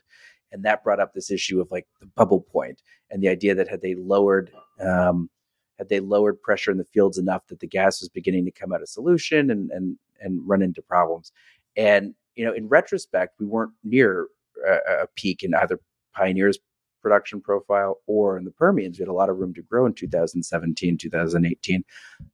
And 0.51 0.63
that 0.63 0.83
brought 0.83 0.99
up 0.99 1.13
this 1.13 1.31
issue 1.31 1.59
of 1.61 1.71
like 1.71 1.87
the 1.99 2.05
bubble 2.07 2.41
point 2.41 2.81
and 3.09 3.21
the 3.21 3.29
idea 3.29 3.55
that 3.55 3.67
had 3.67 3.81
they 3.81 3.95
lowered 3.95 4.51
um, 4.79 5.29
had 5.77 5.89
they 5.89 5.99
lowered 5.99 6.41
pressure 6.41 6.71
in 6.71 6.77
the 6.77 6.85
fields 6.85 7.17
enough 7.17 7.47
that 7.47 7.59
the 7.59 7.67
gas 7.67 8.01
was 8.01 8.09
beginning 8.09 8.45
to 8.45 8.51
come 8.51 8.71
out 8.73 8.81
of 8.81 8.89
solution 8.89 9.49
and 9.49 9.71
and 9.71 9.97
and 10.21 10.47
run 10.47 10.61
into 10.61 10.81
problems. 10.81 11.31
And 11.75 12.13
you 12.35 12.45
know, 12.45 12.53
in 12.53 12.67
retrospect, 12.67 13.35
we 13.39 13.45
weren't 13.45 13.73
near 13.83 14.27
a, 14.67 15.03
a 15.03 15.07
peak 15.15 15.43
in 15.43 15.53
either 15.53 15.79
Pioneer's 16.15 16.59
production 17.01 17.41
profile 17.41 17.99
or 18.07 18.37
in 18.37 18.45
the 18.45 18.51
Permians. 18.51 18.97
We 18.97 19.03
had 19.03 19.09
a 19.09 19.13
lot 19.13 19.29
of 19.29 19.37
room 19.37 19.53
to 19.55 19.61
grow 19.61 19.85
in 19.85 19.93
2017, 19.93 20.97
2018, 20.97 21.83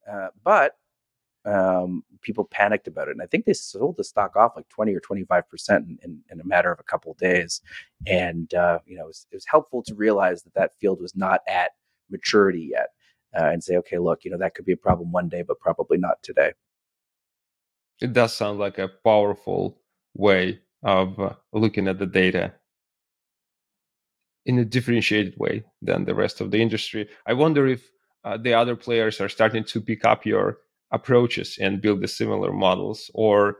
uh, 0.09 0.27
but 0.43 0.77
um, 1.45 2.03
people 2.21 2.45
panicked 2.45 2.87
about 2.87 3.07
it, 3.07 3.11
and 3.11 3.21
I 3.21 3.25
think 3.25 3.45
they 3.45 3.53
sold 3.53 3.95
the 3.97 4.03
stock 4.03 4.35
off 4.35 4.53
like 4.55 4.67
20 4.69 4.93
or 4.93 4.99
25 4.99 5.49
percent 5.49 5.99
in, 6.03 6.19
in, 6.29 6.39
a 6.39 6.45
matter 6.45 6.71
of 6.71 6.79
a 6.79 6.83
couple 6.83 7.11
of 7.11 7.17
days. 7.17 7.61
And 8.05 8.53
uh, 8.53 8.79
you 8.85 8.97
know, 8.97 9.05
it 9.05 9.07
was, 9.07 9.27
it 9.31 9.35
was 9.35 9.45
helpful 9.47 9.81
to 9.83 9.95
realize 9.95 10.43
that 10.43 10.53
that 10.53 10.77
field 10.79 11.01
was 11.01 11.15
not 11.15 11.41
at 11.47 11.71
maturity 12.09 12.69
yet 12.71 12.89
uh, 13.37 13.45
and 13.45 13.63
say, 13.63 13.77
okay, 13.77 13.97
look, 13.97 14.25
you 14.25 14.31
know, 14.31 14.37
that 14.37 14.55
could 14.55 14.65
be 14.65 14.73
a 14.73 14.77
problem 14.77 15.11
one 15.11 15.29
day, 15.29 15.41
but 15.41 15.59
probably 15.59 15.97
not 15.97 16.21
today. 16.23 16.53
It 18.01 18.13
does 18.13 18.33
sound 18.33 18.59
like 18.59 18.77
a 18.77 18.91
powerful 19.03 19.81
way 20.15 20.61
of 20.83 21.19
uh, 21.19 21.33
looking 21.51 21.87
at 21.87 21.99
the 21.99 22.05
data 22.05 22.53
in 24.45 24.57
a 24.57 24.65
differentiated 24.65 25.35
way 25.37 25.63
than 25.81 26.05
the 26.05 26.15
rest 26.15 26.41
of 26.41 26.51
the 26.51 26.61
industry. 26.61 27.07
I 27.25 27.33
wonder 27.33 27.67
if 27.67 27.91
uh, 28.23 28.37
the 28.37 28.53
other 28.53 28.75
players 28.75 29.21
are 29.21 29.29
starting 29.29 29.63
to 29.65 29.81
pick 29.81 30.05
up 30.05 30.25
your 30.25 30.57
approaches 30.91 31.57
and 31.59 31.81
build 31.81 32.01
the 32.01 32.07
similar 32.07 32.51
models, 32.51 33.11
or 33.13 33.57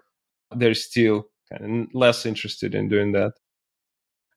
they're 0.56 0.74
still 0.74 1.28
kind 1.52 1.84
of 1.84 1.88
less 1.94 2.26
interested 2.26 2.74
in 2.74 2.90
doing 2.90 3.12
that. 3.12 3.34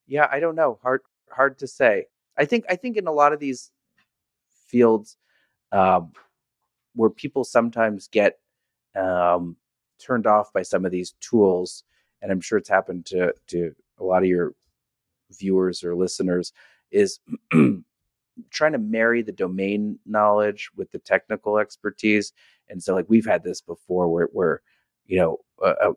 Yeah, 0.07 0.29
I 0.31 0.41
don't 0.41 0.57
know. 0.57 0.79
Hard 0.83 1.03
hard 1.31 1.59
to 1.61 1.67
say. 1.67 2.07
I 2.37 2.45
think 2.45 2.65
I 2.69 2.77
think 2.77 2.97
in 2.97 3.07
a 3.07 3.13
lot 3.13 3.33
of 3.33 3.41
these 3.41 3.71
fields 4.73 5.17
um, 5.71 6.13
where 6.95 7.11
people 7.11 7.45
sometimes 7.45 8.09
get 8.09 8.39
um, 8.97 9.57
turned 9.99 10.27
off 10.27 10.53
by 10.53 10.63
some 10.63 10.85
of 10.85 10.91
these 10.93 11.15
tools, 11.21 11.85
and 12.21 12.33
I'm 12.33 12.41
sure 12.41 12.59
it's 12.59 12.69
happened 12.69 13.07
to 13.07 13.35
to 13.49 13.75
a 13.99 14.05
lot 14.05 14.23
of 14.23 14.29
your 14.29 14.55
viewers 15.31 15.85
or 15.85 15.95
listeners, 15.95 16.53
is 16.91 17.21
trying 18.51 18.73
to 18.73 18.79
marry 18.79 19.23
the 19.23 19.33
domain 19.33 19.99
knowledge 20.07 20.71
with 20.77 20.91
the 20.91 20.99
technical 20.99 21.59
expertise. 21.59 22.33
And 22.69 22.83
so, 22.83 22.95
like 22.95 23.07
we've 23.09 23.27
had 23.27 23.45
this 23.45 23.61
before, 23.61 24.09
where 24.09 24.29
where 24.33 24.63
you 25.07 25.19
know 25.19 25.39
a, 25.63 25.91
a 25.91 25.93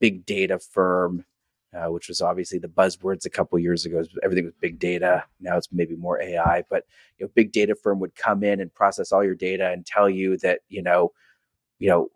big 0.00 0.26
data 0.26 0.58
firm 0.58 1.24
uh, 1.74 1.90
which 1.90 2.08
was 2.08 2.20
obviously 2.20 2.58
the 2.58 2.68
buzzwords 2.68 3.24
a 3.24 3.30
couple 3.30 3.58
years 3.58 3.84
ago. 3.84 4.02
Everything 4.22 4.44
was 4.44 4.54
big 4.60 4.78
data. 4.78 5.24
Now 5.40 5.56
it's 5.56 5.68
maybe 5.72 5.96
more 5.96 6.20
AI. 6.20 6.64
But 6.70 6.84
you 7.18 7.26
know, 7.26 7.32
big 7.34 7.52
data 7.52 7.74
firm 7.74 8.00
would 8.00 8.14
come 8.14 8.44
in 8.44 8.60
and 8.60 8.72
process 8.72 9.12
all 9.12 9.24
your 9.24 9.34
data 9.34 9.70
and 9.70 9.84
tell 9.84 10.08
you 10.08 10.36
that 10.38 10.60
you 10.68 10.82
know, 10.82 11.12
you 11.78 11.88
know, 11.88 12.08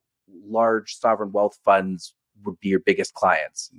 large 0.46 0.94
sovereign 0.96 1.32
wealth 1.32 1.58
funds 1.64 2.14
would 2.44 2.58
be 2.60 2.68
your 2.68 2.80
biggest 2.80 3.14
clients. 3.14 3.70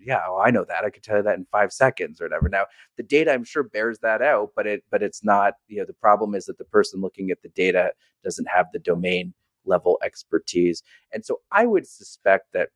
yeah, 0.00 0.20
well, 0.28 0.42
I 0.44 0.50
know 0.50 0.64
that. 0.64 0.84
I 0.84 0.90
could 0.90 1.02
tell 1.04 1.18
you 1.18 1.22
that 1.22 1.36
in 1.36 1.46
five 1.52 1.72
seconds 1.72 2.20
or 2.20 2.24
whatever. 2.24 2.48
Now, 2.48 2.66
the 2.96 3.04
data 3.04 3.32
I'm 3.32 3.44
sure 3.44 3.62
bears 3.62 4.00
that 4.00 4.22
out, 4.22 4.50
but 4.56 4.66
it 4.66 4.84
but 4.90 5.02
it's 5.02 5.22
not. 5.24 5.54
You 5.68 5.78
know, 5.78 5.84
the 5.84 5.92
problem 5.92 6.34
is 6.34 6.46
that 6.46 6.58
the 6.58 6.64
person 6.64 7.00
looking 7.00 7.30
at 7.30 7.42
the 7.42 7.48
data 7.50 7.92
doesn't 8.24 8.48
have 8.48 8.66
the 8.72 8.80
domain 8.80 9.34
level 9.64 9.98
expertise, 10.02 10.82
and 11.12 11.24
so 11.24 11.40
I 11.52 11.66
would 11.66 11.86
suspect 11.86 12.52
that 12.54 12.70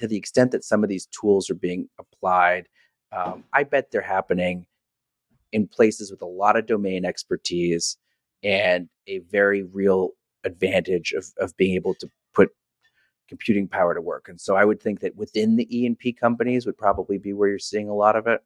to 0.00 0.08
the 0.08 0.16
extent 0.16 0.50
that 0.50 0.64
some 0.64 0.82
of 0.82 0.88
these 0.88 1.06
tools 1.06 1.50
are 1.50 1.54
being 1.54 1.88
applied, 1.98 2.68
um, 3.12 3.44
I 3.52 3.64
bet 3.64 3.90
they're 3.90 4.00
happening 4.00 4.66
in 5.52 5.66
places 5.66 6.10
with 6.10 6.22
a 6.22 6.26
lot 6.26 6.56
of 6.56 6.66
domain 6.66 7.04
expertise 7.04 7.98
and 8.42 8.88
a 9.06 9.18
very 9.30 9.62
real 9.62 10.12
advantage 10.44 11.12
of, 11.12 11.26
of 11.36 11.54
being 11.58 11.74
able 11.74 11.94
to 11.96 12.10
put 12.32 12.48
computing 13.28 13.68
power 13.68 13.94
to 13.94 14.00
work. 14.00 14.28
And 14.28 14.40
so 14.40 14.56
I 14.56 14.64
would 14.64 14.80
think 14.80 15.00
that 15.00 15.16
within 15.16 15.56
the 15.56 15.68
E&P 15.76 16.14
companies 16.14 16.64
would 16.64 16.78
probably 16.78 17.18
be 17.18 17.34
where 17.34 17.50
you're 17.50 17.58
seeing 17.58 17.90
a 17.90 17.94
lot 17.94 18.16
of 18.16 18.26
it, 18.26 18.40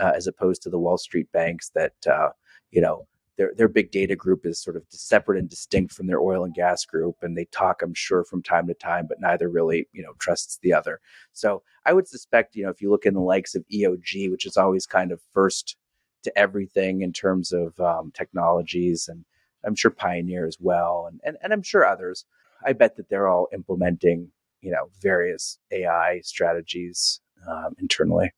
uh, 0.00 0.12
as 0.16 0.26
opposed 0.26 0.60
to 0.62 0.70
the 0.70 0.78
Wall 0.78 0.98
Street 0.98 1.30
banks 1.32 1.70
that, 1.76 1.94
uh, 2.10 2.30
you 2.72 2.80
know, 2.80 3.06
their 3.36 3.52
their 3.56 3.68
big 3.68 3.90
data 3.90 4.16
group 4.16 4.46
is 4.46 4.58
sort 4.58 4.76
of 4.76 4.84
separate 4.88 5.38
and 5.38 5.48
distinct 5.48 5.92
from 5.92 6.06
their 6.06 6.20
oil 6.20 6.44
and 6.44 6.54
gas 6.54 6.84
group 6.84 7.16
and 7.22 7.36
they 7.36 7.44
talk 7.46 7.82
i'm 7.82 7.94
sure 7.94 8.24
from 8.24 8.42
time 8.42 8.66
to 8.66 8.74
time 8.74 9.06
but 9.06 9.20
neither 9.20 9.48
really 9.48 9.88
you 9.92 10.02
know 10.02 10.12
trusts 10.18 10.58
the 10.62 10.72
other. 10.72 11.00
So 11.32 11.62
i 11.84 11.92
would 11.92 12.08
suspect 12.08 12.56
you 12.56 12.64
know 12.64 12.70
if 12.70 12.80
you 12.80 12.90
look 12.90 13.06
in 13.06 13.14
the 13.14 13.20
likes 13.20 13.54
of 13.54 13.64
eog 13.72 14.30
which 14.30 14.46
is 14.46 14.56
always 14.56 14.86
kind 14.86 15.12
of 15.12 15.20
first 15.32 15.76
to 16.24 16.38
everything 16.38 17.02
in 17.02 17.12
terms 17.12 17.52
of 17.52 17.78
um, 17.80 18.10
technologies 18.14 19.08
and 19.08 19.24
i'm 19.64 19.74
sure 19.74 19.90
pioneer 19.90 20.46
as 20.46 20.58
well 20.60 21.06
and, 21.08 21.20
and 21.24 21.36
and 21.42 21.52
i'm 21.52 21.62
sure 21.62 21.86
others 21.86 22.24
i 22.64 22.72
bet 22.72 22.96
that 22.96 23.08
they're 23.08 23.28
all 23.28 23.48
implementing 23.52 24.30
you 24.60 24.70
know 24.72 24.88
various 25.00 25.58
ai 25.72 26.20
strategies 26.24 27.20
um, 27.48 27.74
internally. 27.78 28.32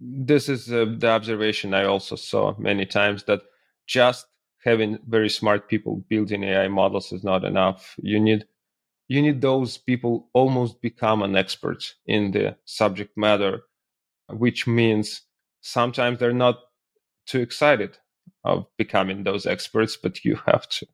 This 0.00 0.50
is 0.50 0.70
uh, 0.70 0.84
the 0.98 1.08
observation 1.08 1.72
i 1.72 1.84
also 1.84 2.16
saw 2.16 2.54
many 2.58 2.84
times 2.84 3.24
that 3.24 3.40
just 3.86 4.26
having 4.64 4.98
very 5.06 5.28
smart 5.28 5.68
people 5.68 6.04
building 6.08 6.42
AI 6.44 6.68
models 6.68 7.12
is 7.12 7.24
not 7.24 7.44
enough. 7.44 7.94
You 7.98 8.20
need 8.20 8.46
you 9.08 9.22
need 9.22 9.40
those 9.40 9.78
people 9.78 10.28
almost 10.32 10.82
become 10.82 11.22
an 11.22 11.36
expert 11.36 11.94
in 12.06 12.32
the 12.32 12.56
subject 12.64 13.16
matter, 13.16 13.62
which 14.28 14.66
means 14.66 15.22
sometimes 15.60 16.18
they're 16.18 16.32
not 16.32 16.58
too 17.26 17.40
excited 17.40 17.98
of 18.44 18.66
becoming 18.76 19.22
those 19.22 19.46
experts, 19.46 19.96
but 19.96 20.24
you 20.24 20.36
have 20.46 20.68
to 20.70 20.86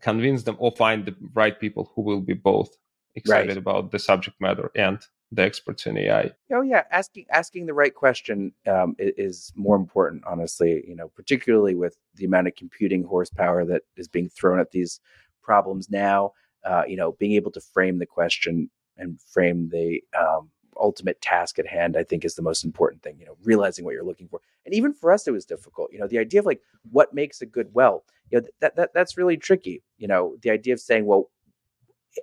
convince 0.00 0.44
them 0.44 0.56
or 0.60 0.72
find 0.76 1.06
the 1.06 1.16
right 1.34 1.58
people 1.58 1.90
who 1.94 2.02
will 2.02 2.20
be 2.20 2.34
both 2.34 2.76
excited 3.16 3.48
right. 3.48 3.56
about 3.56 3.90
the 3.90 3.98
subject 3.98 4.40
matter 4.40 4.70
and 4.76 5.00
the 5.32 5.42
experts 5.42 5.86
in 5.86 5.96
AI. 5.96 6.32
Oh 6.52 6.62
yeah, 6.62 6.84
asking 6.90 7.26
asking 7.30 7.66
the 7.66 7.74
right 7.74 7.94
question 7.94 8.52
um, 8.66 8.96
is 8.98 9.52
more 9.54 9.76
important, 9.76 10.24
honestly. 10.26 10.84
You 10.86 10.96
know, 10.96 11.08
particularly 11.08 11.74
with 11.74 11.96
the 12.16 12.24
amount 12.24 12.48
of 12.48 12.56
computing 12.56 13.04
horsepower 13.04 13.64
that 13.66 13.82
is 13.96 14.08
being 14.08 14.28
thrown 14.28 14.60
at 14.60 14.72
these 14.72 15.00
problems 15.42 15.90
now. 15.90 16.32
Uh, 16.64 16.82
you 16.86 16.96
know, 16.96 17.12
being 17.12 17.32
able 17.32 17.50
to 17.50 17.60
frame 17.60 17.98
the 17.98 18.06
question 18.06 18.68
and 18.98 19.18
frame 19.20 19.70
the 19.70 20.02
um, 20.18 20.50
ultimate 20.78 21.18
task 21.22 21.58
at 21.58 21.66
hand, 21.66 21.96
I 21.96 22.04
think, 22.04 22.24
is 22.24 22.34
the 22.34 22.42
most 22.42 22.64
important 22.64 23.02
thing. 23.02 23.16
You 23.18 23.26
know, 23.26 23.36
realizing 23.44 23.84
what 23.84 23.94
you're 23.94 24.04
looking 24.04 24.28
for, 24.28 24.40
and 24.66 24.74
even 24.74 24.92
for 24.92 25.12
us, 25.12 25.26
it 25.26 25.32
was 25.32 25.46
difficult. 25.46 25.92
You 25.92 26.00
know, 26.00 26.08
the 26.08 26.18
idea 26.18 26.40
of 26.40 26.46
like 26.46 26.60
what 26.90 27.14
makes 27.14 27.40
a 27.40 27.46
good 27.46 27.68
well. 27.72 28.04
you 28.30 28.40
know 28.40 28.46
that, 28.60 28.76
that 28.76 28.90
that's 28.94 29.16
really 29.16 29.36
tricky 29.36 29.82
you 29.98 30.08
know 30.08 30.36
the 30.42 30.50
idea 30.50 30.72
of 30.72 30.80
saying 30.80 31.06
well 31.06 31.30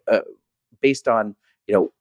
uh, 0.07 0.21
based 0.81 1.07
on 1.07 1.35
you 1.67 1.73
know 1.73 1.91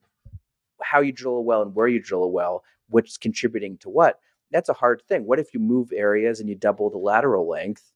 how 0.83 1.01
you 1.01 1.13
drill 1.13 1.37
a 1.37 1.41
well 1.41 1.63
and 1.63 1.75
where 1.75 1.89
you 1.89 2.01
drill 2.01 2.25
a 2.25 2.29
well 2.29 2.63
what's 2.89 3.17
contributing 3.17 3.79
to 3.79 3.89
what 3.89 4.21
that's 4.53 4.69
a 4.69 4.75
hard 4.75 5.03
thing. 5.09 5.27
What 5.27 5.41
if 5.41 5.53
you 5.53 5.59
move 5.59 5.91
areas 5.93 6.39
and 6.39 6.49
you 6.49 6.55
double 6.55 6.89
the 6.89 6.99
lateral 6.99 7.49
length 7.49 7.93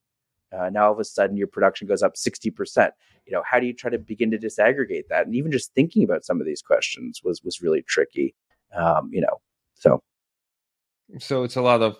uh, 0.53 0.69
now 0.69 0.87
all 0.87 0.93
of 0.93 0.99
a 0.99 1.05
sudden 1.05 1.37
your 1.37 1.47
production 1.47 1.87
goes 1.87 2.03
up 2.03 2.15
60% 2.15 2.91
you 3.27 3.33
know 3.33 3.43
how 3.49 3.61
do 3.61 3.67
you 3.67 3.73
try 3.73 3.91
to 3.91 3.99
begin 3.99 4.31
to 4.33 4.39
disaggregate 4.39 5.09
that? 5.09 5.27
And 5.27 5.35
even 5.35 5.53
just 5.53 5.73
thinking 5.75 6.03
about 6.03 6.25
some 6.25 6.41
of 6.41 6.47
these 6.47 6.63
questions 6.63 7.21
was 7.23 7.43
was 7.43 7.63
really 7.63 7.83
tricky 7.83 8.35
um, 8.77 9.11
you 9.13 9.21
know 9.21 9.41
so. 9.75 10.01
So 11.19 11.43
it's 11.43 11.57
a 11.57 11.63
lot 11.63 11.83
of 11.83 11.97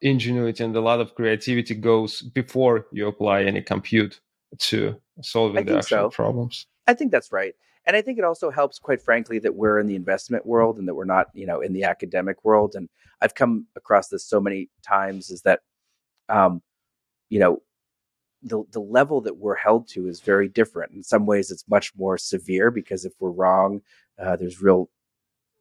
ingenuity 0.00 0.64
and 0.64 0.74
a 0.74 0.80
lot 0.80 1.00
of 1.00 1.14
creativity 1.14 1.74
goes 1.74 2.22
before 2.22 2.86
you 2.92 3.06
apply 3.06 3.42
any 3.42 3.62
compute 3.62 4.20
to 4.58 5.00
solving 5.22 5.64
the 5.64 5.78
actual 5.78 6.10
so. 6.10 6.10
problems. 6.10 6.66
I 6.86 6.94
think 6.94 7.12
that's 7.12 7.32
right 7.32 7.54
and 7.86 7.96
i 7.96 8.02
think 8.02 8.18
it 8.18 8.24
also 8.24 8.50
helps 8.50 8.78
quite 8.78 9.00
frankly 9.02 9.38
that 9.38 9.54
we're 9.54 9.78
in 9.78 9.86
the 9.86 9.96
investment 9.96 10.44
world 10.46 10.78
and 10.78 10.86
that 10.86 10.94
we're 10.94 11.04
not 11.04 11.28
you 11.34 11.46
know 11.46 11.60
in 11.60 11.72
the 11.72 11.84
academic 11.84 12.44
world 12.44 12.74
and 12.74 12.88
i've 13.20 13.34
come 13.34 13.66
across 13.76 14.08
this 14.08 14.24
so 14.24 14.40
many 14.40 14.68
times 14.82 15.30
is 15.30 15.42
that 15.42 15.60
um, 16.28 16.62
you 17.30 17.38
know 17.38 17.62
the 18.42 18.62
the 18.72 18.80
level 18.80 19.20
that 19.20 19.36
we're 19.36 19.56
held 19.56 19.88
to 19.88 20.08
is 20.08 20.20
very 20.20 20.48
different. 20.48 20.92
In 20.92 21.02
some 21.02 21.26
ways, 21.26 21.50
it's 21.50 21.68
much 21.68 21.92
more 21.96 22.16
severe 22.16 22.70
because 22.70 23.04
if 23.04 23.12
we're 23.18 23.30
wrong, 23.30 23.82
uh, 24.18 24.36
there's 24.36 24.62
real 24.62 24.90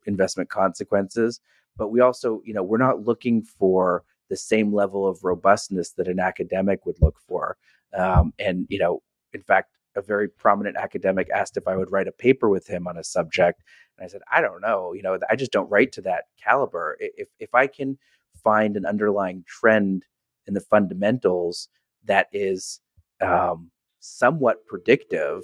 investment 0.06 0.50
consequences. 0.50 1.42
But 1.76 1.90
we 1.90 2.02
also, 2.02 2.42
you 2.46 2.54
know, 2.54 2.64
we're 2.64 2.78
not 2.78 3.06
looking 3.06 3.44
for 3.44 4.04
the 4.30 4.38
same 4.38 4.74
level 4.74 5.08
of 5.08 5.24
robustness 5.24 5.92
that 5.92 6.08
an 6.08 6.20
academic 6.20 6.86
would 6.86 6.98
look 7.02 7.20
for. 7.28 7.58
Um, 7.98 8.34
and 8.40 8.68
you 8.70 8.80
know, 8.80 9.02
in 9.34 9.42
fact, 9.42 9.72
a 9.98 10.02
very 10.02 10.30
prominent 10.30 10.78
academic 10.78 11.28
asked 11.34 11.58
if 11.58 11.68
I 11.68 11.76
would 11.76 11.92
write 11.92 12.08
a 12.08 12.12
paper 12.14 12.48
with 12.48 12.68
him 12.68 12.88
on 12.88 12.98
a 12.98 13.04
subject, 13.04 13.64
and 13.98 14.06
I 14.06 14.08
said, 14.08 14.22
I 14.32 14.42
don't 14.42 14.62
know. 14.62 14.94
You 14.94 15.02
know, 15.02 15.18
I 15.30 15.36
just 15.36 15.52
don't 15.52 15.70
write 15.70 15.92
to 15.94 16.02
that 16.04 16.26
caliber. 16.42 16.96
If 17.00 17.28
if 17.40 17.54
I 17.54 17.68
can 17.68 17.98
find 18.44 18.78
an 18.78 18.86
underlying 18.86 19.44
trend 19.48 20.06
in 20.46 20.54
the 20.54 20.62
fundamentals 20.62 21.68
that 22.06 22.28
is 22.32 22.80
um, 23.22 23.72
somewhat 24.00 24.66
predictive 24.68 25.44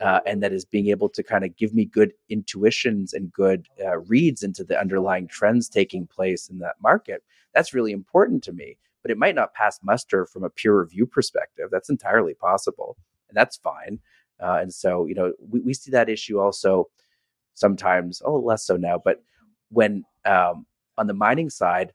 uh, 0.00 0.20
and 0.26 0.42
that 0.42 0.52
is 0.52 0.64
being 0.64 0.88
able 0.88 1.08
to 1.08 1.22
kind 1.22 1.44
of 1.44 1.56
give 1.56 1.74
me 1.74 1.84
good 1.84 2.12
intuitions 2.28 3.12
and 3.12 3.32
good 3.32 3.66
uh, 3.84 3.98
reads 3.98 4.42
into 4.42 4.64
the 4.64 4.78
underlying 4.78 5.26
trends 5.26 5.68
taking 5.68 6.06
place 6.06 6.48
in 6.48 6.58
that 6.58 6.76
market. 6.82 7.22
That's 7.54 7.74
really 7.74 7.92
important 7.92 8.44
to 8.44 8.52
me, 8.52 8.76
but 9.02 9.10
it 9.10 9.18
might 9.18 9.34
not 9.34 9.54
pass 9.54 9.80
muster 9.82 10.26
from 10.26 10.44
a 10.44 10.50
peer 10.50 10.78
review 10.78 11.06
perspective. 11.06 11.68
That's 11.70 11.90
entirely 11.90 12.34
possible, 12.34 12.96
and 13.28 13.36
that's 13.36 13.56
fine. 13.56 13.98
Uh, 14.40 14.58
and 14.60 14.72
so, 14.72 15.06
you 15.06 15.14
know, 15.14 15.32
we, 15.50 15.60
we 15.60 15.74
see 15.74 15.90
that 15.90 16.08
issue 16.08 16.38
also 16.38 16.88
sometimes, 17.54 18.20
a 18.20 18.24
little 18.24 18.44
less 18.44 18.66
so 18.66 18.76
now, 18.76 19.00
but 19.02 19.22
when 19.70 20.04
um, 20.24 20.66
on 20.98 21.06
the 21.06 21.14
mining 21.14 21.50
side, 21.50 21.92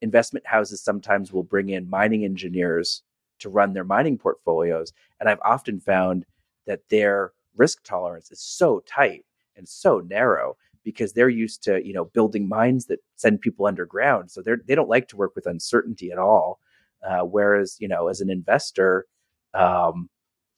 investment 0.00 0.46
houses 0.46 0.82
sometimes 0.82 1.32
will 1.32 1.42
bring 1.42 1.68
in 1.70 1.88
mining 1.88 2.24
engineers 2.24 3.02
to 3.40 3.48
run 3.48 3.72
their 3.72 3.84
mining 3.84 4.18
portfolios. 4.18 4.92
And 5.20 5.28
I've 5.28 5.40
often 5.44 5.80
found 5.80 6.24
that 6.66 6.88
their 6.88 7.32
risk 7.56 7.82
tolerance 7.84 8.30
is 8.30 8.40
so 8.40 8.82
tight 8.86 9.24
and 9.56 9.68
so 9.68 10.00
narrow 10.00 10.56
because 10.82 11.12
they're 11.12 11.28
used 11.28 11.62
to, 11.64 11.84
you 11.84 11.92
know, 11.94 12.04
building 12.06 12.48
mines 12.48 12.86
that 12.86 13.00
send 13.16 13.40
people 13.40 13.66
underground. 13.66 14.30
So 14.30 14.42
they're 14.42 14.60
they 14.66 14.74
don't 14.74 14.88
like 14.88 15.08
to 15.08 15.16
work 15.16 15.34
with 15.34 15.46
uncertainty 15.46 16.12
at 16.12 16.18
all. 16.18 16.60
Uh, 17.06 17.20
whereas, 17.20 17.76
you 17.80 17.88
know, 17.88 18.08
as 18.08 18.20
an 18.20 18.30
investor, 18.30 19.06
um, 19.54 20.08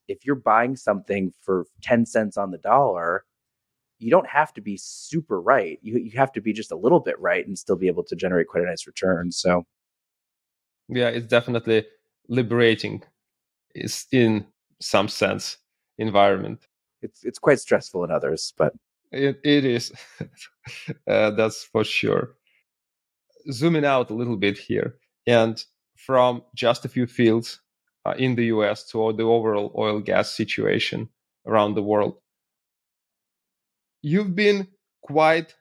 if 0.09 0.25
you're 0.25 0.37
buying 0.37 0.77
something 0.77 1.33
for 1.41 1.67
10 1.83 2.07
cents 2.07 2.37
on 2.37 2.51
the 2.51 2.59
dollar, 2.59 3.25
you 3.99 4.11
don't 4.11 4.29
have 4.29 4.53
to 4.55 4.61
be 4.61 4.77
super 4.77 5.41
right. 5.41 5.79
You 5.83 5.99
you 5.99 6.19
have 6.19 6.33
to 6.33 6.41
be 6.41 6.53
just 6.53 6.71
a 6.71 6.77
little 6.77 7.01
bit 7.01 7.19
right 7.19 7.47
and 7.47 7.59
still 7.59 7.77
be 7.77 7.89
able 7.89 8.05
to 8.05 8.17
generate 8.17 8.49
quite 8.49 8.63
a 8.63 8.67
nice 8.67 8.87
return. 8.87 9.33
So 9.33 9.65
yeah, 10.89 11.09
it's 11.09 11.27
definitely 11.27 11.87
liberating 12.29 13.03
is 13.75 14.07
in 14.13 14.47
some 14.81 15.09
sense 15.09 15.59
environment. 15.99 16.67
It's 17.03 17.25
it's 17.25 17.39
quite 17.39 17.61
stressful 17.61 18.05
in 18.05 18.11
others, 18.11 18.53
but 18.57 18.75
it, 19.13 19.41
it 19.45 19.65
is. 19.65 19.93
uh, 21.09 21.31
that's 21.31 21.65
for 21.65 21.85
sure. 21.85 22.35
Zooming 23.51 23.85
out 23.85 24.11
a 24.11 24.15
little 24.15 24.37
bit 24.37 24.59
here, 24.59 24.97
and 25.27 25.63
from 25.97 26.43
just 26.55 26.85
a 26.85 26.89
few 26.89 27.07
fields 27.07 27.61
uh, 28.07 28.15
in 28.19 28.37
the 28.37 28.47
US 28.47 28.85
to 28.91 29.13
the 29.13 29.25
overall 29.25 29.73
oil 29.77 30.01
gas 30.01 30.31
situation 30.35 31.09
around 31.47 31.75
the 31.75 31.83
world, 31.83 32.15
you've 34.03 34.35
been 34.35 34.69
quite 35.03 35.55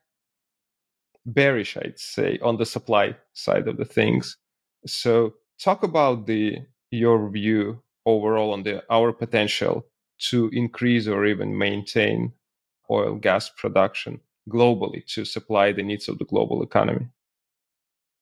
bearish, 1.26 1.76
I'd 1.78 2.00
say, 2.00 2.38
on 2.44 2.58
the 2.58 2.66
supply 2.66 3.16
side 3.34 3.68
of 3.68 3.78
the 3.78 3.86
things. 3.86 4.38
So 4.86 5.34
talk 5.60 5.82
about 5.84 6.28
the 6.28 6.60
your 6.92 7.30
view 7.30 7.82
overall 8.06 8.54
on 8.54 8.64
the 8.64 8.84
our 8.92 9.12
potential 9.12 9.86
to 10.30 10.50
increase 10.54 11.08
or 11.08 11.26
even 11.26 11.58
maintain 11.58 12.34
oil 12.90 13.16
gas 13.16 13.50
production 13.50 14.22
globally 14.48 15.04
to 15.08 15.26
supply 15.26 15.72
the 15.72 15.84
needs 15.84 16.08
of 16.08 16.20
the 16.20 16.26
global 16.26 16.62
economy. 16.62 17.08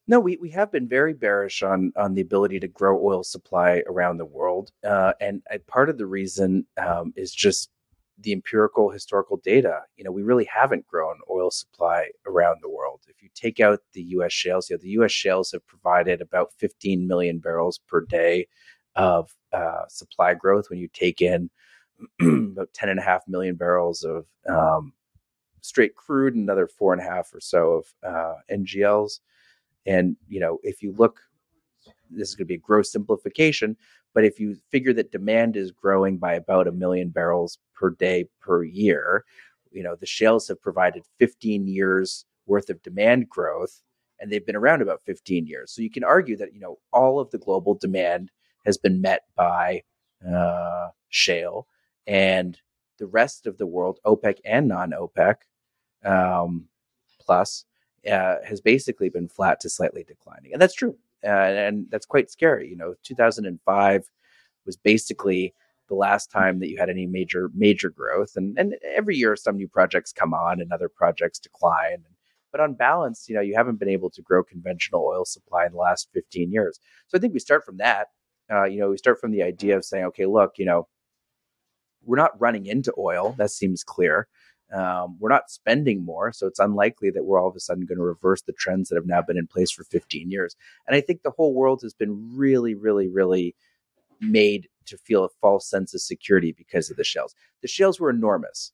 No, 0.05 0.19
we, 0.19 0.37
we 0.37 0.49
have 0.51 0.71
been 0.71 0.87
very 0.87 1.13
bearish 1.13 1.63
on 1.63 1.93
on 1.95 2.13
the 2.13 2.21
ability 2.21 2.59
to 2.59 2.67
grow 2.67 3.01
oil 3.05 3.23
supply 3.23 3.83
around 3.87 4.17
the 4.17 4.25
world, 4.25 4.71
uh, 4.83 5.13
and 5.21 5.41
uh, 5.51 5.57
part 5.67 5.89
of 5.89 5.97
the 5.97 6.05
reason 6.05 6.65
um, 6.77 7.13
is 7.15 7.33
just 7.33 7.69
the 8.19 8.31
empirical 8.31 8.89
historical 8.89 9.37
data, 9.37 9.81
you 9.97 10.03
know, 10.03 10.11
we 10.11 10.23
really 10.23 10.45
haven't 10.45 10.87
grown 10.87 11.15
oil 11.29 11.49
supply 11.51 12.09
around 12.25 12.59
the 12.61 12.69
world. 12.69 13.01
If 13.07 13.21
you 13.21 13.29
take 13.33 13.59
out 13.59 13.79
the 13.93 14.03
U.S. 14.03 14.31
shales, 14.31 14.69
you 14.69 14.75
know, 14.75 14.81
the 14.81 14.89
U.S. 14.89 15.11
shales 15.11 15.51
have 15.51 15.65
provided 15.67 16.21
about 16.21 16.53
15 16.57 17.07
million 17.07 17.39
barrels 17.39 17.79
per 17.87 18.01
day 18.01 18.47
of 18.95 19.35
uh, 19.51 19.87
supply 19.89 20.35
growth. 20.35 20.69
When 20.69 20.79
you 20.79 20.87
take 20.87 21.21
in 21.21 21.49
about 22.21 22.73
10 22.73 22.89
and 22.89 22.99
a 22.99 23.03
half 23.03 23.23
million 23.27 23.55
barrels 23.55 24.03
of 24.03 24.25
um, 24.47 24.93
straight 25.61 25.95
crude, 25.95 26.35
and 26.35 26.43
another 26.43 26.67
four 26.67 26.93
and 26.93 27.01
a 27.01 27.05
half 27.05 27.33
or 27.33 27.39
so 27.39 27.71
of 27.71 27.85
uh, 28.03 28.35
NGLs, 28.51 29.19
and 29.85 30.15
you 30.27 30.39
know, 30.39 30.59
if 30.63 30.81
you 30.81 30.93
look, 30.97 31.19
this 32.09 32.29
is 32.29 32.35
going 32.35 32.45
to 32.45 32.49
be 32.49 32.55
a 32.55 32.57
gross 32.57 32.91
simplification, 32.91 33.75
but 34.13 34.25
if 34.25 34.39
you 34.39 34.55
figure 34.69 34.93
that 34.93 35.11
demand 35.11 35.55
is 35.55 35.71
growing 35.71 36.17
by 36.17 36.33
about 36.33 36.67
a 36.67 36.71
million 36.71 37.09
barrels 37.09 37.57
per 37.75 37.89
day 37.89 38.25
per 38.41 38.63
year, 38.63 39.25
you 39.71 39.83
know, 39.83 39.95
the 39.95 40.05
shales 40.05 40.47
have 40.47 40.61
provided 40.61 41.03
15 41.19 41.67
years 41.67 42.25
worth 42.45 42.69
of 42.69 42.81
demand 42.83 43.29
growth 43.29 43.81
and 44.19 44.31
they've 44.31 44.45
been 44.45 44.55
around 44.55 44.81
about 44.81 45.01
15 45.05 45.47
years. 45.47 45.73
So 45.73 45.81
you 45.81 45.89
can 45.89 46.03
argue 46.03 46.37
that, 46.37 46.53
you 46.53 46.59
know, 46.59 46.77
all 46.91 47.19
of 47.19 47.31
the 47.31 47.37
global 47.37 47.73
demand 47.73 48.31
has 48.65 48.77
been 48.77 49.01
met 49.01 49.23
by 49.35 49.83
uh, 50.25 50.89
shale 51.09 51.67
and 52.07 52.57
the 52.99 53.07
rest 53.07 53.47
of 53.47 53.57
the 53.57 53.65
world, 53.67 53.99
OPEC 54.05 54.37
and 54.45 54.67
non 54.67 54.91
OPEC 54.91 55.35
um, 56.05 56.65
plus, 57.19 57.65
uh, 58.09 58.35
has 58.47 58.61
basically 58.61 59.09
been 59.09 59.27
flat 59.27 59.59
to 59.61 59.69
slightly 59.69 60.03
declining. 60.03 60.53
And 60.53 60.61
that's 60.61 60.75
true 60.75 60.97
uh, 61.25 61.29
and 61.29 61.87
that's 61.89 62.05
quite 62.05 62.29
scary. 62.29 62.69
You 62.69 62.75
know, 62.75 62.95
2005 63.03 64.11
was 64.65 64.77
basically 64.77 65.53
the 65.89 65.95
last 65.95 66.31
time 66.31 66.59
that 66.59 66.69
you 66.69 66.77
had 66.77 66.89
any 66.89 67.05
major 67.05 67.49
major 67.53 67.89
growth, 67.89 68.33
and 68.35 68.57
and 68.57 68.75
every 68.83 69.15
year 69.15 69.35
some 69.35 69.57
new 69.57 69.67
projects 69.67 70.11
come 70.13 70.33
on 70.33 70.59
and 70.61 70.71
other 70.71 70.89
projects 70.89 71.39
decline. 71.39 72.03
But 72.51 72.61
on 72.61 72.75
balance, 72.75 73.27
you 73.27 73.35
know, 73.35 73.41
you 73.41 73.55
haven't 73.55 73.79
been 73.79 73.89
able 73.89 74.11
to 74.11 74.21
grow 74.21 74.43
conventional 74.43 75.03
oil 75.03 75.25
supply 75.25 75.65
in 75.65 75.71
the 75.71 75.79
last 75.79 76.09
15 76.13 76.51
years. 76.51 76.79
So 77.07 77.17
I 77.17 77.21
think 77.21 77.33
we 77.33 77.39
start 77.39 77.65
from 77.65 77.77
that. 77.77 78.09
Uh, 78.51 78.65
you 78.65 78.79
know, 78.79 78.89
we 78.91 78.97
start 78.97 79.19
from 79.19 79.31
the 79.31 79.41
idea 79.41 79.75
of 79.75 79.83
saying, 79.83 80.05
okay, 80.05 80.27
look, 80.27 80.53
you 80.59 80.65
know, 80.65 80.87
we're 82.03 82.17
not 82.17 82.39
running 82.39 82.67
into 82.67 82.93
oil. 82.95 83.33
That 83.39 83.49
seems 83.49 83.83
clear. 83.83 84.27
Um, 84.73 85.17
we're 85.19 85.29
not 85.29 85.51
spending 85.51 86.03
more, 86.03 86.31
so 86.33 86.47
it's 86.47 86.59
unlikely 86.59 87.11
that 87.11 87.25
we're 87.25 87.39
all 87.39 87.49
of 87.49 87.55
a 87.55 87.59
sudden 87.59 87.85
going 87.85 87.99
to 87.99 88.03
reverse 88.03 88.41
the 88.41 88.53
trends 88.53 88.89
that 88.89 88.95
have 88.95 89.05
now 89.05 89.21
been 89.21 89.37
in 89.37 89.45
place 89.45 89.71
for 89.71 89.83
15 89.83 90.31
years. 90.31 90.55
And 90.87 90.95
I 90.95 91.01
think 91.01 91.21
the 91.21 91.31
whole 91.31 91.53
world 91.53 91.81
has 91.83 91.93
been 91.93 92.35
really, 92.35 92.73
really, 92.73 93.07
really 93.07 93.55
made 94.19 94.67
to 94.85 94.97
feel 94.97 95.23
a 95.23 95.29
false 95.41 95.69
sense 95.69 95.93
of 95.93 96.01
security 96.01 96.53
because 96.57 96.89
of 96.89 96.97
the 96.97 97.03
shales. 97.03 97.35
The 97.61 97.67
shales 97.67 97.99
were 97.99 98.09
enormous. 98.09 98.71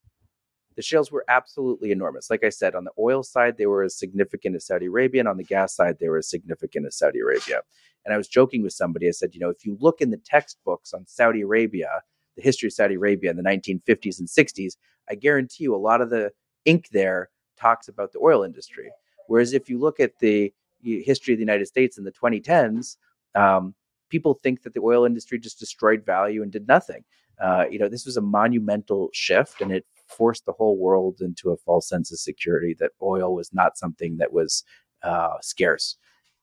The 0.76 0.82
shales 0.82 1.12
were 1.12 1.26
absolutely 1.28 1.92
enormous. 1.92 2.30
Like 2.30 2.46
I 2.46 2.50
said, 2.50 2.76
on 2.76 2.86
the 2.86 2.92
oil 2.98 3.22
side, 3.22 3.58
they 3.58 3.66
were 3.66 3.84
as 3.84 3.98
significant 3.98 4.56
as 4.56 4.68
Saudi 4.68 4.86
Arabia, 4.86 5.20
and 5.20 5.28
on 5.28 5.38
the 5.38 5.44
gas 5.44 5.76
side, 5.76 5.98
they 6.00 6.08
were 6.08 6.20
as 6.20 6.30
significant 6.30 6.86
as 6.86 6.98
Saudi 6.98 7.20
Arabia. 7.20 7.62
And 8.06 8.14
I 8.14 8.18
was 8.18 8.30
joking 8.30 8.64
with 8.64 8.72
somebody. 8.72 9.08
I 9.08 9.12
said, 9.12 9.34
you 9.34 9.42
know, 9.42 9.50
if 9.50 9.66
you 9.66 9.78
look 9.82 10.00
in 10.00 10.12
the 10.12 10.22
textbooks 10.24 10.94
on 10.94 11.06
Saudi 11.06 11.42
Arabia, 11.42 11.90
the 12.38 12.42
history 12.42 12.68
of 12.68 12.74
Saudi 12.74 12.96
Arabia 12.96 13.30
in 13.32 13.38
the 13.38 13.44
1950s 13.44 14.20
and 14.20 14.28
60s, 14.30 14.78
I 15.10 15.16
guarantee 15.16 15.64
you 15.64 15.76
a 15.76 15.78
lot 15.78 16.02
of 16.02 16.10
the 16.10 16.32
ink 16.66 16.90
there 16.92 17.30
talks 17.60 17.88
about 17.88 18.12
the 18.14 18.20
oil 18.20 18.44
industry. 18.44 18.92
Whereas 19.28 19.54
if 19.54 19.70
you 19.70 19.80
look 19.80 20.00
at 20.00 20.18
the 20.20 20.54
history 20.82 21.34
of 21.34 21.38
the 21.38 21.44
United 21.44 21.68
States 21.68 21.98
in 21.98 22.04
the 22.04 22.12
2010s, 22.12 22.98
um, 23.36 23.76
people 24.10 24.34
think 24.34 24.64
that 24.64 24.74
the 24.74 24.82
oil 24.82 25.06
industry 25.06 25.40
just 25.40 25.60
destroyed 25.60 26.06
value 26.06 26.42
and 26.42 26.52
did 26.52 26.68
nothing. 26.68 27.04
Uh, 27.40 27.66
you 27.70 27.80
know, 27.80 27.88
this 27.88 28.06
was 28.06 28.18
a 28.18 28.22
monumental 28.22 29.10
shift, 29.14 29.62
and 29.62 29.72
it 29.72 29.86
forced 30.08 30.46
the 30.46 30.52
whole 30.52 30.78
world 30.78 31.22
into 31.22 31.52
a 31.52 31.58
false 31.58 31.88
sense 31.88 32.12
of 32.12 32.20
security 32.20 32.76
that 32.80 32.92
oil 33.02 33.34
was 33.34 33.54
not 33.54 33.78
something 33.78 34.18
that 34.18 34.34
was 34.34 34.64
uh, 35.04 35.36
scarce, 35.42 35.96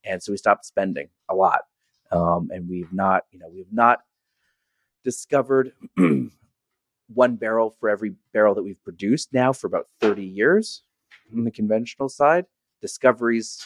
and 0.05 0.23
so 0.23 0.33
we 0.33 0.39
stopped 0.39 0.65
spending 0.65 1.09
a 1.29 1.35
lot, 1.35 1.63
um, 2.13 2.49
and 2.51 2.67
we've 2.69 2.93
not, 2.93 3.25
you 3.31 3.39
know, 3.39 3.49
we've 3.49 3.73
not 3.73 4.01
discovered 5.05 5.73
one 7.09 7.37
barrel 7.37 7.71
for 7.71 7.89
every 7.89 8.15
barrel 8.33 8.55
that 8.55 8.63
we've 8.63 8.83
produced 8.83 9.33
now 9.33 9.53
for 9.53 9.67
about 9.67 9.89
30 10.01 10.25
years 10.25 10.83
on 11.33 11.45
the 11.45 11.51
conventional 11.51 12.09
side. 12.09 12.47
Discoveries 12.81 13.65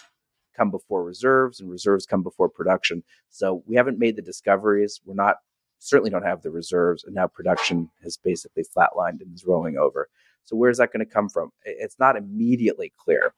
come 0.57 0.71
before 0.71 1.03
reserves 1.05 1.61
and 1.61 1.71
reserves 1.71 2.07
come 2.07 2.23
before 2.23 2.49
production. 2.49 3.03
So 3.29 3.63
we 3.67 3.77
haven't 3.77 3.99
made 3.99 4.17
the 4.17 4.23
discoveries. 4.23 5.01
We're 5.05 5.15
not 5.15 5.37
certainly 5.79 6.11
don't 6.11 6.27
have 6.27 6.43
the 6.43 6.51
reserves 6.51 7.05
and 7.05 7.15
now 7.15 7.27
production 7.27 7.91
has 8.03 8.19
basically 8.19 8.65
flatlined 8.65 9.23
and 9.23 9.35
is 9.35 9.47
rolling 9.47 9.79
over. 9.79 10.09
So 10.45 10.57
where's 10.57 10.79
that 10.79 10.93
going 10.93 11.05
to 11.05 11.11
come 11.11 11.29
from? 11.29 11.53
It's 11.65 11.99
not 11.99 12.17
immediately 12.17 12.93
clear. 12.99 13.35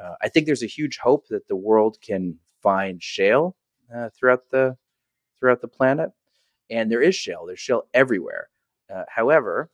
Uh, 0.00 0.14
I 0.22 0.28
think 0.28 0.46
there's 0.46 0.62
a 0.62 0.66
huge 0.66 0.98
hope 0.98 1.26
that 1.28 1.48
the 1.48 1.56
world 1.56 1.98
can 2.00 2.38
find 2.62 3.02
shale 3.02 3.56
uh, 3.94 4.10
throughout 4.10 4.50
the 4.50 4.76
throughout 5.38 5.60
the 5.60 5.68
planet, 5.68 6.10
and 6.70 6.90
there 6.90 7.02
is 7.02 7.16
shale. 7.16 7.46
There's 7.46 7.58
shale 7.58 7.82
everywhere. 7.92 8.48
Uh, 8.92 9.04
however, 9.08 9.70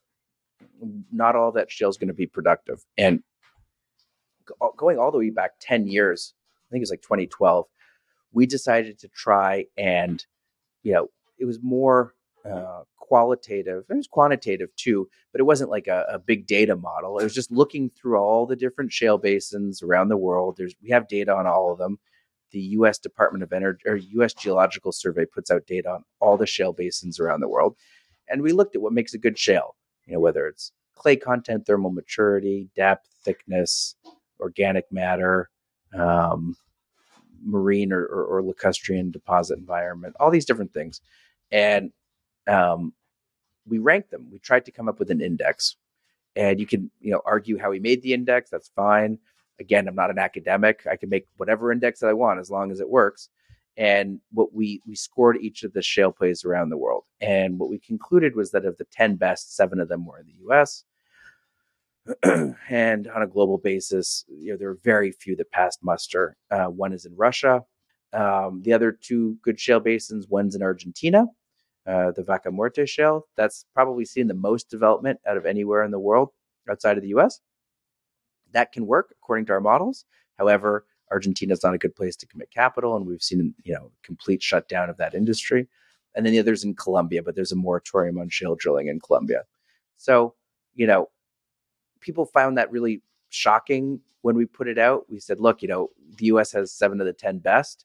not 1.12 1.36
all 1.36 1.52
that 1.52 1.70
shale 1.70 1.88
is 1.88 1.96
going 1.96 2.08
to 2.08 2.14
be 2.14 2.26
productive. 2.26 2.84
And 2.96 3.22
going 4.76 4.98
all 4.98 5.10
the 5.10 5.18
way 5.18 5.30
back 5.30 5.52
10 5.60 5.86
years, 5.86 6.34
I 6.68 6.70
think 6.70 6.80
it 6.80 6.82
was 6.82 6.90
like 6.90 7.02
2012, 7.02 7.66
we 8.32 8.46
decided 8.46 8.98
to 9.00 9.08
try 9.08 9.66
and, 9.76 10.24
you 10.82 10.92
know, 10.92 11.08
it 11.38 11.44
was 11.44 11.62
more 11.62 12.14
uh, 12.44 12.82
qualitative. 12.96 13.84
It 13.88 13.94
was 13.94 14.06
quantitative 14.06 14.74
too, 14.76 15.08
but 15.32 15.40
it 15.40 15.44
wasn't 15.44 15.70
like 15.70 15.86
a, 15.86 16.04
a, 16.10 16.18
big 16.18 16.46
data 16.46 16.76
model. 16.76 17.18
It 17.18 17.24
was 17.24 17.34
just 17.34 17.50
looking 17.50 17.90
through 17.90 18.18
all 18.18 18.46
the 18.46 18.56
different 18.56 18.92
shale 18.92 19.18
basins 19.18 19.82
around 19.82 20.08
the 20.08 20.16
world. 20.16 20.56
There's 20.56 20.74
we 20.82 20.90
have 20.90 21.08
data 21.08 21.34
on 21.34 21.46
all 21.46 21.72
of 21.72 21.78
them. 21.78 21.98
The 22.50 22.60
U.S. 22.60 22.98
Department 22.98 23.42
of 23.42 23.52
Energy 23.52 23.82
or 23.86 23.96
U.S. 23.96 24.34
Geological 24.34 24.92
Survey 24.92 25.26
puts 25.26 25.50
out 25.50 25.66
data 25.66 25.90
on 25.90 26.04
all 26.20 26.36
the 26.36 26.46
shale 26.46 26.72
basins 26.72 27.18
around 27.18 27.40
the 27.40 27.48
world, 27.48 27.76
and 28.30 28.42
we 28.42 28.52
looked 28.52 28.76
at 28.76 28.82
what 28.82 28.92
makes 28.92 29.14
a 29.14 29.18
good 29.18 29.38
shale. 29.38 29.76
You 30.06 30.14
know, 30.14 30.20
whether 30.20 30.46
it's 30.46 30.72
clay 30.94 31.16
content, 31.16 31.66
thermal 31.66 31.90
maturity, 31.90 32.68
depth, 32.74 33.08
thickness, 33.24 33.94
organic 34.40 34.90
matter, 34.90 35.50
um, 35.94 36.56
marine 37.44 37.92
or, 37.92 38.04
or, 38.04 38.24
or, 38.24 38.42
lacustrine 38.42 39.12
deposit 39.12 39.58
environment, 39.58 40.14
all 40.18 40.30
these 40.30 40.44
different 40.44 40.72
things. 40.72 41.00
And 41.50 41.92
um, 42.46 42.92
we 43.66 43.78
ranked 43.78 44.10
them. 44.10 44.28
We 44.30 44.38
tried 44.38 44.64
to 44.66 44.72
come 44.72 44.88
up 44.88 44.98
with 44.98 45.10
an 45.10 45.20
index. 45.20 45.76
And 46.36 46.60
you 46.60 46.66
can, 46.66 46.90
you 47.00 47.10
know, 47.10 47.22
argue 47.24 47.58
how 47.58 47.70
we 47.70 47.80
made 47.80 48.02
the 48.02 48.12
index. 48.12 48.50
That's 48.50 48.68
fine. 48.68 49.18
Again, 49.60 49.88
I'm 49.88 49.94
not 49.94 50.10
an 50.10 50.18
academic. 50.18 50.86
I 50.90 50.96
can 50.96 51.08
make 51.08 51.26
whatever 51.36 51.72
index 51.72 52.00
that 52.00 52.08
I 52.08 52.12
want 52.12 52.40
as 52.40 52.50
long 52.50 52.70
as 52.70 52.80
it 52.80 52.88
works. 52.88 53.28
And 53.78 54.20
what 54.32 54.52
we 54.52 54.82
we 54.86 54.96
scored 54.96 55.38
each 55.40 55.62
of 55.62 55.72
the 55.72 55.82
shale 55.82 56.10
plays 56.10 56.44
around 56.44 56.68
the 56.68 56.76
world. 56.76 57.04
And 57.20 57.58
what 57.60 57.70
we 57.70 57.78
concluded 57.78 58.34
was 58.34 58.50
that 58.50 58.64
of 58.64 58.76
the 58.76 58.86
10 58.92 59.16
best, 59.16 59.54
seven 59.54 59.78
of 59.78 59.88
them 59.88 60.04
were 60.04 60.18
in 60.18 60.26
the 60.26 60.52
US. 60.52 60.84
and 62.68 63.08
on 63.08 63.22
a 63.22 63.26
global 63.26 63.56
basis, 63.58 64.24
you 64.28 64.50
know, 64.50 64.58
there 64.58 64.70
are 64.70 64.78
very 64.82 65.12
few 65.12 65.36
that 65.36 65.52
passed 65.52 65.78
muster. 65.82 66.36
Uh, 66.50 66.66
one 66.66 66.92
is 66.92 67.04
in 67.04 67.14
Russia. 67.14 67.62
Um, 68.12 68.62
the 68.64 68.72
other 68.72 68.90
two 68.90 69.36
good 69.42 69.60
shale 69.60 69.80
basins, 69.80 70.26
one's 70.28 70.56
in 70.56 70.62
Argentina, 70.62 71.26
uh, 71.86 72.10
the 72.12 72.24
Vaca 72.24 72.50
Muerta 72.50 72.88
shale. 72.88 73.26
That's 73.36 73.64
probably 73.74 74.04
seen 74.04 74.26
the 74.26 74.34
most 74.34 74.70
development 74.70 75.20
out 75.26 75.36
of 75.36 75.46
anywhere 75.46 75.84
in 75.84 75.90
the 75.92 76.00
world 76.00 76.30
outside 76.68 76.96
of 76.96 77.02
the 77.02 77.10
US. 77.10 77.40
That 78.52 78.72
can 78.72 78.86
work 78.86 79.14
according 79.22 79.46
to 79.46 79.52
our 79.52 79.60
models. 79.60 80.04
However, 80.36 80.86
Argentina 81.10 81.52
is 81.52 81.62
not 81.62 81.74
a 81.74 81.78
good 81.78 81.94
place 81.94 82.16
to 82.16 82.26
commit 82.26 82.50
capital, 82.50 82.96
and 82.96 83.06
we've 83.06 83.22
seen 83.22 83.54
you 83.64 83.74
know 83.74 83.90
complete 84.02 84.42
shutdown 84.42 84.90
of 84.90 84.96
that 84.98 85.14
industry. 85.14 85.68
And 86.14 86.24
then 86.24 86.32
the 86.32 86.40
others 86.40 86.64
in 86.64 86.74
Colombia, 86.74 87.22
but 87.22 87.36
there's 87.36 87.52
a 87.52 87.56
moratorium 87.56 88.18
on 88.18 88.28
shale 88.28 88.56
drilling 88.56 88.88
in 88.88 89.00
Colombia. 89.00 89.44
So 89.96 90.34
you 90.74 90.86
know 90.86 91.08
people 92.00 92.26
found 92.26 92.58
that 92.58 92.70
really 92.70 93.02
shocking 93.28 94.00
when 94.22 94.36
we 94.36 94.46
put 94.46 94.68
it 94.68 94.78
out. 94.78 95.04
We 95.08 95.20
said, 95.20 95.40
look, 95.40 95.62
you 95.62 95.68
know, 95.68 95.90
the 96.16 96.26
US 96.26 96.52
has 96.52 96.72
seven 96.72 97.00
of 97.00 97.06
the 97.06 97.12
10 97.12 97.38
best. 97.38 97.84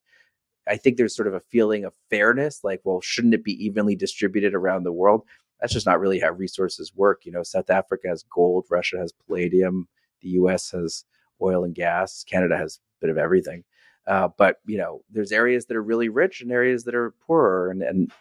I 0.68 0.78
think 0.78 0.98
there's 0.98 1.16
sort 1.16 1.28
of 1.28 1.34
a 1.34 1.42
feeling 1.42 1.84
of 1.84 1.94
fairness, 2.10 2.64
like, 2.64 2.82
well, 2.84 3.02
shouldn't 3.02 3.34
it 3.34 3.44
be 3.44 3.64
evenly 3.64 3.96
distributed 3.96 4.54
around 4.54 4.84
the 4.84 4.94
world? 4.94 5.24
That's 5.60 5.74
just 5.74 5.86
not 5.86 6.00
really 6.00 6.20
how 6.20 6.32
resources 6.32 6.94
work. 6.96 7.26
You 7.26 7.34
know, 7.34 7.44
South 7.44 7.70
Africa 7.70 8.08
has 8.08 8.24
gold, 8.24 8.66
Russia 8.70 8.98
has 8.98 9.12
palladium, 9.12 9.88
the 10.22 10.30
US 10.30 10.72
has 10.72 11.04
oil 11.42 11.66
and 11.66 11.76
gas, 11.76 12.24
Canada 12.24 12.58
has 12.58 12.80
bit 13.04 13.12
of 13.12 13.18
everything. 13.18 13.64
Uh, 14.08 14.30
but 14.38 14.58
you 14.66 14.78
know, 14.78 15.02
there's 15.12 15.32
areas 15.32 15.66
that 15.66 15.78
are 15.78 15.84
really 15.84 16.10
rich 16.10 16.42
and 16.42 16.52
areas 16.52 16.84
that 16.86 16.96
are 16.96 17.14
poorer, 17.26 17.70
and, 17.70 17.82
and 17.82 18.12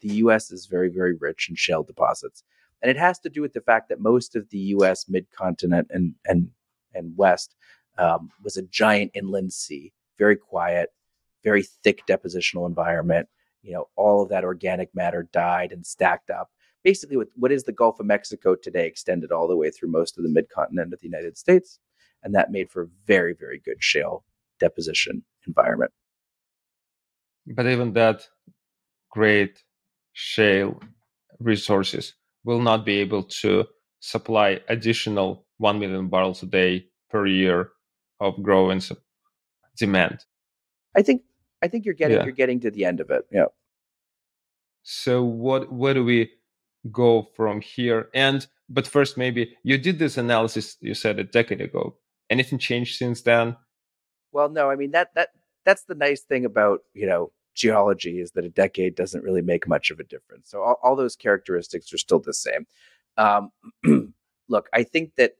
the 0.00 0.14
U.S. 0.14 0.50
is 0.50 0.66
very, 0.66 0.88
very 0.88 1.14
rich 1.14 1.48
in 1.48 1.56
shale 1.56 1.82
deposits. 1.82 2.42
And 2.82 2.90
it 2.90 2.96
has 2.96 3.18
to 3.20 3.30
do 3.30 3.40
with 3.40 3.52
the 3.52 3.60
fact 3.60 3.88
that 3.88 4.00
most 4.00 4.34
of 4.34 4.48
the 4.50 4.58
U.S. 4.76 5.08
mid-continent 5.08 5.88
and 5.90 6.14
and 6.26 6.50
and 6.94 7.16
west 7.16 7.54
um, 7.98 8.30
was 8.42 8.56
a 8.56 8.62
giant 8.62 9.12
inland 9.14 9.52
sea, 9.52 9.92
very 10.18 10.36
quiet, 10.36 10.90
very 11.44 11.62
thick 11.62 12.02
depositional 12.06 12.66
environment. 12.66 13.28
You 13.62 13.74
know, 13.74 13.88
all 13.96 14.22
of 14.22 14.28
that 14.30 14.44
organic 14.44 14.94
matter 14.94 15.28
died 15.32 15.72
and 15.72 15.86
stacked 15.86 16.30
up. 16.30 16.50
Basically, 16.82 17.16
what, 17.16 17.28
what 17.36 17.52
is 17.52 17.62
the 17.62 17.72
Gulf 17.72 18.00
of 18.00 18.06
Mexico 18.06 18.56
today 18.56 18.86
extended 18.86 19.30
all 19.30 19.46
the 19.46 19.56
way 19.56 19.70
through 19.70 19.90
most 19.90 20.18
of 20.18 20.24
the 20.24 20.30
mid-continent 20.30 20.92
of 20.92 21.00
the 21.00 21.06
United 21.06 21.38
States, 21.38 21.78
and 22.22 22.34
that 22.34 22.50
made 22.50 22.70
for 22.70 22.82
a 22.82 22.88
very, 23.06 23.34
very 23.34 23.58
good 23.58 23.82
shale 23.82 24.24
deposition 24.60 25.24
environment. 25.46 25.92
But 27.46 27.66
even 27.66 27.92
that 27.94 28.28
great 29.10 29.62
shale 30.12 30.80
resources 31.40 32.14
will 32.44 32.60
not 32.60 32.84
be 32.84 32.98
able 32.98 33.24
to 33.24 33.66
supply 34.00 34.60
additional 34.68 35.46
1 35.58 35.78
million 35.78 36.08
barrels 36.08 36.42
a 36.42 36.46
day 36.46 36.86
per 37.10 37.26
year 37.26 37.70
of 38.20 38.40
growing 38.42 38.80
demand. 39.76 40.24
I 40.96 41.02
think 41.02 41.22
I 41.62 41.68
think 41.68 41.84
you're 41.84 41.94
getting 41.94 42.18
yeah. 42.18 42.24
you're 42.24 42.32
getting 42.32 42.60
to 42.60 42.70
the 42.70 42.84
end 42.84 43.00
of 43.00 43.10
it. 43.10 43.24
Yeah. 43.30 43.46
So 44.82 45.22
what 45.22 45.72
where 45.72 45.94
do 45.94 46.04
we 46.04 46.30
go 46.90 47.28
from 47.36 47.60
here? 47.60 48.08
And 48.14 48.46
but 48.68 48.86
first 48.86 49.16
maybe 49.16 49.56
you 49.62 49.78
did 49.78 49.98
this 49.98 50.16
analysis 50.18 50.76
you 50.80 50.94
said 50.94 51.18
a 51.18 51.24
decade 51.24 51.60
ago. 51.60 51.96
Anything 52.32 52.58
changed 52.58 52.96
since 52.96 53.20
then? 53.20 53.56
Well, 54.32 54.48
no. 54.48 54.70
I 54.70 54.76
mean 54.76 54.92
that 54.92 55.14
that 55.14 55.28
that's 55.66 55.84
the 55.84 55.94
nice 55.94 56.22
thing 56.22 56.46
about, 56.46 56.80
you 56.94 57.06
know, 57.06 57.30
geology 57.54 58.20
is 58.20 58.30
that 58.32 58.46
a 58.46 58.48
decade 58.48 58.94
doesn't 58.94 59.22
really 59.22 59.42
make 59.42 59.68
much 59.68 59.90
of 59.90 60.00
a 60.00 60.04
difference. 60.04 60.50
So 60.50 60.62
all, 60.62 60.78
all 60.82 60.96
those 60.96 61.14
characteristics 61.14 61.92
are 61.92 61.98
still 61.98 62.20
the 62.20 62.32
same. 62.32 62.66
Um, 63.18 63.50
look, 64.48 64.70
I 64.72 64.82
think 64.82 65.16
that 65.16 65.32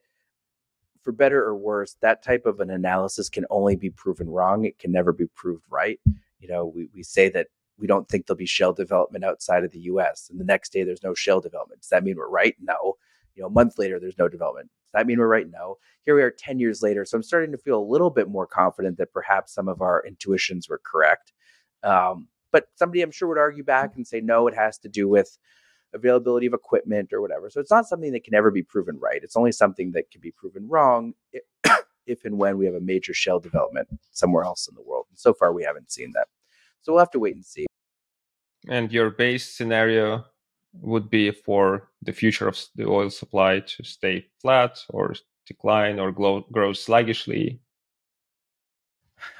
for 1.03 1.12
better 1.12 1.43
or 1.43 1.57
worse, 1.57 1.97
that 2.03 2.22
type 2.22 2.45
of 2.45 2.61
an 2.61 2.68
analysis 2.68 3.30
can 3.30 3.47
only 3.49 3.74
be 3.74 3.88
proven 3.88 4.28
wrong. 4.28 4.66
It 4.66 4.78
can 4.78 4.93
never 4.93 5.12
be 5.12 5.26
proved 5.34 5.64
right. 5.70 5.99
You 6.38 6.49
know, 6.49 6.66
we, 6.66 6.90
we 6.95 7.03
say 7.03 7.30
that 7.30 7.47
we 7.78 7.86
don't 7.86 8.07
think 8.07 8.26
there'll 8.26 8.36
be 8.36 8.47
shale 8.47 8.74
development 8.74 9.24
outside 9.24 9.64
of 9.64 9.72
the 9.72 9.80
US. 9.80 10.28
And 10.30 10.38
the 10.38 10.45
next 10.45 10.72
day 10.72 10.84
there's 10.84 11.03
no 11.03 11.14
shale 11.14 11.40
development. 11.40 11.80
Does 11.80 11.88
that 11.88 12.05
mean 12.05 12.16
we're 12.16 12.28
right? 12.28 12.55
No. 12.61 12.95
You 13.34 13.43
know, 13.43 13.47
a 13.47 13.51
month 13.51 13.78
later 13.78 13.99
there's 13.99 14.18
no 14.18 14.28
development. 14.28 14.70
Does 14.93 15.01
that 15.01 15.07
mean 15.07 15.18
we're 15.18 15.26
right? 15.26 15.51
No. 15.51 15.78
Here 16.05 16.14
we 16.14 16.22
are 16.22 16.30
10 16.30 16.59
years 16.59 16.82
later. 16.82 17.05
So 17.05 17.16
I'm 17.16 17.22
starting 17.22 17.53
to 17.53 17.59
feel 17.59 17.78
a 17.78 17.90
little 17.90 18.11
bit 18.11 18.28
more 18.28 18.47
confident 18.47 18.99
that 18.99 19.12
perhaps 19.12 19.55
some 19.55 19.68
of 19.68 19.80
our 19.80 20.05
intuitions 20.07 20.68
were 20.68 20.80
correct. 20.84 21.32
Um, 21.82 22.28
but 22.51 22.66
somebody 22.74 23.01
I'm 23.01 23.11
sure 23.11 23.28
would 23.28 23.38
argue 23.38 23.64
back 23.64 23.97
and 23.97 24.07
say, 24.07 24.20
no, 24.20 24.47
it 24.47 24.55
has 24.55 24.78
to 24.78 24.88
do 24.88 25.09
with 25.09 25.38
availability 25.95 26.47
of 26.47 26.53
equipment 26.53 27.12
or 27.12 27.22
whatever. 27.22 27.49
So 27.49 27.61
it's 27.61 27.70
not 27.70 27.86
something 27.86 28.12
that 28.12 28.24
can 28.24 28.34
ever 28.34 28.51
be 28.51 28.62
proven 28.62 28.99
right. 28.99 29.20
It's 29.22 29.36
only 29.36 29.53
something 29.53 29.93
that 29.93 30.11
can 30.11 30.20
be 30.20 30.30
proven 30.30 30.68
wrong 30.68 31.14
if, 31.32 31.43
if 32.07 32.24
and 32.24 32.38
when 32.38 32.59
we 32.59 32.66
have 32.66 32.74
a 32.74 32.80
major 32.80 33.14
shale 33.14 33.40
development 33.40 33.88
somewhere 34.11 34.45
else 34.45 34.68
in 34.68 34.74
the 34.74 34.82
world. 34.82 35.07
And 35.11 35.18
so 35.18 35.32
far, 35.32 35.53
we 35.53 35.64
haven't 35.64 35.90
seen 35.90 36.12
that. 36.14 36.28
So 36.82 36.93
we'll 36.93 37.01
have 37.01 37.11
to 37.12 37.18
wait 37.18 37.34
and 37.34 37.45
see. 37.45 37.66
And 38.68 38.93
your 38.93 39.11
base 39.11 39.51
scenario 39.51 40.26
would 40.80 41.10
be 41.10 41.30
for 41.30 41.88
the 42.02 42.12
future 42.12 42.48
of 42.48 42.58
the 42.74 42.86
oil 42.86 43.10
supply 43.10 43.60
to 43.60 43.84
stay 43.84 44.26
flat 44.40 44.78
or 44.88 45.14
decline 45.46 45.98
or 45.98 46.12
grow, 46.12 46.40
grow 46.52 46.72
sluggishly 46.72 47.60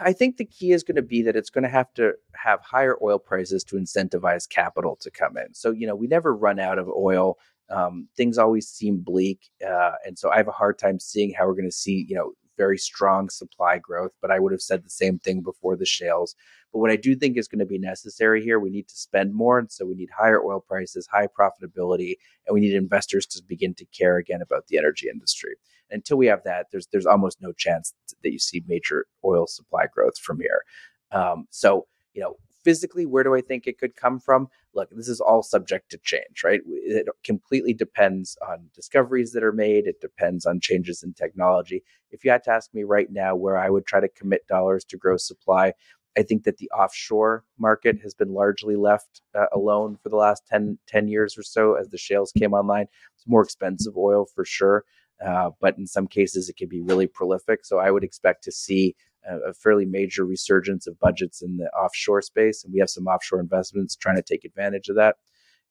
I 0.01 0.13
think 0.13 0.37
the 0.37 0.45
key 0.45 0.73
is 0.73 0.83
going 0.83 0.97
to 0.97 1.03
be 1.03 1.23
that 1.23 1.37
it's 1.37 1.51
going 1.51 1.65
to 1.65 1.71
have 1.71 1.93
to 1.95 2.15
have 2.35 2.61
higher 2.61 2.97
oil 3.03 3.19
prices 3.19 3.65
to 3.65 3.77
incentivize 3.77 4.49
capital 4.49 4.97
to 4.97 5.11
come 5.11 5.37
in. 5.37 5.55
So, 5.55 5.71
you 5.71 5.87
know, 5.87 5.95
we 5.95 6.07
never 6.07 6.35
run 6.35 6.59
out 6.59 6.79
of 6.79 6.89
oil. 6.89 7.39
Um, 7.69 8.09
things 8.17 8.39
always 8.39 8.69
seem 8.69 8.99
bleak. 8.99 9.51
Uh, 9.67 9.93
and 10.07 10.19
so 10.19 10.31
I 10.31 10.37
have 10.37 10.49
a 10.49 10.53
hard 10.53 10.79
time 10.79 11.01
seeing 11.01 11.33
how 11.33 11.47
we're 11.47 11.55
going 11.55 11.65
to 11.65 11.73
see, 11.73 12.07
you 12.09 12.15
know, 12.15 12.33
very 12.57 12.79
strong 12.79 13.29
supply 13.29 13.79
growth, 13.79 14.13
but 14.21 14.31
I 14.31 14.39
would 14.39 14.53
have 14.53 14.63
said 14.63 14.85
the 14.85 14.91
same 14.91 15.19
thing 15.19 15.41
before 15.41 15.77
the 15.77 15.87
shales. 15.87 16.35
But 16.73 16.79
what 16.79 16.91
I 16.91 16.97
do 16.97 17.15
think 17.15 17.37
is 17.37 17.49
going 17.49 17.59
to 17.59 17.67
be 17.67 17.79
necessary 17.79 18.43
here, 18.43 18.59
we 18.59 18.71
need 18.71 18.89
to 18.89 18.97
spend 18.97 19.35
more. 19.35 19.59
And 19.59 19.71
so 19.71 19.85
we 19.85 19.95
need 19.95 20.09
higher 20.17 20.43
oil 20.43 20.61
prices, 20.61 21.07
high 21.11 21.27
profitability, 21.27 22.15
and 22.47 22.55
we 22.55 22.61
need 22.61 22.75
investors 22.75 23.27
to 23.27 23.43
begin 23.47 23.75
to 23.75 23.85
care 23.87 24.17
again 24.17 24.41
about 24.43 24.67
the 24.69 24.79
energy 24.79 25.09
industry. 25.13 25.57
Until 25.91 26.17
we 26.17 26.27
have 26.27 26.43
that, 26.45 26.67
there's 26.73 26.87
there's 26.91 27.07
almost 27.07 27.43
no 27.43 27.53
chance 27.53 27.93
that 28.23 28.33
you 28.33 28.39
see 28.39 28.65
major 28.67 29.07
oil 29.25 29.47
supply 29.47 29.85
growth 29.95 30.19
from 30.19 30.41
here. 30.41 30.63
Um, 31.11 31.47
so 31.51 31.87
you 32.15 32.23
know, 32.23 32.37
physically, 32.65 33.07
where 33.07 33.25
do 33.25 33.35
I 33.35 33.41
think 33.41 33.67
it 33.67 33.79
could 33.79 33.97
come 33.97 34.19
from? 34.19 34.49
Look, 34.75 34.89
this 34.91 35.09
is 35.09 35.21
all 35.21 35.43
subject 35.43 35.91
to 35.91 35.99
change, 35.99 36.43
right? 36.45 36.61
It 36.67 37.07
completely 37.25 37.75
depends 37.75 38.37
on 38.49 38.71
discoveries 38.75 39.33
that 39.33 39.45
are 39.45 39.53
made. 39.53 39.87
It 39.87 40.01
depends 40.01 40.47
on 40.47 40.61
changes 40.61 41.03
in 41.03 41.13
technology. 41.15 41.83
If 42.11 42.25
you 42.25 42.31
had 42.31 42.43
to 42.45 42.53
ask 42.53 42.73
me 42.75 42.85
right 42.85 43.11
now 43.11 43.35
where 43.37 43.57
I 43.57 43.71
would 43.71 43.87
try 43.87 44.01
to 44.01 44.09
commit 44.09 44.47
dollars 44.47 44.85
to 44.87 44.97
grow 44.97 45.17
supply, 45.17 45.73
I 46.17 46.23
think 46.23 46.45
that 46.45 46.59
the 46.59 46.71
offshore 46.71 47.45
market 47.59 47.99
has 48.03 48.15
been 48.15 48.35
largely 48.35 48.77
left 48.77 49.23
uh, 49.35 49.47
alone 49.53 49.97
for 50.03 50.09
the 50.09 50.17
last 50.17 50.47
10, 50.47 50.79
10 50.87 51.09
years 51.09 51.39
or 51.39 51.43
so 51.43 51.75
as 51.75 51.89
the 51.89 51.99
shales 51.99 52.33
came 52.33 52.53
online. 52.53 52.87
It's 53.17 53.27
more 53.27 53.43
expensive 53.43 53.97
oil 53.97 54.27
for 54.27 54.45
sure, 54.45 54.85
uh, 55.25 55.51
but 55.61 55.79
in 55.79 55.87
some 55.87 56.07
cases 56.07 56.49
it 56.49 56.57
can 56.57 56.69
be 56.69 56.83
really 56.83 57.07
prolific. 57.07 57.65
So 57.65 57.79
I 57.79 57.91
would 57.91 58.05
expect 58.05 58.45
to 58.45 58.53
see 58.53 58.95
a, 59.29 59.53
fairly 59.55 59.85
major 59.85 60.25
resurgence 60.25 60.87
of 60.87 60.99
budgets 60.99 61.43
in 61.43 61.57
the 61.57 61.67
offshore 61.71 62.23
space, 62.23 62.65
and 62.65 62.73
we 62.73 62.81
have 62.81 62.91
some 62.91 63.07
offshore 63.07 63.41
investments 63.41 63.97
trying 63.97 64.17
to 64.17 64.23
take 64.23 64.45
advantage 64.45 64.89
of 64.89 64.97
that. 64.97 65.17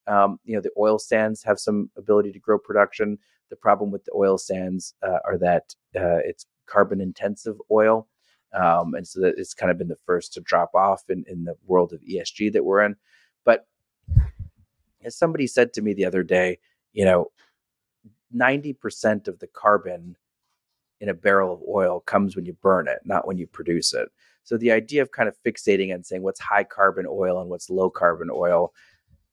Um, 0.08 0.40
you 0.44 0.56
know, 0.56 0.62
the 0.62 0.72
oil 0.78 1.00
sands 1.00 1.44
have 1.44 1.60
some 1.60 1.90
ability 1.98 2.32
to 2.32 2.40
grow 2.40 2.58
production. 2.58 3.18
The 3.50 3.56
problem 3.56 3.92
with 3.92 4.04
the 4.06 4.14
oil 4.16 4.38
sands 4.38 4.94
uh, 5.04 5.20
are 5.26 5.38
that 5.40 5.76
uh, 5.96 6.20
it's 6.26 6.46
carbon 6.66 7.02
intensive 7.02 7.58
oil. 7.70 8.08
Um, 8.54 8.96
and 8.96 9.08
so 9.08 9.22
that 9.22 9.36
it's 9.38 9.54
kind 9.54 9.72
of 9.72 9.78
been 9.78 9.88
the 9.88 9.96
first 10.06 10.34
to 10.34 10.42
drop 10.42 10.76
off 10.76 11.04
in, 11.10 11.24
in 11.28 11.46
the 11.46 11.56
world 11.66 11.94
of 11.94 12.02
ESG 12.02 12.52
that 12.54 12.66
we're 12.66 12.84
in. 12.84 12.96
But 13.46 13.66
as 15.04 15.18
somebody 15.18 15.48
said 15.48 15.74
to 15.74 15.82
me 15.82 15.94
the 15.94 16.06
other 16.06 16.24
day, 16.24 16.60
you 16.94 17.06
know, 17.06 17.32
90% 18.36 19.28
of 19.28 19.40
the 19.40 19.48
carbon 19.48 20.16
in 21.02 21.10
a 21.10 21.14
barrel 21.14 21.54
of 21.54 21.62
oil 21.68 22.00
comes 22.02 22.36
when 22.36 22.46
you 22.46 22.54
burn 22.62 22.88
it, 22.88 23.00
not 23.04 23.28
when 23.28 23.38
you 23.38 23.48
produce 23.48 23.94
it. 23.94 24.08
So 24.44 24.58
the 24.58 24.72
idea 24.72 25.02
of 25.02 25.12
kind 25.12 25.28
of 25.28 25.36
fixating 25.46 25.94
and 25.94 26.06
saying 26.06 26.22
what's 26.22 26.40
high 26.40 26.64
carbon 26.64 27.06
oil 27.10 27.42
and 27.42 27.50
what's 27.50 27.70
low 27.70 27.90
carbon 27.90 28.30
oil 28.32 28.72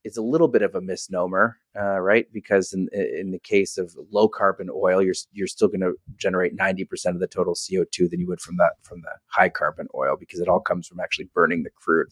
is 0.04 0.16
a 0.16 0.22
little 0.22 0.48
bit 0.48 0.62
of 0.62 0.74
a 0.74 0.80
misnomer, 0.80 1.58
uh, 1.78 2.00
right? 2.00 2.26
Because 2.32 2.72
in 2.72 2.88
in 2.92 3.30
the 3.30 3.38
case 3.38 3.78
of 3.78 3.94
low 4.10 4.28
carbon 4.28 4.68
oil, 4.74 5.02
you're 5.02 5.14
you're 5.32 5.46
still 5.46 5.68
going 5.68 5.80
to 5.80 5.94
generate 6.16 6.54
ninety 6.54 6.84
percent 6.84 7.16
of 7.16 7.20
the 7.20 7.26
total 7.26 7.54
CO 7.54 7.84
two 7.90 8.08
than 8.08 8.20
you 8.20 8.26
would 8.26 8.40
from 8.40 8.56
that 8.56 8.74
from 8.82 9.02
the 9.02 9.12
high 9.26 9.48
carbon 9.48 9.88
oil 9.94 10.16
because 10.18 10.40
it 10.40 10.48
all 10.48 10.60
comes 10.60 10.86
from 10.86 11.00
actually 11.00 11.28
burning 11.34 11.62
the 11.62 11.70
crude. 11.70 12.08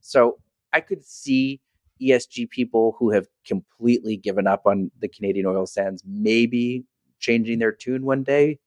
So 0.00 0.38
I 0.72 0.80
could 0.80 1.04
see 1.04 1.60
ESG 2.02 2.50
people 2.50 2.96
who 2.98 3.10
have 3.10 3.26
completely 3.46 4.16
given 4.16 4.46
up 4.46 4.62
on 4.66 4.90
the 5.00 5.08
Canadian 5.08 5.46
oil 5.46 5.66
sands 5.66 6.02
maybe 6.06 6.84
changing 7.20 7.58
their 7.58 7.72
tune 7.72 8.04
one 8.04 8.22
day 8.22 8.58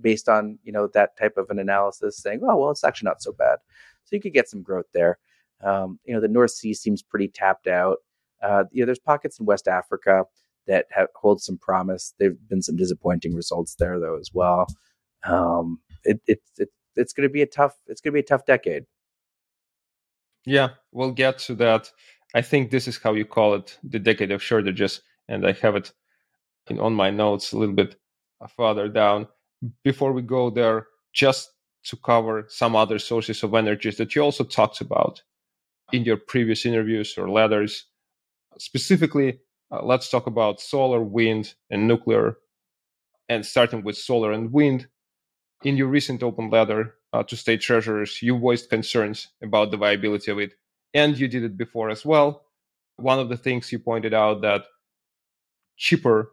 based 0.00 0.28
on 0.28 0.58
you 0.62 0.72
know 0.72 0.88
that 0.88 1.16
type 1.16 1.36
of 1.36 1.50
an 1.50 1.58
analysis 1.58 2.16
saying 2.18 2.40
oh 2.42 2.56
well 2.56 2.70
it's 2.70 2.84
actually 2.84 3.06
not 3.08 3.22
so 3.22 3.32
bad. 3.32 3.58
So 4.04 4.16
you 4.16 4.22
could 4.22 4.34
get 4.34 4.48
some 4.48 4.62
growth 4.62 4.86
there. 4.92 5.18
Um, 5.62 5.98
you 6.04 6.14
know 6.14 6.20
the 6.20 6.28
north 6.28 6.52
sea 6.52 6.74
seems 6.74 7.02
pretty 7.02 7.28
tapped 7.28 7.66
out. 7.66 7.98
Uh, 8.42 8.64
you 8.72 8.82
know 8.82 8.86
there's 8.86 8.98
pockets 8.98 9.38
in 9.38 9.46
west 9.46 9.68
africa 9.68 10.24
that 10.66 10.86
have, 10.90 11.08
hold 11.14 11.42
some 11.42 11.58
promise. 11.58 12.14
There've 12.18 12.48
been 12.48 12.62
some 12.62 12.76
disappointing 12.76 13.34
results 13.34 13.74
there 13.78 13.98
though 13.98 14.18
as 14.18 14.30
well. 14.32 14.66
Um, 15.24 15.80
it, 16.04 16.20
it, 16.26 16.40
it 16.58 16.68
it's 16.96 17.12
going 17.12 17.28
to 17.28 17.32
be 17.32 17.42
a 17.42 17.46
tough 17.46 17.76
it's 17.86 18.00
going 18.00 18.12
to 18.12 18.16
be 18.16 18.20
a 18.20 18.24
tough 18.24 18.46
decade. 18.46 18.84
Yeah 20.44 20.70
we'll 20.92 21.12
get 21.12 21.38
to 21.40 21.54
that. 21.56 21.90
I 22.34 22.40
think 22.40 22.70
this 22.70 22.88
is 22.88 22.98
how 22.98 23.12
you 23.12 23.26
call 23.26 23.54
it 23.54 23.78
the 23.84 23.98
decade 23.98 24.32
of 24.32 24.42
shortages 24.42 25.02
and 25.28 25.46
i 25.46 25.52
have 25.52 25.76
it 25.76 25.92
in, 26.68 26.78
on 26.78 26.94
my 26.94 27.10
notes 27.10 27.52
a 27.52 27.58
little 27.58 27.74
bit 27.74 27.96
further 28.56 28.88
down 28.88 29.26
before 29.84 30.12
we 30.12 30.22
go 30.22 30.50
there, 30.50 30.86
just 31.12 31.50
to 31.84 31.96
cover 31.96 32.46
some 32.48 32.76
other 32.76 32.98
sources 32.98 33.42
of 33.42 33.54
energies 33.54 33.96
that 33.96 34.14
you 34.14 34.22
also 34.22 34.44
talked 34.44 34.80
about 34.80 35.22
in 35.92 36.04
your 36.04 36.16
previous 36.16 36.64
interviews 36.64 37.18
or 37.18 37.28
letters. 37.28 37.86
Specifically, 38.58 39.40
uh, 39.70 39.84
let's 39.84 40.10
talk 40.10 40.26
about 40.26 40.60
solar, 40.60 41.02
wind, 41.02 41.54
and 41.70 41.88
nuclear. 41.88 42.36
And 43.28 43.44
starting 43.44 43.82
with 43.82 43.96
solar 43.96 44.32
and 44.32 44.52
wind, 44.52 44.88
in 45.64 45.76
your 45.76 45.86
recent 45.86 46.22
open 46.22 46.50
letter 46.50 46.94
uh, 47.12 47.22
to 47.24 47.36
state 47.36 47.60
treasurers, 47.60 48.20
you 48.22 48.38
voiced 48.38 48.68
concerns 48.68 49.28
about 49.42 49.70
the 49.70 49.76
viability 49.76 50.30
of 50.30 50.38
it. 50.38 50.54
And 50.94 51.16
you 51.16 51.28
did 51.28 51.44
it 51.44 51.56
before 51.56 51.90
as 51.90 52.04
well. 52.04 52.44
One 52.96 53.18
of 53.18 53.28
the 53.28 53.36
things 53.36 53.72
you 53.72 53.78
pointed 53.78 54.12
out 54.12 54.42
that 54.42 54.64
cheaper 55.76 56.32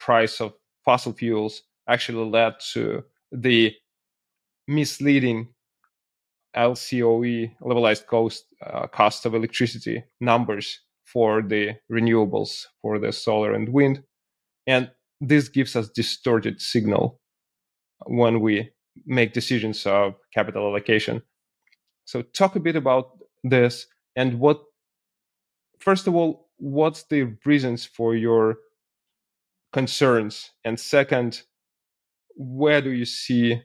price 0.00 0.40
of 0.40 0.54
fossil 0.84 1.12
fuels 1.12 1.62
actually 1.88 2.28
led 2.28 2.54
to 2.72 3.04
the 3.32 3.74
misleading 4.66 5.48
LCOE 6.56 7.52
levelized 7.62 8.06
cost 8.06 8.44
uh, 8.64 8.86
cost 8.86 9.26
of 9.26 9.34
electricity 9.34 10.04
numbers 10.20 10.80
for 11.04 11.42
the 11.42 11.74
renewables 11.90 12.66
for 12.82 12.98
the 12.98 13.12
solar 13.12 13.52
and 13.52 13.68
wind. 13.70 14.02
And 14.66 14.90
this 15.20 15.48
gives 15.48 15.74
us 15.76 15.88
distorted 15.88 16.60
signal 16.60 17.20
when 18.06 18.40
we 18.40 18.70
make 19.06 19.32
decisions 19.32 19.86
of 19.86 20.14
capital 20.34 20.66
allocation. 20.66 21.22
So 22.04 22.22
talk 22.22 22.56
a 22.56 22.60
bit 22.60 22.76
about 22.76 23.18
this 23.44 23.86
and 24.16 24.40
what 24.40 24.62
first 25.78 26.06
of 26.06 26.14
all 26.14 26.48
what's 26.58 27.04
the 27.04 27.36
reasons 27.44 27.86
for 27.86 28.14
your 28.14 28.58
concerns? 29.72 30.50
And 30.64 30.78
second 30.78 31.42
where 32.38 32.80
do 32.80 32.90
you 32.90 33.04
see 33.04 33.60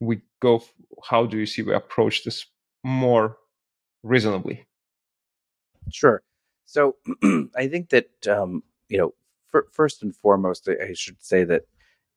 we 0.00 0.20
go? 0.40 0.62
How 1.02 1.26
do 1.26 1.38
you 1.38 1.46
see 1.46 1.62
we 1.62 1.74
approach 1.74 2.22
this 2.24 2.46
more 2.84 3.38
reasonably? 4.02 4.66
Sure. 5.90 6.22
So 6.66 6.96
I 7.56 7.68
think 7.68 7.88
that 7.88 8.28
um, 8.28 8.62
you 8.88 8.98
know, 8.98 9.14
for, 9.48 9.66
first 9.72 10.02
and 10.02 10.14
foremost, 10.14 10.68
I 10.68 10.92
should 10.92 11.22
say 11.24 11.44
that 11.44 11.62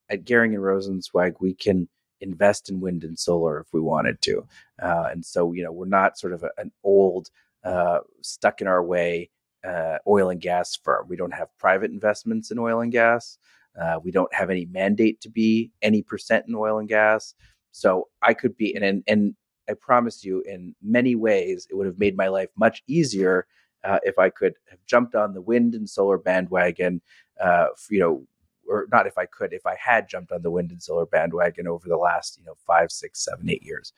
at 0.10 0.26
Goehring 0.26 0.54
and 0.54 0.64
Rozencwajg, 0.64 1.36
we 1.40 1.54
can 1.54 1.88
invest 2.20 2.70
in 2.70 2.82
wind 2.82 3.04
and 3.04 3.18
solar 3.18 3.60
if 3.60 3.68
we 3.72 3.80
wanted 3.80 4.22
to, 4.24 4.46
uh, 4.82 5.10
and 5.12 5.26
so 5.26 5.54
you 5.54 5.64
know, 5.64 5.72
we're 5.72 5.86
not 5.86 6.18
sort 6.18 6.34
of 6.34 6.44
a, 6.44 6.50
an 6.58 6.72
old, 6.84 7.30
uh, 7.64 8.00
stuck 8.22 8.60
in 8.62 8.68
our 8.68 8.84
way 8.84 9.30
uh, 9.66 9.98
oil 10.08 10.30
and 10.30 10.42
gas 10.42 10.76
firm. 10.76 11.08
We 11.10 11.16
don't 11.16 11.34
have 11.34 11.56
private 11.58 11.92
investments 11.92 12.52
in 12.52 12.60
oil 12.60 12.82
and 12.82 12.92
gas. 12.92 13.38
Uh, 13.80 14.00
we 14.04 14.12
don't 14.12 14.34
have 14.34 14.50
any 14.50 14.66
mandate 14.66 15.22
to 15.22 15.30
be 15.30 15.72
any 15.82 16.02
percent 16.02 16.46
in 16.48 16.56
oil 16.56 16.80
and 16.80 16.90
gas. 16.90 17.34
So 17.72 18.08
I 18.22 18.34
could 18.34 18.58
be, 18.58 18.74
and, 18.76 18.84
and, 18.84 19.04
and 19.08 19.36
I 19.70 19.74
promise 19.74 20.24
you, 20.24 20.42
in 20.42 20.76
many 20.82 21.16
ways, 21.16 21.68
it 21.70 21.76
would 21.76 21.86
have 21.86 22.00
made 22.00 22.18
my 22.18 22.28
life 22.28 22.50
much 22.58 22.84
easier 22.88 23.46
uh, 23.84 24.00
if 24.04 24.18
I 24.18 24.30
could 24.30 24.54
have 24.70 24.80
jumped 24.86 25.16
on 25.16 25.34
the 25.34 25.42
wind 25.42 25.76
and 25.76 25.90
solar 25.90 26.18
bandwagon, 26.18 27.02
uh, 27.42 27.68
you 27.90 28.00
know, 28.00 28.26
or 28.68 28.88
not 28.92 29.08
if 29.08 29.18
I 29.18 29.26
could, 29.26 29.54
if 29.54 29.66
I 29.66 29.76
had 29.80 30.10
jumped 30.10 30.32
on 30.32 30.42
the 30.42 30.52
wind 30.52 30.72
and 30.72 30.82
solar 30.82 31.06
bandwagon 31.06 31.68
over 31.68 31.88
the 31.88 31.98
last, 31.98 32.38
you 32.38 32.46
know, 32.46 32.56
five, 32.66 32.92
six, 32.92 33.24
seven, 33.24 33.50
eight 33.50 33.64
years. 33.64 33.94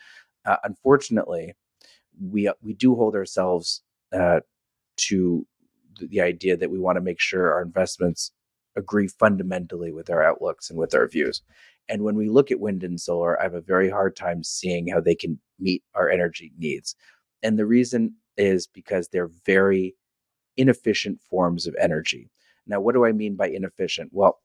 Uh, 0.45 0.57
unfortunately, 0.63 1.53
we 2.21 2.51
we 2.61 2.73
do 2.73 2.95
hold 2.95 3.15
ourselves 3.15 3.81
uh, 4.13 4.41
to 4.97 5.45
the 5.99 6.21
idea 6.21 6.55
that 6.57 6.69
we 6.69 6.79
want 6.79 6.97
to 6.97 7.01
make 7.01 7.19
sure 7.19 7.51
our 7.53 7.61
investments 7.61 8.31
agree 8.79 9.07
fundamentally 9.07 9.91
with 9.91 10.09
our 10.09 10.23
outlooks 10.23 10.69
and 10.69 10.79
with 10.79 10.95
our 10.95 11.07
views. 11.07 11.43
And 11.87 12.03
when 12.03 12.15
we 12.15 12.29
look 12.29 12.51
at 12.51 12.59
wind 12.59 12.83
and 12.83 12.99
solar, 12.99 13.39
I 13.39 13.43
have 13.43 13.53
a 13.53 13.61
very 13.61 13.89
hard 13.89 14.15
time 14.15 14.43
seeing 14.43 14.87
how 14.87 14.99
they 14.99 15.15
can 15.15 15.39
meet 15.59 15.83
our 15.95 16.09
energy 16.09 16.51
needs. 16.57 16.95
And 17.43 17.57
the 17.57 17.65
reason 17.65 18.15
is 18.37 18.67
because 18.67 19.07
they're 19.07 19.31
very 19.45 19.95
inefficient 20.57 21.21
forms 21.21 21.67
of 21.67 21.75
energy. 21.79 22.29
Now, 22.67 22.79
what 22.79 22.93
do 22.93 23.05
I 23.05 23.11
mean 23.11 23.35
by 23.35 23.49
inefficient? 23.49 24.11
Well, 24.13 24.39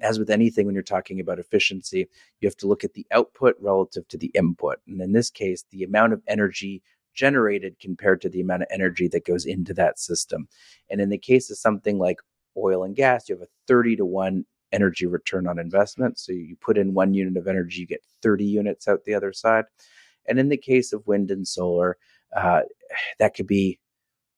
as 0.00 0.18
with 0.18 0.30
anything, 0.30 0.66
when 0.66 0.74
you're 0.74 0.82
talking 0.82 1.20
about 1.20 1.38
efficiency, 1.38 2.08
you 2.40 2.48
have 2.48 2.56
to 2.56 2.66
look 2.66 2.84
at 2.84 2.94
the 2.94 3.06
output 3.12 3.56
relative 3.60 4.06
to 4.08 4.18
the 4.18 4.30
input. 4.34 4.78
And 4.86 5.00
in 5.00 5.12
this 5.12 5.30
case, 5.30 5.64
the 5.70 5.84
amount 5.84 6.12
of 6.12 6.22
energy 6.26 6.82
generated 7.14 7.78
compared 7.80 8.20
to 8.22 8.28
the 8.28 8.40
amount 8.40 8.62
of 8.62 8.68
energy 8.70 9.08
that 9.08 9.26
goes 9.26 9.46
into 9.46 9.72
that 9.74 9.98
system. 9.98 10.48
And 10.90 11.00
in 11.00 11.08
the 11.08 11.18
case 11.18 11.50
of 11.50 11.58
something 11.58 11.98
like 11.98 12.18
oil 12.56 12.84
and 12.84 12.96
gas, 12.96 13.28
you 13.28 13.34
have 13.36 13.42
a 13.42 13.50
30 13.66 13.96
to 13.96 14.04
1 14.04 14.44
energy 14.72 15.06
return 15.06 15.46
on 15.46 15.58
investment. 15.58 16.18
So 16.18 16.32
you 16.32 16.56
put 16.60 16.78
in 16.78 16.94
one 16.94 17.14
unit 17.14 17.36
of 17.36 17.46
energy, 17.46 17.80
you 17.80 17.86
get 17.86 18.02
30 18.22 18.44
units 18.44 18.88
out 18.88 19.04
the 19.04 19.14
other 19.14 19.32
side. 19.32 19.64
And 20.26 20.38
in 20.38 20.48
the 20.48 20.56
case 20.56 20.92
of 20.92 21.06
wind 21.06 21.30
and 21.30 21.46
solar, 21.46 21.96
uh, 22.34 22.62
that 23.18 23.34
could 23.34 23.46
be 23.46 23.78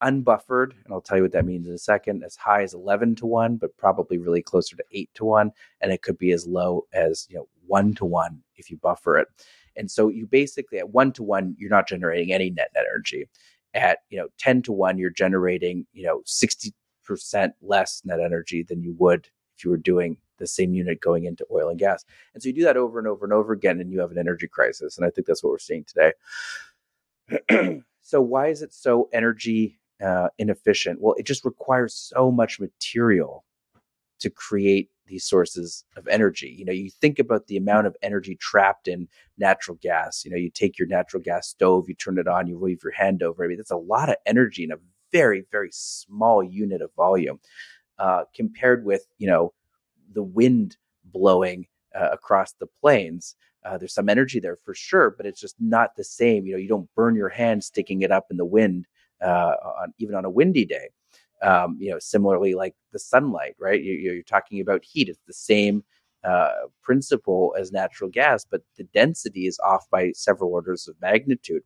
unbuffered, 0.03 0.73
and 0.85 0.93
I'll 0.93 1.01
tell 1.01 1.17
you 1.17 1.23
what 1.23 1.33
that 1.33 1.47
means 1.47 1.67
in 1.67 1.75
a 1.75 1.79
second, 1.79 2.25
as 2.25 2.37
high 2.37 2.63
as 2.63 2.75
11 2.75 3.15
to 3.17 3.27
1, 3.27 3.57
but 3.57 3.77
probably 3.79 4.19
really 4.19 4.43
closer 4.43 4.77
to 4.77 4.85
8 4.93 5.11
to 5.15 5.25
1. 5.25 5.51
And 5.81 5.93
it 5.93 6.03
could 6.03 6.19
be 6.19 6.33
as 6.33 6.47
low 6.47 6.87
as 6.93 7.27
you 7.31 7.37
know 7.37 7.49
one 7.67 7.95
to 7.95 8.05
one 8.05 8.43
if 8.57 8.71
you 8.71 8.77
buffer 8.77 9.19
it. 9.19 9.29
And 9.77 9.91
so 9.91 10.09
you 10.09 10.27
basically 10.27 10.79
at 10.79 10.91
one 10.91 11.13
to 11.13 11.23
one, 11.23 11.57
you're 11.59 11.71
not 11.71 11.89
generating 11.89 12.33
any 12.33 12.51
net 12.51 12.71
energy. 12.77 13.29
At 13.73 13.99
you 14.11 14.19
know 14.19 14.29
10 14.39 14.63
to 14.63 14.73
1, 14.73 14.99
you're 14.99 15.11
generating, 15.11 15.87
you 15.93 16.07
know, 16.07 16.23
60% 16.27 16.73
less 17.61 18.03
net 18.05 18.21
energy 18.21 18.63
than 18.63 18.83
you 18.83 18.95
would 18.99 19.29
if 19.57 19.65
you 19.65 19.71
were 19.71 19.77
doing 19.77 20.17
the 20.39 20.47
same 20.47 20.75
unit 20.75 21.01
going 21.01 21.25
into 21.25 21.47
oil 21.53 21.69
and 21.69 21.79
gas. 21.79 22.05
And 22.35 22.43
so 22.43 22.49
you 22.49 22.55
do 22.55 22.65
that 22.65 22.77
over 22.77 22.99
and 22.99 23.07
over 23.07 23.25
and 23.25 23.33
over 23.33 23.53
again, 23.53 23.81
and 23.81 23.91
you 23.91 24.01
have 24.01 24.11
an 24.11 24.19
energy 24.19 24.49
crisis. 24.49 24.97
And 24.97 25.07
I 25.07 25.11
think 25.11 25.27
that's 25.27 25.43
what 25.43 25.51
we're 25.51 25.59
seeing 25.59 25.85
today. 25.85 26.13
so 28.03 28.21
why 28.21 28.49
is 28.49 28.63
it 28.63 28.73
so 28.73 29.09
energy 29.13 29.79
uh, 30.05 30.29
inefficient? 30.39 31.01
Well, 31.01 31.15
it 31.19 31.27
just 31.27 31.45
requires 31.45 31.95
so 31.95 32.31
much 32.31 32.61
material 32.61 33.45
to 34.21 34.31
create 34.31 34.91
these 35.07 35.25
sources 35.25 35.85
of 35.97 36.09
energy. 36.09 36.55
You 36.59 36.65
know, 36.65 36.73
you 36.73 36.91
think 36.91 37.19
about 37.19 37.47
the 37.47 37.57
amount 37.57 37.87
of 37.87 37.97
energy 38.03 38.37
trapped 38.37 38.89
in 38.89 39.09
natural 39.37 39.79
gas. 39.83 40.25
You 40.25 40.31
know, 40.31 40.37
you 40.37 40.51
take 40.51 40.79
your 40.79 40.89
natural 40.89 41.23
gas 41.23 41.49
stove, 41.49 41.89
you 41.89 41.95
turn 41.95 42.19
it 42.19 42.27
on, 42.27 42.47
you 42.47 42.59
wave 42.59 42.81
your 42.83 42.93
hand 42.93 43.23
over. 43.23 43.45
I 43.45 43.49
mean, 43.49 43.59
that's 43.59 43.71
a 43.71 43.77
lot 43.77 44.09
of 44.09 44.17
energy 44.25 44.65
in 44.65 44.73
a 44.73 44.77
very, 45.15 45.47
very 45.53 45.71
small 45.71 46.43
unit 46.43 46.83
of 46.83 46.91
volume 46.97 47.39
uh, 48.01 48.25
compared 48.35 48.85
with, 48.85 49.07
you 49.19 49.29
know, 49.29 49.53
the 50.13 50.25
wind 50.25 50.77
blowing 51.05 51.67
uh, 51.95 52.09
across 52.11 52.53
the 52.55 52.67
plains. 52.81 53.37
Uh, 53.65 53.79
there's 53.79 53.95
some 53.95 54.09
energy 54.09 54.41
there 54.41 54.59
for 54.65 54.75
sure, 54.75 55.15
but 55.17 55.25
it's 55.25 55.41
just 55.41 55.55
not 55.61 55.95
the 55.97 56.03
same. 56.03 56.45
You 56.45 56.55
know, 56.55 56.59
you 56.59 56.69
don't 56.69 56.93
burn 56.97 57.15
your 57.15 57.29
hand 57.29 57.63
sticking 57.63 58.03
it 58.03 58.11
up 58.11 58.27
in 58.29 58.37
the 58.37 58.45
wind, 58.45 58.87
uh, 59.23 59.55
on, 59.81 59.95
even 59.99 60.17
on 60.17 60.25
a 60.25 60.31
windy 60.31 60.65
day. 60.65 60.89
Um, 61.43 61.77
you 61.79 61.91
know, 61.91 61.99
similarly, 62.01 62.55
like 62.55 62.75
the 62.93 62.99
sunlight, 62.99 63.55
right? 63.61 63.81
You, 63.81 64.19
are 64.19 64.23
talking 64.23 64.61
about 64.61 64.85
heat. 64.85 65.09
It's 65.09 65.21
the 65.29 65.33
same 65.33 65.85
uh, 66.25 66.67
principle 66.83 67.55
as 67.59 67.71
natural 67.71 68.11
gas, 68.11 68.45
but 68.51 68.63
the 68.77 68.85
density 68.95 69.47
is 69.47 69.61
off 69.65 69.89
by 69.91 70.11
several 70.13 70.53
orders 70.53 70.89
of 70.89 71.01
magnitude. 71.01 71.63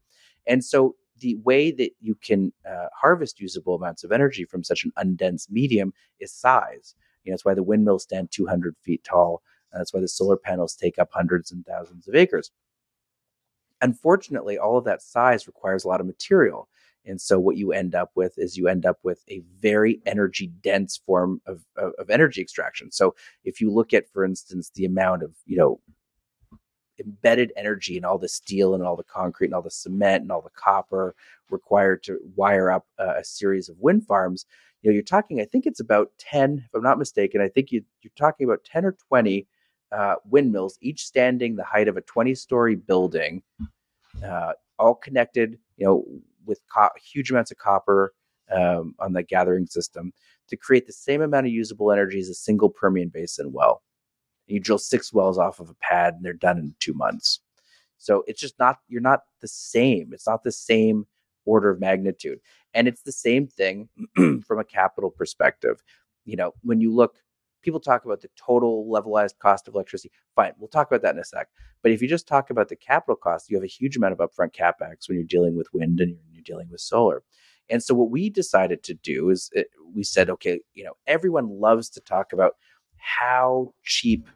And 0.47 0.63
so, 0.63 0.97
the 1.21 1.37
way 1.37 1.71
that 1.71 1.91
you 2.01 2.15
can 2.15 2.53
uh, 2.69 2.87
harvest 2.99 3.41
usable 3.41 3.75
amounts 3.75 4.05
of 4.05 4.13
energy 4.13 4.45
from 4.45 4.65
such 4.65 4.85
an 4.85 4.93
undense 4.99 5.51
medium 5.51 5.93
is 6.21 6.33
size. 6.33 6.95
You 7.25 7.31
know, 7.31 7.35
that's 7.35 7.45
why 7.45 7.55
the 7.55 7.63
windmills 7.63 8.05
stand 8.05 8.31
200 8.31 8.77
feet 8.83 9.05
tall. 9.05 9.43
That's 9.73 9.93
why 9.93 10.01
the 10.01 10.09
solar 10.09 10.37
panels 10.37 10.75
take 10.75 10.99
up 10.99 11.11
hundreds 11.13 11.53
and 11.53 11.65
thousands 11.67 12.09
of 12.09 12.15
acres. 12.15 12.51
Unfortunately, 13.81 14.59
all 14.59 14.79
of 14.79 14.85
that 14.85 15.03
size 15.03 15.47
requires 15.47 15.85
a 15.85 15.89
lot 15.89 16.01
of 16.01 16.07
material. 16.07 16.69
And 17.05 17.21
so 17.21 17.39
what 17.39 17.57
you 17.57 17.73
end 17.73 17.95
up 17.95 18.11
with 18.15 18.37
is 18.39 18.57
you 18.57 18.69
end 18.69 18.85
up 18.85 18.99
with 19.03 19.23
a 19.29 19.43
very 19.61 20.01
energy 20.05 20.49
dense 20.63 20.97
form 20.97 21.41
of, 21.47 21.65
of, 21.77 21.93
of, 21.99 22.11
energy 22.11 22.41
extraction. 22.41 22.91
So 22.91 23.15
if 23.45 23.61
you 23.61 23.71
look 23.71 23.95
at, 23.95 24.11
for 24.13 24.25
instance, 24.25 24.71
the 24.75 24.85
amount 24.85 25.23
of, 25.23 25.35
you 25.47 25.57
know, 25.57 25.81
embedded 26.99 27.53
energy 27.57 27.97
in 27.97 28.05
all 28.05 28.19
the 28.19 28.29
steel 28.29 28.75
and 28.75 28.83
all 28.83 28.97
the 28.97 29.05
concrete 29.05 29.49
and 29.49 29.55
all 29.55 29.63
the 29.63 29.71
cement 29.71 30.23
and 30.23 30.33
all 30.33 30.43
the 30.43 30.51
copper 30.51 31.15
required 31.51 32.03
to 32.05 32.19
wire 32.37 32.71
up 32.71 32.87
a, 32.99 33.09
a 33.19 33.25
series 33.25 33.69
of 33.69 33.79
wind 33.79 34.07
farms, 34.07 34.47
you 34.83 34.91
know, 34.91 34.95
you're 34.95 35.03
talking, 35.03 35.41
I 35.41 35.45
think 35.45 35.67
it's 35.67 35.81
about 35.81 36.11
10, 36.19 36.65
if 36.67 36.75
I'm 36.75 36.83
not 36.83 36.99
mistaken, 36.99 37.41
I 37.41 37.49
think 37.49 37.73
you, 37.73 37.83
you're 38.03 38.13
talking 38.17 38.47
about 38.47 38.65
10 38.65 38.85
or 38.85 38.93
20 39.09 39.47
uh, 39.91 40.15
windmills, 40.25 40.79
each 40.81 41.05
standing 41.05 41.57
the 41.57 41.65
height 41.65 41.89
of 41.89 41.97
a 41.97 42.03
20 42.03 42.35
story 42.35 42.77
building, 42.77 43.43
uh, 44.25 44.53
all 44.79 44.95
connected, 44.95 45.59
you 45.77 45.87
know, 45.87 46.05
with 46.47 46.61
co- 46.73 46.91
huge 46.97 47.31
amounts 47.31 47.51
of 47.51 47.59
copper 47.59 48.13
um, 48.55 48.95
on 48.99 49.13
the 49.13 49.23
gathering 49.23 49.67
system 49.67 50.13
to 50.49 50.57
create 50.57 50.87
the 50.87 50.93
same 50.93 51.23
amount 51.23 51.47
of 51.47 51.53
usable 51.53 51.93
energy 51.93 52.19
as 52.19 52.29
a 52.29 52.35
single 52.35 52.71
Permian 52.71 53.09
Basin 53.09 53.53
well. 53.53 53.83
You 54.49 54.61
drill 54.61 54.79
six 54.79 55.13
wells 55.13 55.39
off 55.39 55.61
of 55.61 55.71
a 55.71 55.75
pad 55.75 56.15
and 56.15 56.25
they're 56.25 56.33
done 56.33 56.59
in 56.59 56.75
two 56.81 56.95
months. 56.95 57.41
So 57.99 58.25
it's 58.27 58.41
just 58.41 58.59
not, 58.59 58.79
you're 58.89 59.01
not 59.01 59.23
the 59.41 59.49
same. 59.49 60.11
It's 60.13 60.27
not 60.27 60.45
the 60.45 60.53
same 60.53 61.07
order 61.45 61.71
of 61.71 61.81
magnitude. 61.81 62.41
And 62.75 62.87
it's 62.87 63.03
the 63.03 63.13
same 63.13 63.47
thing 63.47 63.89
from 64.15 64.59
a 64.59 64.65
capital 64.65 65.11
perspective. 65.11 65.83
You 66.25 66.37
know, 66.37 66.53
when 66.63 66.81
you 66.81 66.95
look, 66.95 67.19
people 67.63 67.81
talk 67.81 68.05
about 68.05 68.21
the 68.21 68.31
total 68.37 68.87
levelized 68.87 69.39
cost 69.41 69.67
of 69.67 69.75
electricity. 69.75 70.13
Fine, 70.37 70.53
we'll 70.59 70.69
talk 70.69 70.87
about 70.87 71.03
that 71.03 71.15
in 71.15 71.21
a 71.21 71.25
sec. 71.25 71.49
But 71.83 71.93
if 71.93 72.01
you 72.01 72.09
just 72.09 72.29
talk 72.29 72.51
about 72.51 72.69
the 72.69 72.77
capital 72.77 73.17
cost, 73.17 73.51
you 73.51 73.57
have 73.57 73.65
a 73.65 73.69
huge 73.69 73.97
amount 73.97 74.13
of 74.13 74.19
upfront 74.19 74.55
capex 74.55 75.09
when 75.09 75.17
you're 75.17 75.25
dealing 75.25 75.57
with 75.57 75.73
wind 75.73 76.01
and 76.01 76.17
you're 76.31 76.43
dealing 76.43 76.69
with 76.71 76.81
solar. 76.81 77.23
And 77.71 77.83
so 77.83 77.95
what 77.95 78.11
we 78.11 78.31
decided 78.31 78.83
to 78.85 78.95
do 78.95 79.31
is 79.31 79.51
it, 79.53 79.69
uh, 79.79 79.85
we 79.95 80.03
said, 80.03 80.31
okay, 80.31 80.61
you 80.75 80.85
know, 80.85 80.95
everyone 81.07 81.61
loves 81.61 81.91
to 81.91 82.01
talk 82.01 82.33
about 82.33 82.55
how 82.97 83.75
cheap 83.85 84.29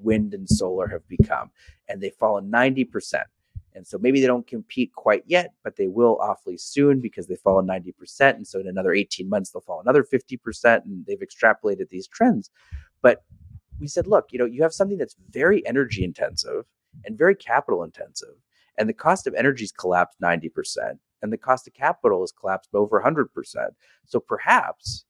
wind 0.00 0.34
and 0.34 0.48
solar 0.48 0.88
have 0.88 1.06
become, 1.08 1.50
and 1.88 2.00
they've 2.00 2.14
fallen 2.14 2.50
90%. 2.50 3.22
And 3.74 3.86
so 3.86 3.98
maybe 3.98 4.20
they 4.20 4.26
don't 4.26 4.46
compete 4.46 4.92
quite 4.94 5.22
yet, 5.26 5.52
but 5.62 5.76
they 5.76 5.86
will 5.86 6.18
awfully 6.20 6.56
soon 6.56 7.00
because 7.00 7.26
they've 7.26 7.38
fallen 7.38 7.66
90%. 7.66 8.34
And 8.34 8.46
so 8.46 8.58
in 8.58 8.66
another 8.66 8.92
18 8.92 9.28
months, 9.28 9.50
they'll 9.50 9.60
fall 9.60 9.80
another 9.80 10.02
50%. 10.02 10.84
And 10.84 11.06
they've 11.06 11.20
extrapolated 11.20 11.88
these 11.88 12.08
trends. 12.08 12.50
But 13.02 13.22
we 13.78 13.86
said, 13.86 14.08
look, 14.08 14.32
you 14.32 14.38
know, 14.38 14.46
you 14.46 14.62
have 14.62 14.74
something 14.74 14.98
that's 14.98 15.14
very 15.30 15.64
energy 15.64 16.02
intensive 16.02 16.64
and 17.04 17.16
very 17.16 17.36
capital 17.36 17.84
intensive. 17.84 18.34
And 18.78 18.88
the 18.88 18.94
cost 18.94 19.28
of 19.28 19.34
energy 19.34 19.62
has 19.62 19.72
collapsed 19.72 20.20
90% 20.20 20.98
and 21.22 21.32
the 21.32 21.38
cost 21.38 21.66
of 21.66 21.74
capital 21.74 22.20
has 22.20 22.32
collapsed 22.32 22.70
over 22.74 23.00
100%. 23.00 23.26
So 24.06 24.20
perhaps 24.20 25.04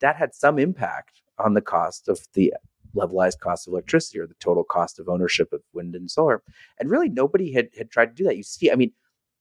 that 0.00 0.16
had 0.16 0.34
some 0.34 0.58
impact 0.58 1.22
on 1.38 1.54
the 1.54 1.60
cost 1.60 2.08
of 2.08 2.20
the 2.34 2.54
levelized 2.94 3.40
cost 3.40 3.66
of 3.66 3.72
electricity 3.72 4.18
or 4.18 4.26
the 4.26 4.34
total 4.34 4.64
cost 4.64 4.98
of 4.98 5.08
ownership 5.08 5.52
of 5.52 5.62
wind 5.72 5.94
and 5.94 6.10
solar. 6.10 6.42
And 6.78 6.90
really, 6.90 7.08
nobody 7.08 7.52
had, 7.52 7.68
had 7.76 7.90
tried 7.90 8.06
to 8.06 8.14
do 8.14 8.24
that. 8.24 8.36
You 8.36 8.42
see, 8.42 8.70
I 8.70 8.74
mean, 8.74 8.92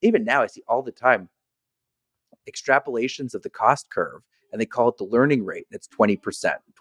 even 0.01 0.23
now, 0.23 0.43
I 0.43 0.47
see 0.47 0.63
all 0.67 0.81
the 0.81 0.91
time 0.91 1.29
extrapolations 2.49 3.33
of 3.33 3.41
the 3.41 3.49
cost 3.49 3.89
curve, 3.89 4.21
and 4.51 4.61
they 4.61 4.65
call 4.65 4.89
it 4.89 4.97
the 4.97 5.03
learning 5.03 5.43
rate. 5.43 5.67
It's 5.71 5.87
20%, 5.87 6.19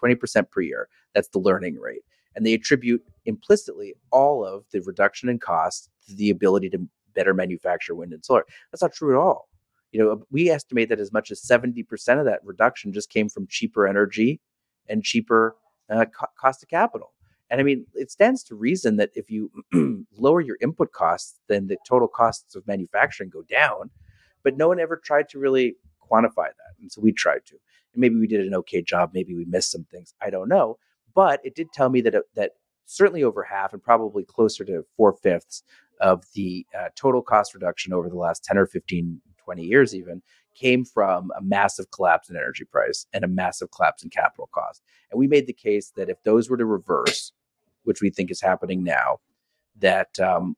20% 0.01 0.51
per 0.51 0.61
year. 0.61 0.87
That's 1.13 1.27
the 1.29 1.39
learning 1.39 1.79
rate. 1.79 2.03
And 2.35 2.45
they 2.45 2.53
attribute 2.53 3.03
implicitly 3.25 3.95
all 4.11 4.45
of 4.45 4.65
the 4.71 4.81
reduction 4.81 5.27
in 5.27 5.39
cost 5.39 5.89
to 6.07 6.15
the 6.15 6.29
ability 6.29 6.69
to 6.69 6.87
better 7.13 7.33
manufacture 7.33 7.95
wind 7.95 8.13
and 8.13 8.23
solar. 8.23 8.45
That's 8.71 8.81
not 8.81 8.93
true 8.93 9.15
at 9.15 9.19
all. 9.19 9.49
You 9.91 9.99
know, 9.99 10.23
we 10.29 10.49
estimate 10.49 10.89
that 10.89 10.99
as 10.99 11.11
much 11.11 11.31
as 11.31 11.41
70% 11.41 11.85
of 12.19 12.25
that 12.25 12.41
reduction 12.43 12.93
just 12.93 13.09
came 13.09 13.29
from 13.29 13.47
cheaper 13.47 13.87
energy 13.87 14.39
and 14.87 15.03
cheaper 15.03 15.55
uh, 15.89 16.05
co- 16.05 16.27
cost 16.39 16.63
of 16.63 16.69
capital. 16.69 17.13
And 17.49 17.61
I 17.61 17.63
mean, 17.63 17.85
it 17.93 18.11
stands 18.11 18.43
to 18.43 18.55
reason 18.55 18.97
that 18.97 19.11
if 19.15 19.29
you 19.29 19.51
lower 20.17 20.41
your 20.41 20.57
input 20.61 20.91
costs, 20.91 21.39
then 21.47 21.67
the 21.67 21.77
total 21.87 22.07
costs 22.07 22.55
of 22.55 22.67
manufacturing 22.67 23.29
go 23.29 23.43
down. 23.43 23.89
But 24.43 24.57
no 24.57 24.67
one 24.67 24.79
ever 24.79 24.97
tried 24.97 25.29
to 25.29 25.39
really 25.39 25.75
quantify 26.11 26.47
that. 26.47 26.75
And 26.81 26.91
so 26.91 27.01
we 27.01 27.11
tried 27.11 27.45
to. 27.47 27.55
And 27.93 28.01
maybe 28.01 28.15
we 28.15 28.27
did 28.27 28.45
an 28.45 28.53
okay 28.55 28.81
job. 28.81 29.11
Maybe 29.13 29.33
we 29.33 29.45
missed 29.45 29.71
some 29.71 29.85
things. 29.85 30.13
I 30.21 30.29
don't 30.29 30.49
know. 30.49 30.77
But 31.15 31.39
it 31.43 31.55
did 31.55 31.71
tell 31.73 31.89
me 31.89 32.01
that, 32.01 32.15
that 32.35 32.51
certainly 32.85 33.23
over 33.23 33.43
half 33.43 33.73
and 33.73 33.81
probably 33.81 34.23
closer 34.23 34.63
to 34.65 34.85
four 34.95 35.13
fifths 35.13 35.63
of 35.99 36.23
the 36.35 36.65
uh, 36.77 36.89
total 36.95 37.21
cost 37.21 37.53
reduction 37.53 37.93
over 37.93 38.09
the 38.09 38.15
last 38.15 38.43
10 38.43 38.57
or 38.57 38.67
15, 38.67 39.21
20 39.43 39.63
years, 39.63 39.95
even 39.95 40.21
came 40.57 40.83
from 40.83 41.31
a 41.37 41.41
massive 41.41 41.89
collapse 41.91 42.29
in 42.29 42.35
energy 42.35 42.65
price 42.65 43.05
and 43.13 43.23
a 43.23 43.27
massive 43.27 43.69
collapse 43.71 44.03
in 44.03 44.09
capital 44.09 44.49
cost. 44.53 44.81
And 45.11 45.19
we 45.19 45.27
made 45.27 45.47
the 45.47 45.53
case 45.53 45.91
that 45.95 46.09
if 46.09 46.21
those 46.23 46.49
were 46.49 46.57
to 46.57 46.65
reverse, 46.65 47.31
which 47.83 48.01
we 48.01 48.09
think 48.09 48.31
is 48.31 48.41
happening 48.41 48.83
now, 48.83 49.19
that 49.79 50.19
um, 50.19 50.55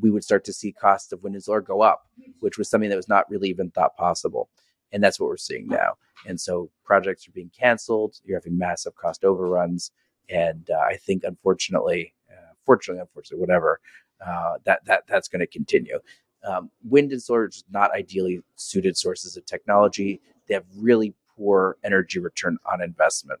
we 0.00 0.10
would 0.10 0.24
start 0.24 0.44
to 0.44 0.52
see 0.52 0.72
costs 0.72 1.12
of 1.12 1.22
wind 1.22 1.34
and 1.34 1.42
solar 1.42 1.60
go 1.60 1.80
up, 1.80 2.06
which 2.40 2.58
was 2.58 2.68
something 2.68 2.90
that 2.90 2.96
was 2.96 3.08
not 3.08 3.28
really 3.30 3.48
even 3.48 3.70
thought 3.70 3.96
possible. 3.96 4.50
And 4.92 5.02
that's 5.02 5.18
what 5.18 5.28
we're 5.28 5.36
seeing 5.36 5.66
now. 5.66 5.94
And 6.26 6.40
so 6.40 6.70
projects 6.84 7.26
are 7.26 7.32
being 7.32 7.50
canceled. 7.58 8.16
You're 8.24 8.38
having 8.38 8.58
massive 8.58 8.94
cost 8.96 9.24
overruns. 9.24 9.90
And 10.28 10.68
uh, 10.70 10.78
I 10.78 10.96
think, 10.96 11.24
unfortunately, 11.24 12.12
uh, 12.30 12.52
fortunately, 12.64 13.00
unfortunately, 13.00 13.40
whatever, 13.40 13.80
uh, 14.24 14.54
that 14.64 14.84
that 14.84 15.04
that's 15.08 15.28
going 15.28 15.40
to 15.40 15.46
continue. 15.46 15.98
Um, 16.44 16.70
wind 16.82 17.12
and 17.12 17.22
solar 17.22 17.42
are 17.42 17.48
just 17.48 17.66
not 17.70 17.92
ideally 17.92 18.42
suited 18.56 18.96
sources 18.96 19.36
of 19.36 19.44
technology. 19.44 20.20
They 20.48 20.54
have 20.54 20.64
really 20.76 21.14
poor 21.36 21.76
energy 21.84 22.18
return 22.18 22.58
on 22.70 22.82
investment. 22.82 23.40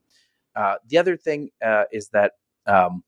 Uh, 0.54 0.76
the 0.88 0.98
other 0.98 1.16
thing 1.16 1.50
uh, 1.64 1.84
is 1.92 2.08
that 2.08 2.32
um, 2.66 3.02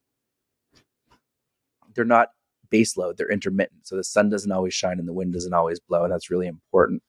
they're 1.94 2.04
not 2.04 2.28
base 2.70 2.96
load; 2.96 3.16
they're 3.16 3.30
intermittent. 3.30 3.86
So 3.86 3.96
the 3.96 4.04
sun 4.04 4.30
doesn't 4.30 4.52
always 4.52 4.74
shine 4.74 4.98
and 4.98 5.08
the 5.08 5.12
wind 5.12 5.32
doesn't 5.32 5.52
always 5.52 5.80
blow, 5.80 6.04
and 6.04 6.12
that's 6.12 6.30
really 6.30 6.46
important. 6.46 7.02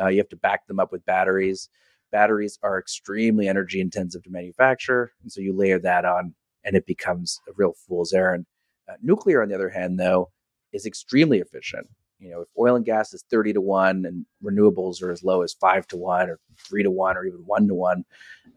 Uh, 0.00 0.08
you 0.08 0.18
have 0.18 0.28
to 0.30 0.36
back 0.36 0.66
them 0.66 0.80
up 0.80 0.90
with 0.90 1.04
batteries. 1.04 1.68
Batteries 2.10 2.58
are 2.62 2.78
extremely 2.78 3.48
energy 3.48 3.80
intensive 3.80 4.22
to 4.24 4.30
manufacture, 4.30 5.12
and 5.22 5.30
so 5.30 5.40
you 5.40 5.52
layer 5.56 5.78
that 5.80 6.04
on, 6.04 6.34
and 6.64 6.76
it 6.76 6.86
becomes 6.86 7.40
a 7.48 7.52
real 7.56 7.74
fool's 7.86 8.12
errand. 8.12 8.46
Uh, 8.88 8.94
nuclear, 9.02 9.42
on 9.42 9.48
the 9.48 9.54
other 9.54 9.70
hand, 9.70 9.98
though, 9.98 10.30
is 10.72 10.86
extremely 10.86 11.38
efficient. 11.38 11.88
You 12.18 12.30
know, 12.30 12.40
if 12.42 12.48
oil 12.58 12.76
and 12.76 12.84
gas 12.84 13.12
is 13.12 13.24
30 13.30 13.54
to 13.54 13.60
1 13.60 14.06
and 14.06 14.24
renewables 14.42 15.02
are 15.02 15.10
as 15.10 15.22
low 15.24 15.42
as 15.42 15.52
5 15.54 15.86
to 15.88 15.96
1 15.96 16.30
or 16.30 16.38
3 16.58 16.82
to 16.82 16.90
1 16.90 17.16
or 17.16 17.24
even 17.26 17.40
1 17.44 17.68
to 17.68 17.74
1, 17.74 18.04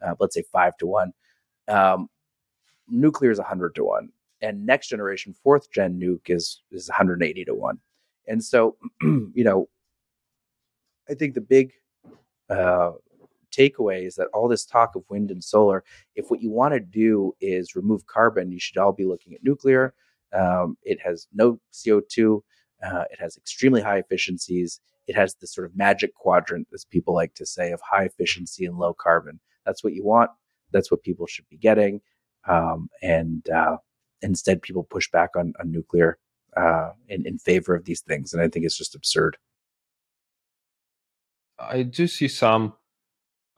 uh, 0.05 0.16
let's 0.20 0.36
say 0.36 0.43
5 0.51 0.78
to 0.78 0.88
1, 0.88 1.14
um, 1.68 2.10
nuclear 2.88 3.32
is 3.32 3.39
100 3.39 3.76
to 3.76 3.84
1. 3.84 4.10
and 4.41 4.66
next 4.66 4.88
generation 4.89 5.34
fourth 5.43 5.72
gen 5.72 5.99
nuke 5.99 6.30
is 6.30 6.62
is 6.72 6.88
180 6.89 7.45
to 7.45 7.55
one. 7.55 7.80
And 8.28 8.43
so, 8.43 8.76
you 9.01 9.43
know, 9.43 9.68
I 11.10 11.14
think 11.14 11.34
the 11.34 11.41
big 11.41 11.74
uh, 12.49 12.91
takeaway 13.51 14.05
is 14.05 14.16
that 14.16 14.28
all 14.34 14.47
this 14.47 14.66
talk 14.66 14.95
of 14.95 15.03
wind 15.10 15.32
and 15.32 15.43
solar, 15.43 15.84
if 16.16 16.30
what 16.30 16.41
you 16.41 16.51
want 16.51 16.74
to 16.74 16.80
do 16.80 17.36
is 17.41 17.76
remove 17.76 18.05
carbon, 18.08 18.51
you 18.51 18.60
should 18.60 18.78
all 18.78 18.91
be 18.91 19.05
looking 19.05 19.34
at 19.34 19.43
nuclear. 19.43 19.93
Um, 20.34 20.78
it 20.84 20.99
has 21.01 21.28
no 21.34 21.60
CO2. 21.74 22.41
Uh, 22.84 23.03
it 23.11 23.19
has 23.19 23.38
extremely 23.38 23.82
high 23.82 23.97
efficiencies. 23.97 24.80
It 25.07 25.15
has 25.15 25.36
this 25.36 25.53
sort 25.53 25.65
of 25.65 25.75
magic 25.75 26.13
quadrant, 26.15 26.67
as 26.73 26.86
people 26.86 27.13
like 27.13 27.34
to 27.36 27.45
say, 27.45 27.71
of 27.71 27.82
high 27.82 28.03
efficiency 28.03 28.65
and 28.65 28.78
low 28.78 28.93
carbon. 28.93 29.39
That's 29.65 29.84
what 29.84 29.93
you 29.93 30.03
want. 30.05 30.32
That's 30.71 30.91
what 30.91 31.03
people 31.03 31.28
should 31.28 31.47
be 31.49 31.57
getting. 31.57 32.01
Um, 32.47 32.89
and 33.01 33.49
uh, 33.49 33.78
instead, 34.21 34.61
people 34.61 34.84
push 34.84 35.09
back 35.09 35.32
on, 35.36 35.53
on 35.59 35.71
nuclear 35.71 36.17
uh, 36.55 36.91
in, 37.07 37.25
in 37.25 37.38
favor 37.38 37.75
of 37.75 37.86
these 37.86 38.01
things. 38.01 38.34
And 38.34 38.41
I 38.41 38.47
think 38.47 38.65
it's 38.65 38.78
just 38.78 38.95
absurd. 38.95 39.38
I 41.59 41.84
do 41.84 42.07
see 42.07 42.28
some 42.28 42.73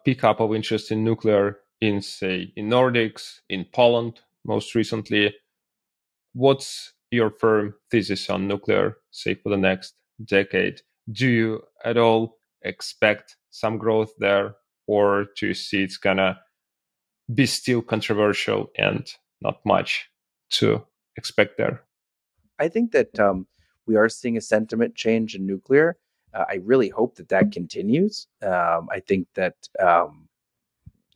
pickup 0.05 0.39
of 0.39 0.55
interest 0.55 0.91
in 0.91 1.03
nuclear 1.03 1.57
in, 1.81 2.01
say, 2.01 2.53
in 2.55 2.69
Nordics, 2.69 3.39
in 3.49 3.65
Poland, 3.73 4.21
most 4.45 4.75
recently. 4.75 5.35
What's 6.33 6.93
your 7.11 7.31
firm 7.31 7.75
thesis 7.89 8.29
on 8.29 8.47
nuclear, 8.47 8.97
say, 9.11 9.35
for 9.35 9.49
the 9.49 9.57
next 9.57 9.95
decade? 10.23 10.81
Do 11.11 11.27
you 11.27 11.63
at 11.83 11.97
all 11.97 12.37
expect 12.61 13.37
some 13.51 13.77
growth 13.77 14.13
there, 14.19 14.55
or 14.87 15.27
do 15.37 15.47
you 15.47 15.53
see 15.53 15.83
it's 15.83 15.97
gonna 15.97 16.39
be 17.33 17.45
still 17.45 17.81
controversial 17.81 18.71
and 18.77 19.11
not 19.41 19.65
much 19.65 20.09
to 20.51 20.83
expect 21.15 21.57
there? 21.57 21.83
I 22.59 22.67
think 22.67 22.91
that 22.91 23.19
um, 23.19 23.47
we 23.85 23.95
are 23.95 24.09
seeing 24.09 24.37
a 24.37 24.41
sentiment 24.41 24.95
change 24.95 25.35
in 25.35 25.45
nuclear. 25.45 25.97
Uh, 26.33 26.45
I 26.47 26.59
really 26.63 26.89
hope 26.89 27.15
that 27.15 27.29
that 27.29 27.51
continues. 27.51 28.27
Um, 28.43 28.87
I 28.91 28.99
think 28.99 29.27
that 29.35 29.55
um, 29.79 30.27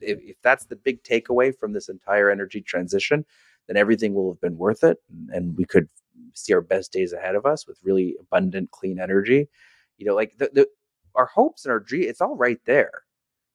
if, 0.02 0.20
if, 0.22 0.36
that's 0.42 0.66
the 0.66 0.76
big 0.76 1.04
takeaway 1.04 1.56
from 1.56 1.74
this 1.74 1.90
entire 1.90 2.32
energy 2.32 2.62
transition, 2.62 3.26
then 3.68 3.78
everything 3.78 4.14
will 4.14 4.32
have 4.32 4.42
been 4.42 4.58
worth 4.58 4.84
it, 4.84 4.98
and, 5.10 5.30
and 5.30 5.58
we 5.58 5.66
could 5.66 5.88
see 6.34 6.54
our 6.54 6.62
best 6.62 6.92
days 6.92 7.14
ahead 7.14 7.36
of 7.36 7.46
us 7.46 7.68
with 7.68 7.78
really 7.84 8.16
abundant, 8.20 8.72
clean 8.72 9.00
energy. 9.00 9.50
You 9.98 10.06
know, 10.06 10.16
like 10.16 10.38
the, 10.38 10.50
the 10.54 10.68
our 11.16 11.28
hopes 11.28 11.66
and 11.66 11.72
our 11.72 11.80
dreams, 11.80 12.08
it's 12.08 12.22
all 12.22 12.36
right 12.36 12.60
there. 12.66 13.04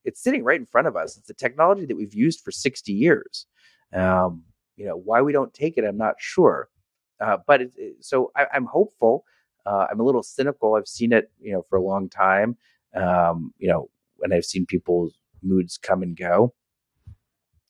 It's 0.04 0.22
sitting 0.22 0.44
right 0.44 0.60
in 0.60 0.66
front 0.66 0.86
of 0.86 0.96
us. 0.96 1.16
It's 1.16 1.26
the 1.26 1.34
technology 1.34 1.86
that 1.86 1.96
we've 1.96 2.14
used 2.14 2.40
for 2.40 2.50
60 2.50 2.92
years. 2.92 3.46
Um, 3.92 4.44
you 4.76 4.86
know, 4.86 4.96
why 4.96 5.22
we 5.22 5.32
don't 5.32 5.52
take 5.52 5.76
it, 5.76 5.84
I'm 5.84 5.98
not 5.98 6.14
sure. 6.18 6.68
Uh, 7.20 7.38
but 7.46 7.62
it, 7.62 7.72
it, 7.76 7.96
so 8.00 8.30
I, 8.36 8.46
am 8.54 8.66
hopeful. 8.66 9.24
Uh, 9.66 9.86
I'm 9.90 10.00
a 10.00 10.04
little 10.04 10.22
cynical. 10.22 10.76
I've 10.76 10.86
seen 10.86 11.12
it, 11.12 11.30
you 11.40 11.52
know, 11.52 11.64
for 11.68 11.76
a 11.76 11.82
long 11.82 12.08
time. 12.08 12.56
Um, 12.94 13.52
you 13.58 13.68
know, 13.68 13.90
and 14.22 14.32
I've 14.32 14.44
seen 14.44 14.66
people's 14.66 15.14
moods 15.42 15.78
come 15.78 16.02
and 16.02 16.16
go. 16.16 16.54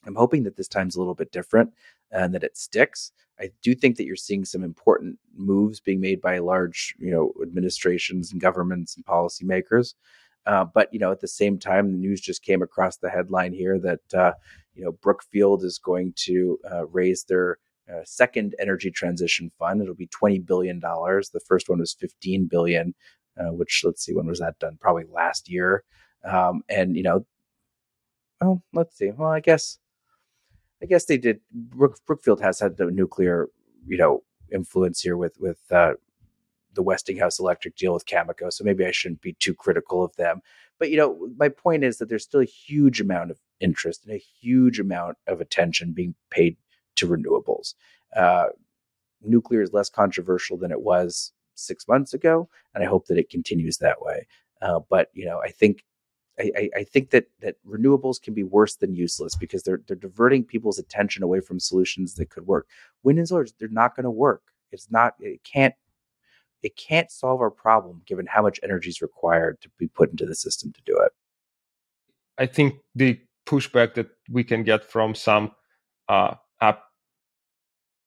I'm 0.06 0.14
hoping 0.14 0.44
that 0.44 0.56
this 0.56 0.68
time's 0.68 0.96
a 0.96 0.98
little 0.98 1.14
bit 1.14 1.32
different 1.32 1.72
and 2.10 2.34
that 2.34 2.44
it 2.44 2.56
sticks. 2.56 3.12
I 3.40 3.50
do 3.62 3.74
think 3.74 3.96
that 3.96 4.04
you're 4.04 4.16
seeing 4.16 4.44
some 4.44 4.64
important 4.64 5.18
moves 5.36 5.80
being 5.80 6.00
made 6.00 6.20
by 6.20 6.38
large, 6.38 6.94
you 6.98 7.10
know, 7.10 7.32
administrations 7.42 8.32
and 8.32 8.40
governments 8.40 8.96
and 8.96 9.04
policymakers. 9.04 9.94
Uh, 10.46 10.64
but 10.64 10.92
you 10.92 10.98
know, 10.98 11.12
at 11.12 11.20
the 11.20 11.28
same 11.28 11.58
time, 11.58 11.92
the 11.92 11.98
news 11.98 12.20
just 12.20 12.42
came 12.42 12.62
across 12.62 12.96
the 12.96 13.10
headline 13.10 13.52
here 13.52 13.78
that 13.78 14.14
uh, 14.14 14.32
you 14.74 14.82
know 14.82 14.92
Brookfield 14.92 15.62
is 15.62 15.78
going 15.78 16.14
to 16.16 16.58
uh, 16.70 16.86
raise 16.86 17.24
their 17.24 17.58
uh, 17.92 18.00
second 18.04 18.54
energy 18.58 18.90
transition 18.90 19.50
fund. 19.58 19.82
It'll 19.82 19.94
be 19.94 20.06
twenty 20.06 20.38
billion 20.38 20.78
dollars. 20.78 21.28
The 21.30 21.40
first 21.40 21.68
one 21.68 21.80
was 21.80 21.92
fifteen 21.92 22.46
billion, 22.46 22.94
uh, 23.38 23.52
which 23.52 23.82
let's 23.84 24.02
see 24.02 24.14
when 24.14 24.26
was 24.26 24.38
that 24.40 24.58
done? 24.58 24.78
Probably 24.80 25.04
last 25.12 25.50
year. 25.50 25.84
Um, 26.24 26.62
and 26.70 26.96
you 26.96 27.02
know, 27.02 27.26
oh, 28.40 28.62
let's 28.72 28.96
see. 28.96 29.10
Well, 29.10 29.30
I 29.30 29.40
guess, 29.40 29.78
I 30.82 30.86
guess 30.86 31.06
they 31.06 31.18
did. 31.18 31.40
Brook, 31.52 31.98
Brookfield 32.06 32.40
has 32.40 32.60
had 32.60 32.76
the 32.76 32.90
nuclear, 32.90 33.48
you 33.86 33.96
know, 33.96 34.22
influence 34.52 35.00
here 35.00 35.16
with 35.16 35.36
with 35.40 35.60
uh, 35.70 35.94
the 36.74 36.82
Westinghouse 36.82 37.38
Electric 37.38 37.76
deal 37.76 37.92
with 37.92 38.06
Cameco. 38.06 38.52
So 38.52 38.64
maybe 38.64 38.86
I 38.86 38.90
shouldn't 38.90 39.22
be 39.22 39.34
too 39.34 39.54
critical 39.54 40.04
of 40.04 40.14
them. 40.16 40.40
But 40.78 40.90
you 40.90 40.96
know, 40.96 41.28
my 41.36 41.48
point 41.48 41.84
is 41.84 41.98
that 41.98 42.08
there's 42.08 42.24
still 42.24 42.40
a 42.40 42.44
huge 42.44 43.00
amount 43.00 43.30
of 43.30 43.38
interest 43.60 44.04
and 44.04 44.14
a 44.14 44.22
huge 44.40 44.78
amount 44.78 45.16
of 45.26 45.40
attention 45.40 45.92
being 45.92 46.14
paid 46.30 46.56
to 46.96 47.08
renewables. 47.08 47.74
Uh, 48.14 48.46
nuclear 49.22 49.62
is 49.62 49.72
less 49.72 49.90
controversial 49.90 50.56
than 50.56 50.70
it 50.70 50.82
was 50.82 51.32
six 51.54 51.88
months 51.88 52.14
ago, 52.14 52.48
and 52.74 52.84
I 52.84 52.86
hope 52.86 53.06
that 53.06 53.18
it 53.18 53.30
continues 53.30 53.78
that 53.78 54.00
way. 54.00 54.26
Uh, 54.62 54.80
but 54.88 55.10
you 55.12 55.24
know, 55.24 55.40
I 55.42 55.50
think 55.50 55.84
I, 56.38 56.70
I, 56.76 56.84
think 56.84 57.10
that 57.10 57.26
that 57.40 57.56
renewables 57.66 58.22
can 58.22 58.32
be 58.32 58.44
worse 58.44 58.76
than 58.76 58.94
useless 58.94 59.34
because 59.34 59.62
they're 59.62 59.80
they're 59.86 59.96
diverting 59.96 60.44
people's 60.44 60.78
attention 60.78 61.22
away 61.22 61.40
from 61.40 61.58
solutions 61.58 62.14
that 62.14 62.30
could 62.30 62.46
work. 62.46 62.68
Wind 63.02 63.18
and 63.18 63.28
solar, 63.28 63.46
they're 63.58 63.68
not 63.68 63.96
going 63.96 64.04
to 64.04 64.10
work. 64.10 64.42
It's 64.70 64.90
not. 64.90 65.14
It 65.20 65.42
can't. 65.44 65.74
It 66.62 66.76
can't 66.76 67.10
solve 67.10 67.40
our 67.40 67.50
problem 67.50 68.02
given 68.06 68.26
how 68.26 68.42
much 68.42 68.58
energy 68.62 68.90
is 68.90 69.00
required 69.00 69.60
to 69.60 69.70
be 69.78 69.88
put 69.88 70.10
into 70.10 70.26
the 70.26 70.34
system 70.34 70.72
to 70.72 70.80
do 70.84 70.96
it. 70.98 71.12
I 72.36 72.46
think 72.46 72.74
the 72.94 73.20
pushback 73.46 73.94
that 73.94 74.08
we 74.30 74.44
can 74.44 74.62
get 74.62 74.84
from 74.84 75.14
some 75.14 75.52
uh, 76.08 76.34
app 76.60 76.82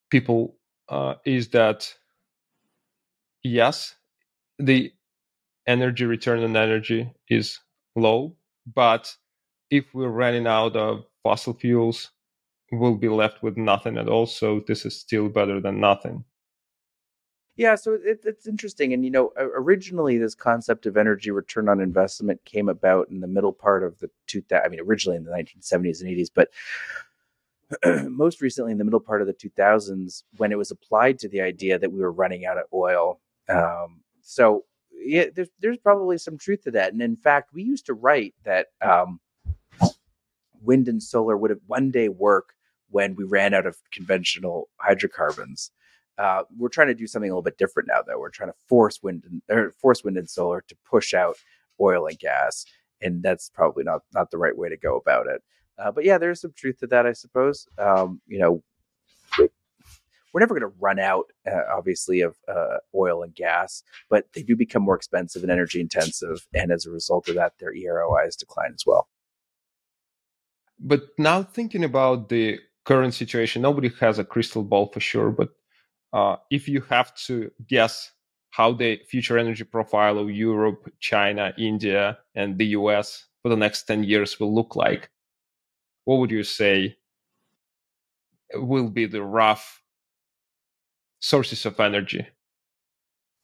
people 0.10 0.58
uh, 0.90 1.16
is 1.26 1.50
that 1.50 1.94
yes, 3.44 3.96
the 4.60 4.92
energy 5.68 6.06
return 6.06 6.44
on 6.44 6.56
energy 6.56 7.10
is 7.30 7.60
low, 7.96 8.36
but 8.74 9.16
if 9.70 9.94
we're 9.94 10.10
running 10.10 10.48
out 10.48 10.76
of 10.76 11.06
fossil 11.24 11.54
fuels, 11.54 12.12
we'll 12.72 12.96
be 12.96 13.10
left 13.10 13.44
with 13.44 13.58
nothing 13.58 13.98
at 13.98 14.10
all. 14.10 14.26
So 14.26 14.62
this 14.68 14.86
is 14.86 15.00
still 15.00 15.30
better 15.30 15.60
than 15.60 15.80
nothing. 15.80 16.24
Yeah, 17.58 17.76
so 17.76 17.94
it, 17.94 18.22
it's 18.24 18.48
interesting, 18.48 18.94
and 18.94 19.04
you 19.04 19.12
know, 19.12 19.34
originally 19.38 20.18
this 20.18 20.34
concept 20.34 20.86
of 20.86 20.96
energy 20.96 21.32
return 21.32 21.68
on 21.68 21.82
investment 21.82 22.44
came 22.46 22.70
about 22.70 23.10
in 23.10 23.20
the 23.20 23.28
middle 23.28 23.52
part 23.52 23.84
of 23.84 24.00
the 24.00 24.10
two. 24.26 24.42
I 24.52 24.70
mean, 24.70 24.80
originally 24.80 25.18
in 25.18 25.26
the 25.26 25.32
1970s 25.32 26.02
and 26.02 26.10
80s, 26.10 26.30
but 26.34 26.50
most 28.10 28.42
recently 28.42 28.72
in 28.72 28.78
the 28.78 28.84
middle 28.84 29.00
part 29.00 29.22
of 29.22 29.28
the 29.28 29.34
2000s 29.34 30.24
when 30.38 30.52
it 30.52 30.58
was 30.58 30.72
applied 30.72 31.20
to 31.20 31.30
the 31.30 31.42
idea 31.42 31.78
that 31.78 31.92
we 31.92 32.00
were 32.00 32.12
running 32.12 32.46
out 32.46 32.58
of 32.58 32.66
oil. 32.74 33.20
Um, 33.50 34.02
so 34.22 34.66
yeah, 35.04 35.26
there's 35.34 35.50
there's 35.60 35.78
probably 35.78 36.18
some 36.18 36.38
truth 36.38 36.64
to 36.64 36.72
that. 36.72 36.94
And 36.94 37.02
in 37.02 37.16
fact, 37.16 37.54
we 37.54 37.64
used 37.64 37.86
to 37.88 37.94
write 37.94 38.34
that 38.44 38.68
um, 38.82 39.20
wind 40.62 40.88
and 40.88 41.02
solar 41.02 41.38
would 41.38 41.50
have 41.50 41.60
one 41.68 41.92
day 41.92 42.10
work 42.10 42.54
when 42.90 43.16
we 43.16 43.24
ran 43.24 43.54
out 43.54 43.66
of 43.66 43.78
conventional 43.92 44.70
hydrocarbons. 44.78 45.72
Uh, 46.18 46.44
we're 46.58 46.70
trying 46.70 46.88
to 46.88 46.94
do 46.94 47.08
something 47.08 47.32
a 47.32 47.34
little 47.34 47.42
bit 47.42 47.58
different 47.58 47.88
now, 47.88 48.02
though. 48.02 48.20
We're 48.20 48.30
trying 48.30 48.52
to 48.52 48.58
force 48.68 49.02
wind 49.02 49.24
and 49.30 49.42
or 49.50 49.72
force 49.72 50.04
wind 50.04 50.18
and 50.18 50.30
solar 50.30 50.62
to 50.68 50.76
push 50.90 51.14
out 51.14 51.38
oil 51.80 52.08
and 52.08 52.20
gas, 52.20 52.66
and 53.02 53.24
that's 53.24 53.50
probably 53.50 53.84
not 53.84 54.02
not 54.14 54.30
the 54.30 54.38
right 54.38 54.56
way 54.56 54.70
to 54.70 54.78
go 54.78 54.98
about 54.98 55.28
it. 55.28 55.42
Uh, 55.78 55.92
but 55.92 56.06
yeah, 56.06 56.18
there's 56.18 56.42
some 56.42 56.54
truth 56.56 56.78
to 56.80 56.88
that, 56.88 57.08
I 57.08 57.14
suppose. 57.14 57.68
Um, 57.78 58.22
you 58.28 58.40
know, 58.40 58.62
we're 60.34 60.40
never 60.40 60.54
going 60.58 60.70
to 60.70 60.78
run 60.80 61.00
out, 61.00 61.26
uh, 61.46 61.62
obviously, 61.76 62.22
of 62.22 62.38
uh, 62.48 62.78
oil 62.96 63.24
and 63.24 63.36
gas, 63.36 63.84
but 64.10 64.26
they 64.34 64.44
do 64.44 64.56
become 64.56 64.84
more 64.84 64.96
expensive 64.96 65.44
and 65.44 65.52
energy 65.52 65.82
intensive, 65.82 66.48
and 66.54 66.72
as 66.72 66.86
a 66.86 66.92
result 66.92 67.28
of 67.28 67.36
that, 67.36 67.54
their 67.60 67.74
EROIs 67.74 68.38
decline 68.38 68.72
as 68.74 68.84
well. 68.86 69.08
But 70.80 71.04
now 71.18 71.44
thinking 71.44 71.84
about 71.84 72.30
the 72.30 72.60
current 72.86 73.14
situation, 73.14 73.62
nobody 73.62 73.92
has 74.00 74.20
a 74.20 74.24
crystal 74.24 74.64
ball 74.64 74.88
for 74.88 75.00
sure. 75.00 75.32
But 75.32 75.50
uh, 76.14 76.38
if 76.50 76.68
you 76.68 76.82
have 76.82 77.14
to 77.28 77.52
guess 77.68 78.12
how 78.50 78.74
the 78.74 79.00
future 79.08 79.38
energy 79.38 79.64
profile 79.64 80.18
of 80.18 80.30
Europe, 80.30 80.92
China, 81.00 81.54
India, 81.58 82.18
and 82.36 82.58
the 82.58 82.68
US 82.68 83.26
for 83.42 83.50
the 83.50 83.56
next 83.56 83.84
10 83.84 84.04
years 84.04 84.40
will 84.40 84.54
look 84.54 84.76
like, 84.76 85.10
what 86.06 86.18
would 86.18 86.32
you 86.32 86.44
say 86.44 86.98
will 88.54 88.90
be 88.90 89.06
the 89.06 89.24
rough 89.24 89.81
sources 91.22 91.66
of 91.66 91.80
energy? 91.80 92.28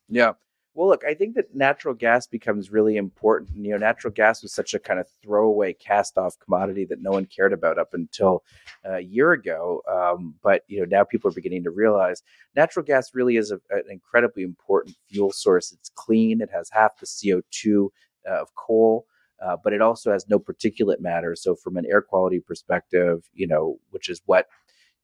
Yeah. 0.10 0.34
Well, 0.74 0.90
look, 0.90 1.04
I 1.04 1.16
think 1.16 1.36
that 1.36 1.56
natural 1.56 1.96
gas 1.96 2.28
becomes 2.28 2.72
really 2.72 2.98
important. 2.98 3.56
You 3.56 3.72
know, 3.72 3.78
natural 3.78 4.14
gas 4.14 4.44
was 4.44 4.54
such 4.54 4.76
a 4.76 4.80
kind 4.80 5.00
of 5.00 5.08
throwaway, 5.24 5.74
cast-off 5.74 6.38
commodity 6.38 6.86
that 6.86 7.02
no 7.02 7.12
one 7.12 7.26
cared 7.26 7.52
about 7.52 7.80
up 7.80 7.94
until 7.94 8.44
a 8.84 9.00
year 9.00 9.32
ago. 9.32 9.82
Um, 9.90 10.36
but 10.44 10.62
you 10.68 10.80
know, 10.80 10.86
now 10.86 11.04
people 11.04 11.32
are 11.32 11.34
beginning 11.34 11.64
to 11.64 11.72
realize 11.72 12.22
natural 12.56 12.86
gas 12.86 13.16
really 13.16 13.38
is 13.38 13.50
a, 13.50 13.60
an 13.72 13.86
incredibly 13.90 14.44
important 14.44 14.96
fuel 15.10 15.32
source. 15.32 15.72
It's 15.72 15.90
clean. 15.96 16.42
It 16.42 16.52
has 16.52 16.70
half 16.72 17.00
the 17.00 17.08
CO 17.08 17.42
two 17.50 17.92
uh, 18.30 18.42
of 18.42 18.54
coal 18.54 19.08
uh, 19.44 19.56
but 19.64 19.74
it 19.74 19.82
also 19.82 20.12
has 20.12 20.28
no 20.28 20.40
particulate 20.40 21.00
matter. 21.00 21.36
So, 21.36 21.56
from 21.56 21.78
an 21.78 21.86
air 21.86 22.02
quality 22.02 22.40
perspective, 22.40 23.30
you 23.34 23.48
know, 23.48 23.78
which 23.92 24.10
is 24.10 24.22
what 24.26 24.48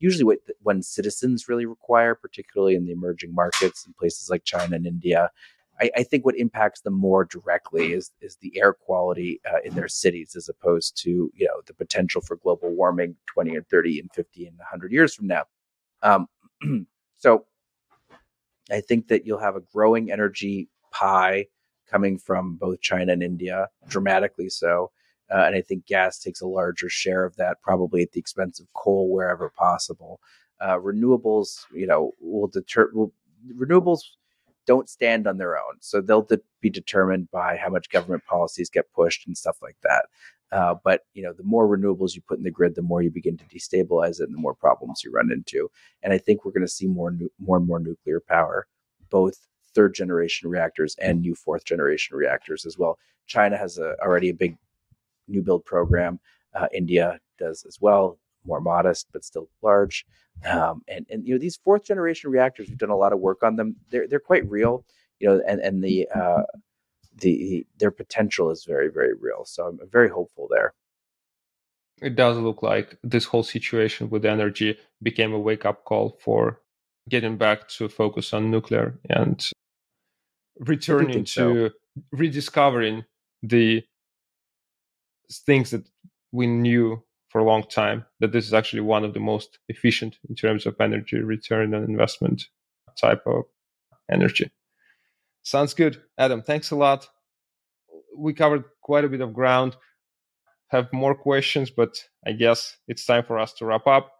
usually 0.03 0.25
what 0.25 0.39
when 0.61 0.83
citizens 0.83 1.47
really 1.47 1.65
require, 1.65 2.13
particularly 2.13 2.75
in 2.75 2.85
the 2.85 2.91
emerging 2.91 3.33
markets 3.33 3.85
in 3.87 3.93
places 3.93 4.29
like 4.29 4.43
China 4.43 4.75
and 4.75 4.85
India. 4.85 5.31
I, 5.81 5.89
I 5.97 6.03
think 6.03 6.25
what 6.25 6.37
impacts 6.37 6.81
them 6.81 6.93
more 6.93 7.23
directly 7.23 7.93
is 7.93 8.11
is 8.21 8.37
the 8.41 8.51
air 8.59 8.73
quality 8.73 9.39
uh, 9.49 9.61
in 9.63 9.73
their 9.75 9.87
cities, 9.87 10.35
as 10.35 10.49
opposed 10.49 11.01
to 11.03 11.31
you 11.33 11.47
know 11.47 11.61
the 11.65 11.73
potential 11.73 12.21
for 12.21 12.35
global 12.35 12.69
warming 12.75 13.15
twenty 13.25 13.55
and 13.55 13.65
thirty 13.69 13.97
and 13.99 14.11
fifty 14.13 14.45
and 14.45 14.57
hundred 14.69 14.91
years 14.91 15.15
from 15.15 15.27
now. 15.27 15.45
Um, 16.03 16.27
so, 17.17 17.45
I 18.69 18.81
think 18.81 19.07
that 19.07 19.25
you'll 19.25 19.39
have 19.39 19.55
a 19.55 19.63
growing 19.73 20.11
energy 20.11 20.67
pie 20.91 21.45
coming 21.89 22.17
from 22.19 22.57
both 22.57 22.81
China 22.81 23.13
and 23.13 23.23
India, 23.23 23.69
dramatically 23.87 24.49
so. 24.49 24.91
Uh, 25.31 25.43
and 25.45 25.55
I 25.55 25.61
think 25.61 25.85
gas 25.85 26.19
takes 26.19 26.41
a 26.41 26.47
larger 26.47 26.89
share 26.89 27.23
of 27.25 27.35
that, 27.37 27.61
probably 27.61 28.01
at 28.03 28.11
the 28.11 28.19
expense 28.19 28.59
of 28.59 28.71
coal 28.73 29.11
wherever 29.11 29.49
possible. 29.49 30.19
Uh, 30.59 30.77
renewables, 30.77 31.65
you 31.73 31.87
know, 31.87 32.11
will 32.21 32.47
deter. 32.47 32.89
Will, 32.93 33.11
renewables 33.57 33.99
don't 34.65 34.87
stand 34.87 35.27
on 35.27 35.37
their 35.37 35.57
own, 35.57 35.75
so 35.79 35.99
they'll 35.99 36.21
de- 36.21 36.39
be 36.61 36.69
determined 36.69 37.29
by 37.31 37.57
how 37.57 37.69
much 37.69 37.89
government 37.89 38.23
policies 38.25 38.69
get 38.69 38.91
pushed 38.93 39.27
and 39.27 39.37
stuff 39.37 39.57
like 39.61 39.75
that. 39.83 40.05
Uh, 40.51 40.75
but 40.83 41.01
you 41.13 41.23
know, 41.23 41.33
the 41.33 41.43
more 41.43 41.67
renewables 41.67 42.15
you 42.15 42.21
put 42.21 42.37
in 42.37 42.43
the 42.43 42.51
grid, 42.51 42.75
the 42.75 42.81
more 42.81 43.01
you 43.01 43.09
begin 43.09 43.35
to 43.37 43.45
destabilize 43.45 44.21
it, 44.21 44.25
and 44.25 44.35
the 44.35 44.41
more 44.41 44.53
problems 44.53 45.01
you 45.03 45.11
run 45.11 45.31
into. 45.31 45.69
And 46.03 46.13
I 46.13 46.17
think 46.17 46.45
we're 46.45 46.51
going 46.51 46.61
to 46.61 46.67
see 46.67 46.87
more, 46.87 47.11
nu- 47.11 47.31
more 47.39 47.57
and 47.57 47.65
more 47.65 47.79
nuclear 47.79 48.19
power, 48.19 48.67
both 49.09 49.47
third 49.73 49.95
generation 49.95 50.49
reactors 50.49 50.95
and 51.01 51.21
new 51.21 51.33
fourth 51.33 51.65
generation 51.65 52.15
reactors 52.15 52.65
as 52.65 52.77
well. 52.77 52.99
China 53.25 53.57
has 53.57 53.79
a, 53.79 53.95
already 54.01 54.29
a 54.29 54.33
big 54.33 54.55
new 55.27 55.41
build 55.41 55.65
program. 55.65 56.19
Uh, 56.53 56.67
India 56.73 57.19
does 57.39 57.65
as 57.67 57.79
well, 57.81 58.19
more 58.45 58.61
modest 58.61 59.07
but 59.11 59.23
still 59.23 59.49
large. 59.61 60.05
Um, 60.45 60.81
and 60.87 61.05
and 61.09 61.25
you 61.25 61.35
know 61.35 61.39
these 61.39 61.57
fourth 61.57 61.83
generation 61.83 62.29
reactors, 62.29 62.67
we've 62.67 62.77
done 62.77 62.89
a 62.89 62.97
lot 62.97 63.13
of 63.13 63.19
work 63.19 63.43
on 63.43 63.55
them. 63.55 63.75
They're 63.89 64.07
they're 64.07 64.19
quite 64.19 64.49
real, 64.49 64.85
you 65.19 65.29
know, 65.29 65.41
and 65.47 65.59
and 65.61 65.83
the 65.83 66.07
uh, 66.13 66.43
the 67.15 67.65
their 67.79 67.91
potential 67.91 68.49
is 68.49 68.65
very 68.65 68.89
very 68.89 69.13
real. 69.13 69.45
So 69.45 69.67
I'm 69.67 69.79
very 69.89 70.09
hopeful 70.09 70.47
there. 70.49 70.73
It 72.01 72.15
does 72.15 72.37
look 72.37 72.63
like 72.63 72.97
this 73.03 73.25
whole 73.25 73.43
situation 73.43 74.09
with 74.09 74.25
energy 74.25 74.77
became 75.01 75.33
a 75.33 75.39
wake 75.39 75.65
up 75.65 75.85
call 75.85 76.17
for 76.19 76.59
getting 77.09 77.37
back 77.37 77.67
to 77.67 77.87
focus 77.87 78.33
on 78.33 78.51
nuclear 78.51 78.99
and 79.09 79.45
returning 80.59 81.23
to 81.23 81.25
so. 81.25 81.69
rediscovering 82.11 83.05
the 83.41 83.83
things 85.31 85.71
that 85.71 85.87
we 86.31 86.47
knew 86.47 87.03
for 87.29 87.39
a 87.39 87.43
long 87.43 87.63
time 87.63 88.05
that 88.19 88.31
this 88.31 88.45
is 88.45 88.53
actually 88.53 88.81
one 88.81 89.03
of 89.03 89.13
the 89.13 89.19
most 89.19 89.57
efficient 89.67 90.17
in 90.29 90.35
terms 90.35 90.65
of 90.65 90.75
energy 90.79 91.17
return 91.17 91.73
on 91.73 91.83
investment 91.83 92.47
type 92.95 93.23
of 93.25 93.43
energy. 94.11 94.51
Sounds 95.41 95.73
good. 95.73 96.01
Adam, 96.17 96.41
thanks 96.41 96.71
a 96.71 96.75
lot. 96.75 97.07
We 98.15 98.33
covered 98.33 98.63
quite 98.81 99.03
a 99.03 99.09
bit 99.09 99.21
of 99.21 99.33
ground. 99.33 99.75
Have 100.67 100.93
more 100.93 101.15
questions, 101.15 101.69
but 101.69 101.97
I 102.25 102.31
guess 102.31 102.77
it's 102.87 103.05
time 103.05 103.23
for 103.25 103.39
us 103.39 103.53
to 103.53 103.65
wrap 103.65 103.87
up. 103.87 104.11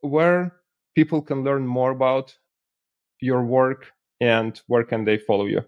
Where 0.00 0.54
people 0.94 1.22
can 1.22 1.44
learn 1.44 1.66
more 1.66 1.90
about 1.90 2.36
your 3.20 3.42
work 3.42 3.92
and 4.20 4.60
where 4.66 4.84
can 4.84 5.04
they 5.04 5.18
follow 5.18 5.46
you? 5.46 5.64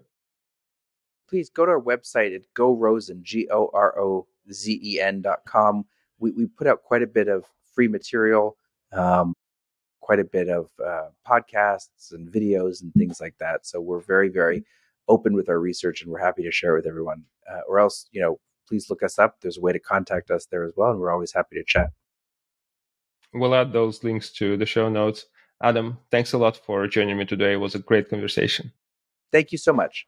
Please 1.27 1.49
go 1.49 1.65
to 1.65 1.71
our 1.71 1.81
website 1.81 2.35
at 2.35 2.41
gorozen, 2.55 3.21
G 3.21 3.47
O 3.51 3.69
R 3.73 3.99
O 3.99 4.27
Z 4.51 4.79
E 4.83 4.99
N 4.99 5.21
dot 5.21 5.39
com. 5.45 5.85
We, 6.19 6.31
we 6.31 6.47
put 6.47 6.67
out 6.67 6.83
quite 6.83 7.03
a 7.03 7.07
bit 7.07 7.27
of 7.27 7.45
free 7.73 7.87
material, 7.87 8.57
um, 8.91 9.33
quite 10.01 10.19
a 10.19 10.23
bit 10.23 10.49
of 10.49 10.69
uh, 10.83 11.09
podcasts 11.27 12.11
and 12.11 12.31
videos 12.31 12.81
and 12.81 12.93
things 12.93 13.21
like 13.21 13.37
that. 13.39 13.67
So 13.67 13.79
we're 13.81 13.99
very, 13.99 14.29
very 14.29 14.63
open 15.07 15.33
with 15.33 15.47
our 15.49 15.59
research 15.59 16.01
and 16.01 16.11
we're 16.11 16.19
happy 16.19 16.43
to 16.43 16.51
share 16.51 16.73
with 16.73 16.87
everyone. 16.87 17.23
Uh, 17.49 17.61
or 17.67 17.79
else, 17.79 18.07
you 18.11 18.21
know, 18.21 18.39
please 18.67 18.89
look 18.89 19.03
us 19.03 19.19
up. 19.19 19.35
There's 19.41 19.57
a 19.57 19.61
way 19.61 19.73
to 19.73 19.79
contact 19.79 20.31
us 20.31 20.47
there 20.47 20.63
as 20.63 20.73
well. 20.75 20.91
And 20.91 20.99
we're 20.99 21.11
always 21.11 21.33
happy 21.33 21.55
to 21.57 21.63
chat. 21.63 21.91
We'll 23.33 23.55
add 23.55 23.73
those 23.73 24.03
links 24.03 24.31
to 24.33 24.57
the 24.57 24.65
show 24.65 24.89
notes. 24.89 25.25
Adam, 25.61 25.97
thanks 26.11 26.33
a 26.33 26.37
lot 26.37 26.57
for 26.57 26.87
joining 26.87 27.17
me 27.17 27.25
today. 27.25 27.53
It 27.53 27.57
was 27.57 27.75
a 27.75 27.79
great 27.79 28.09
conversation. 28.09 28.71
Thank 29.31 29.51
you 29.51 29.57
so 29.57 29.73
much. 29.73 30.05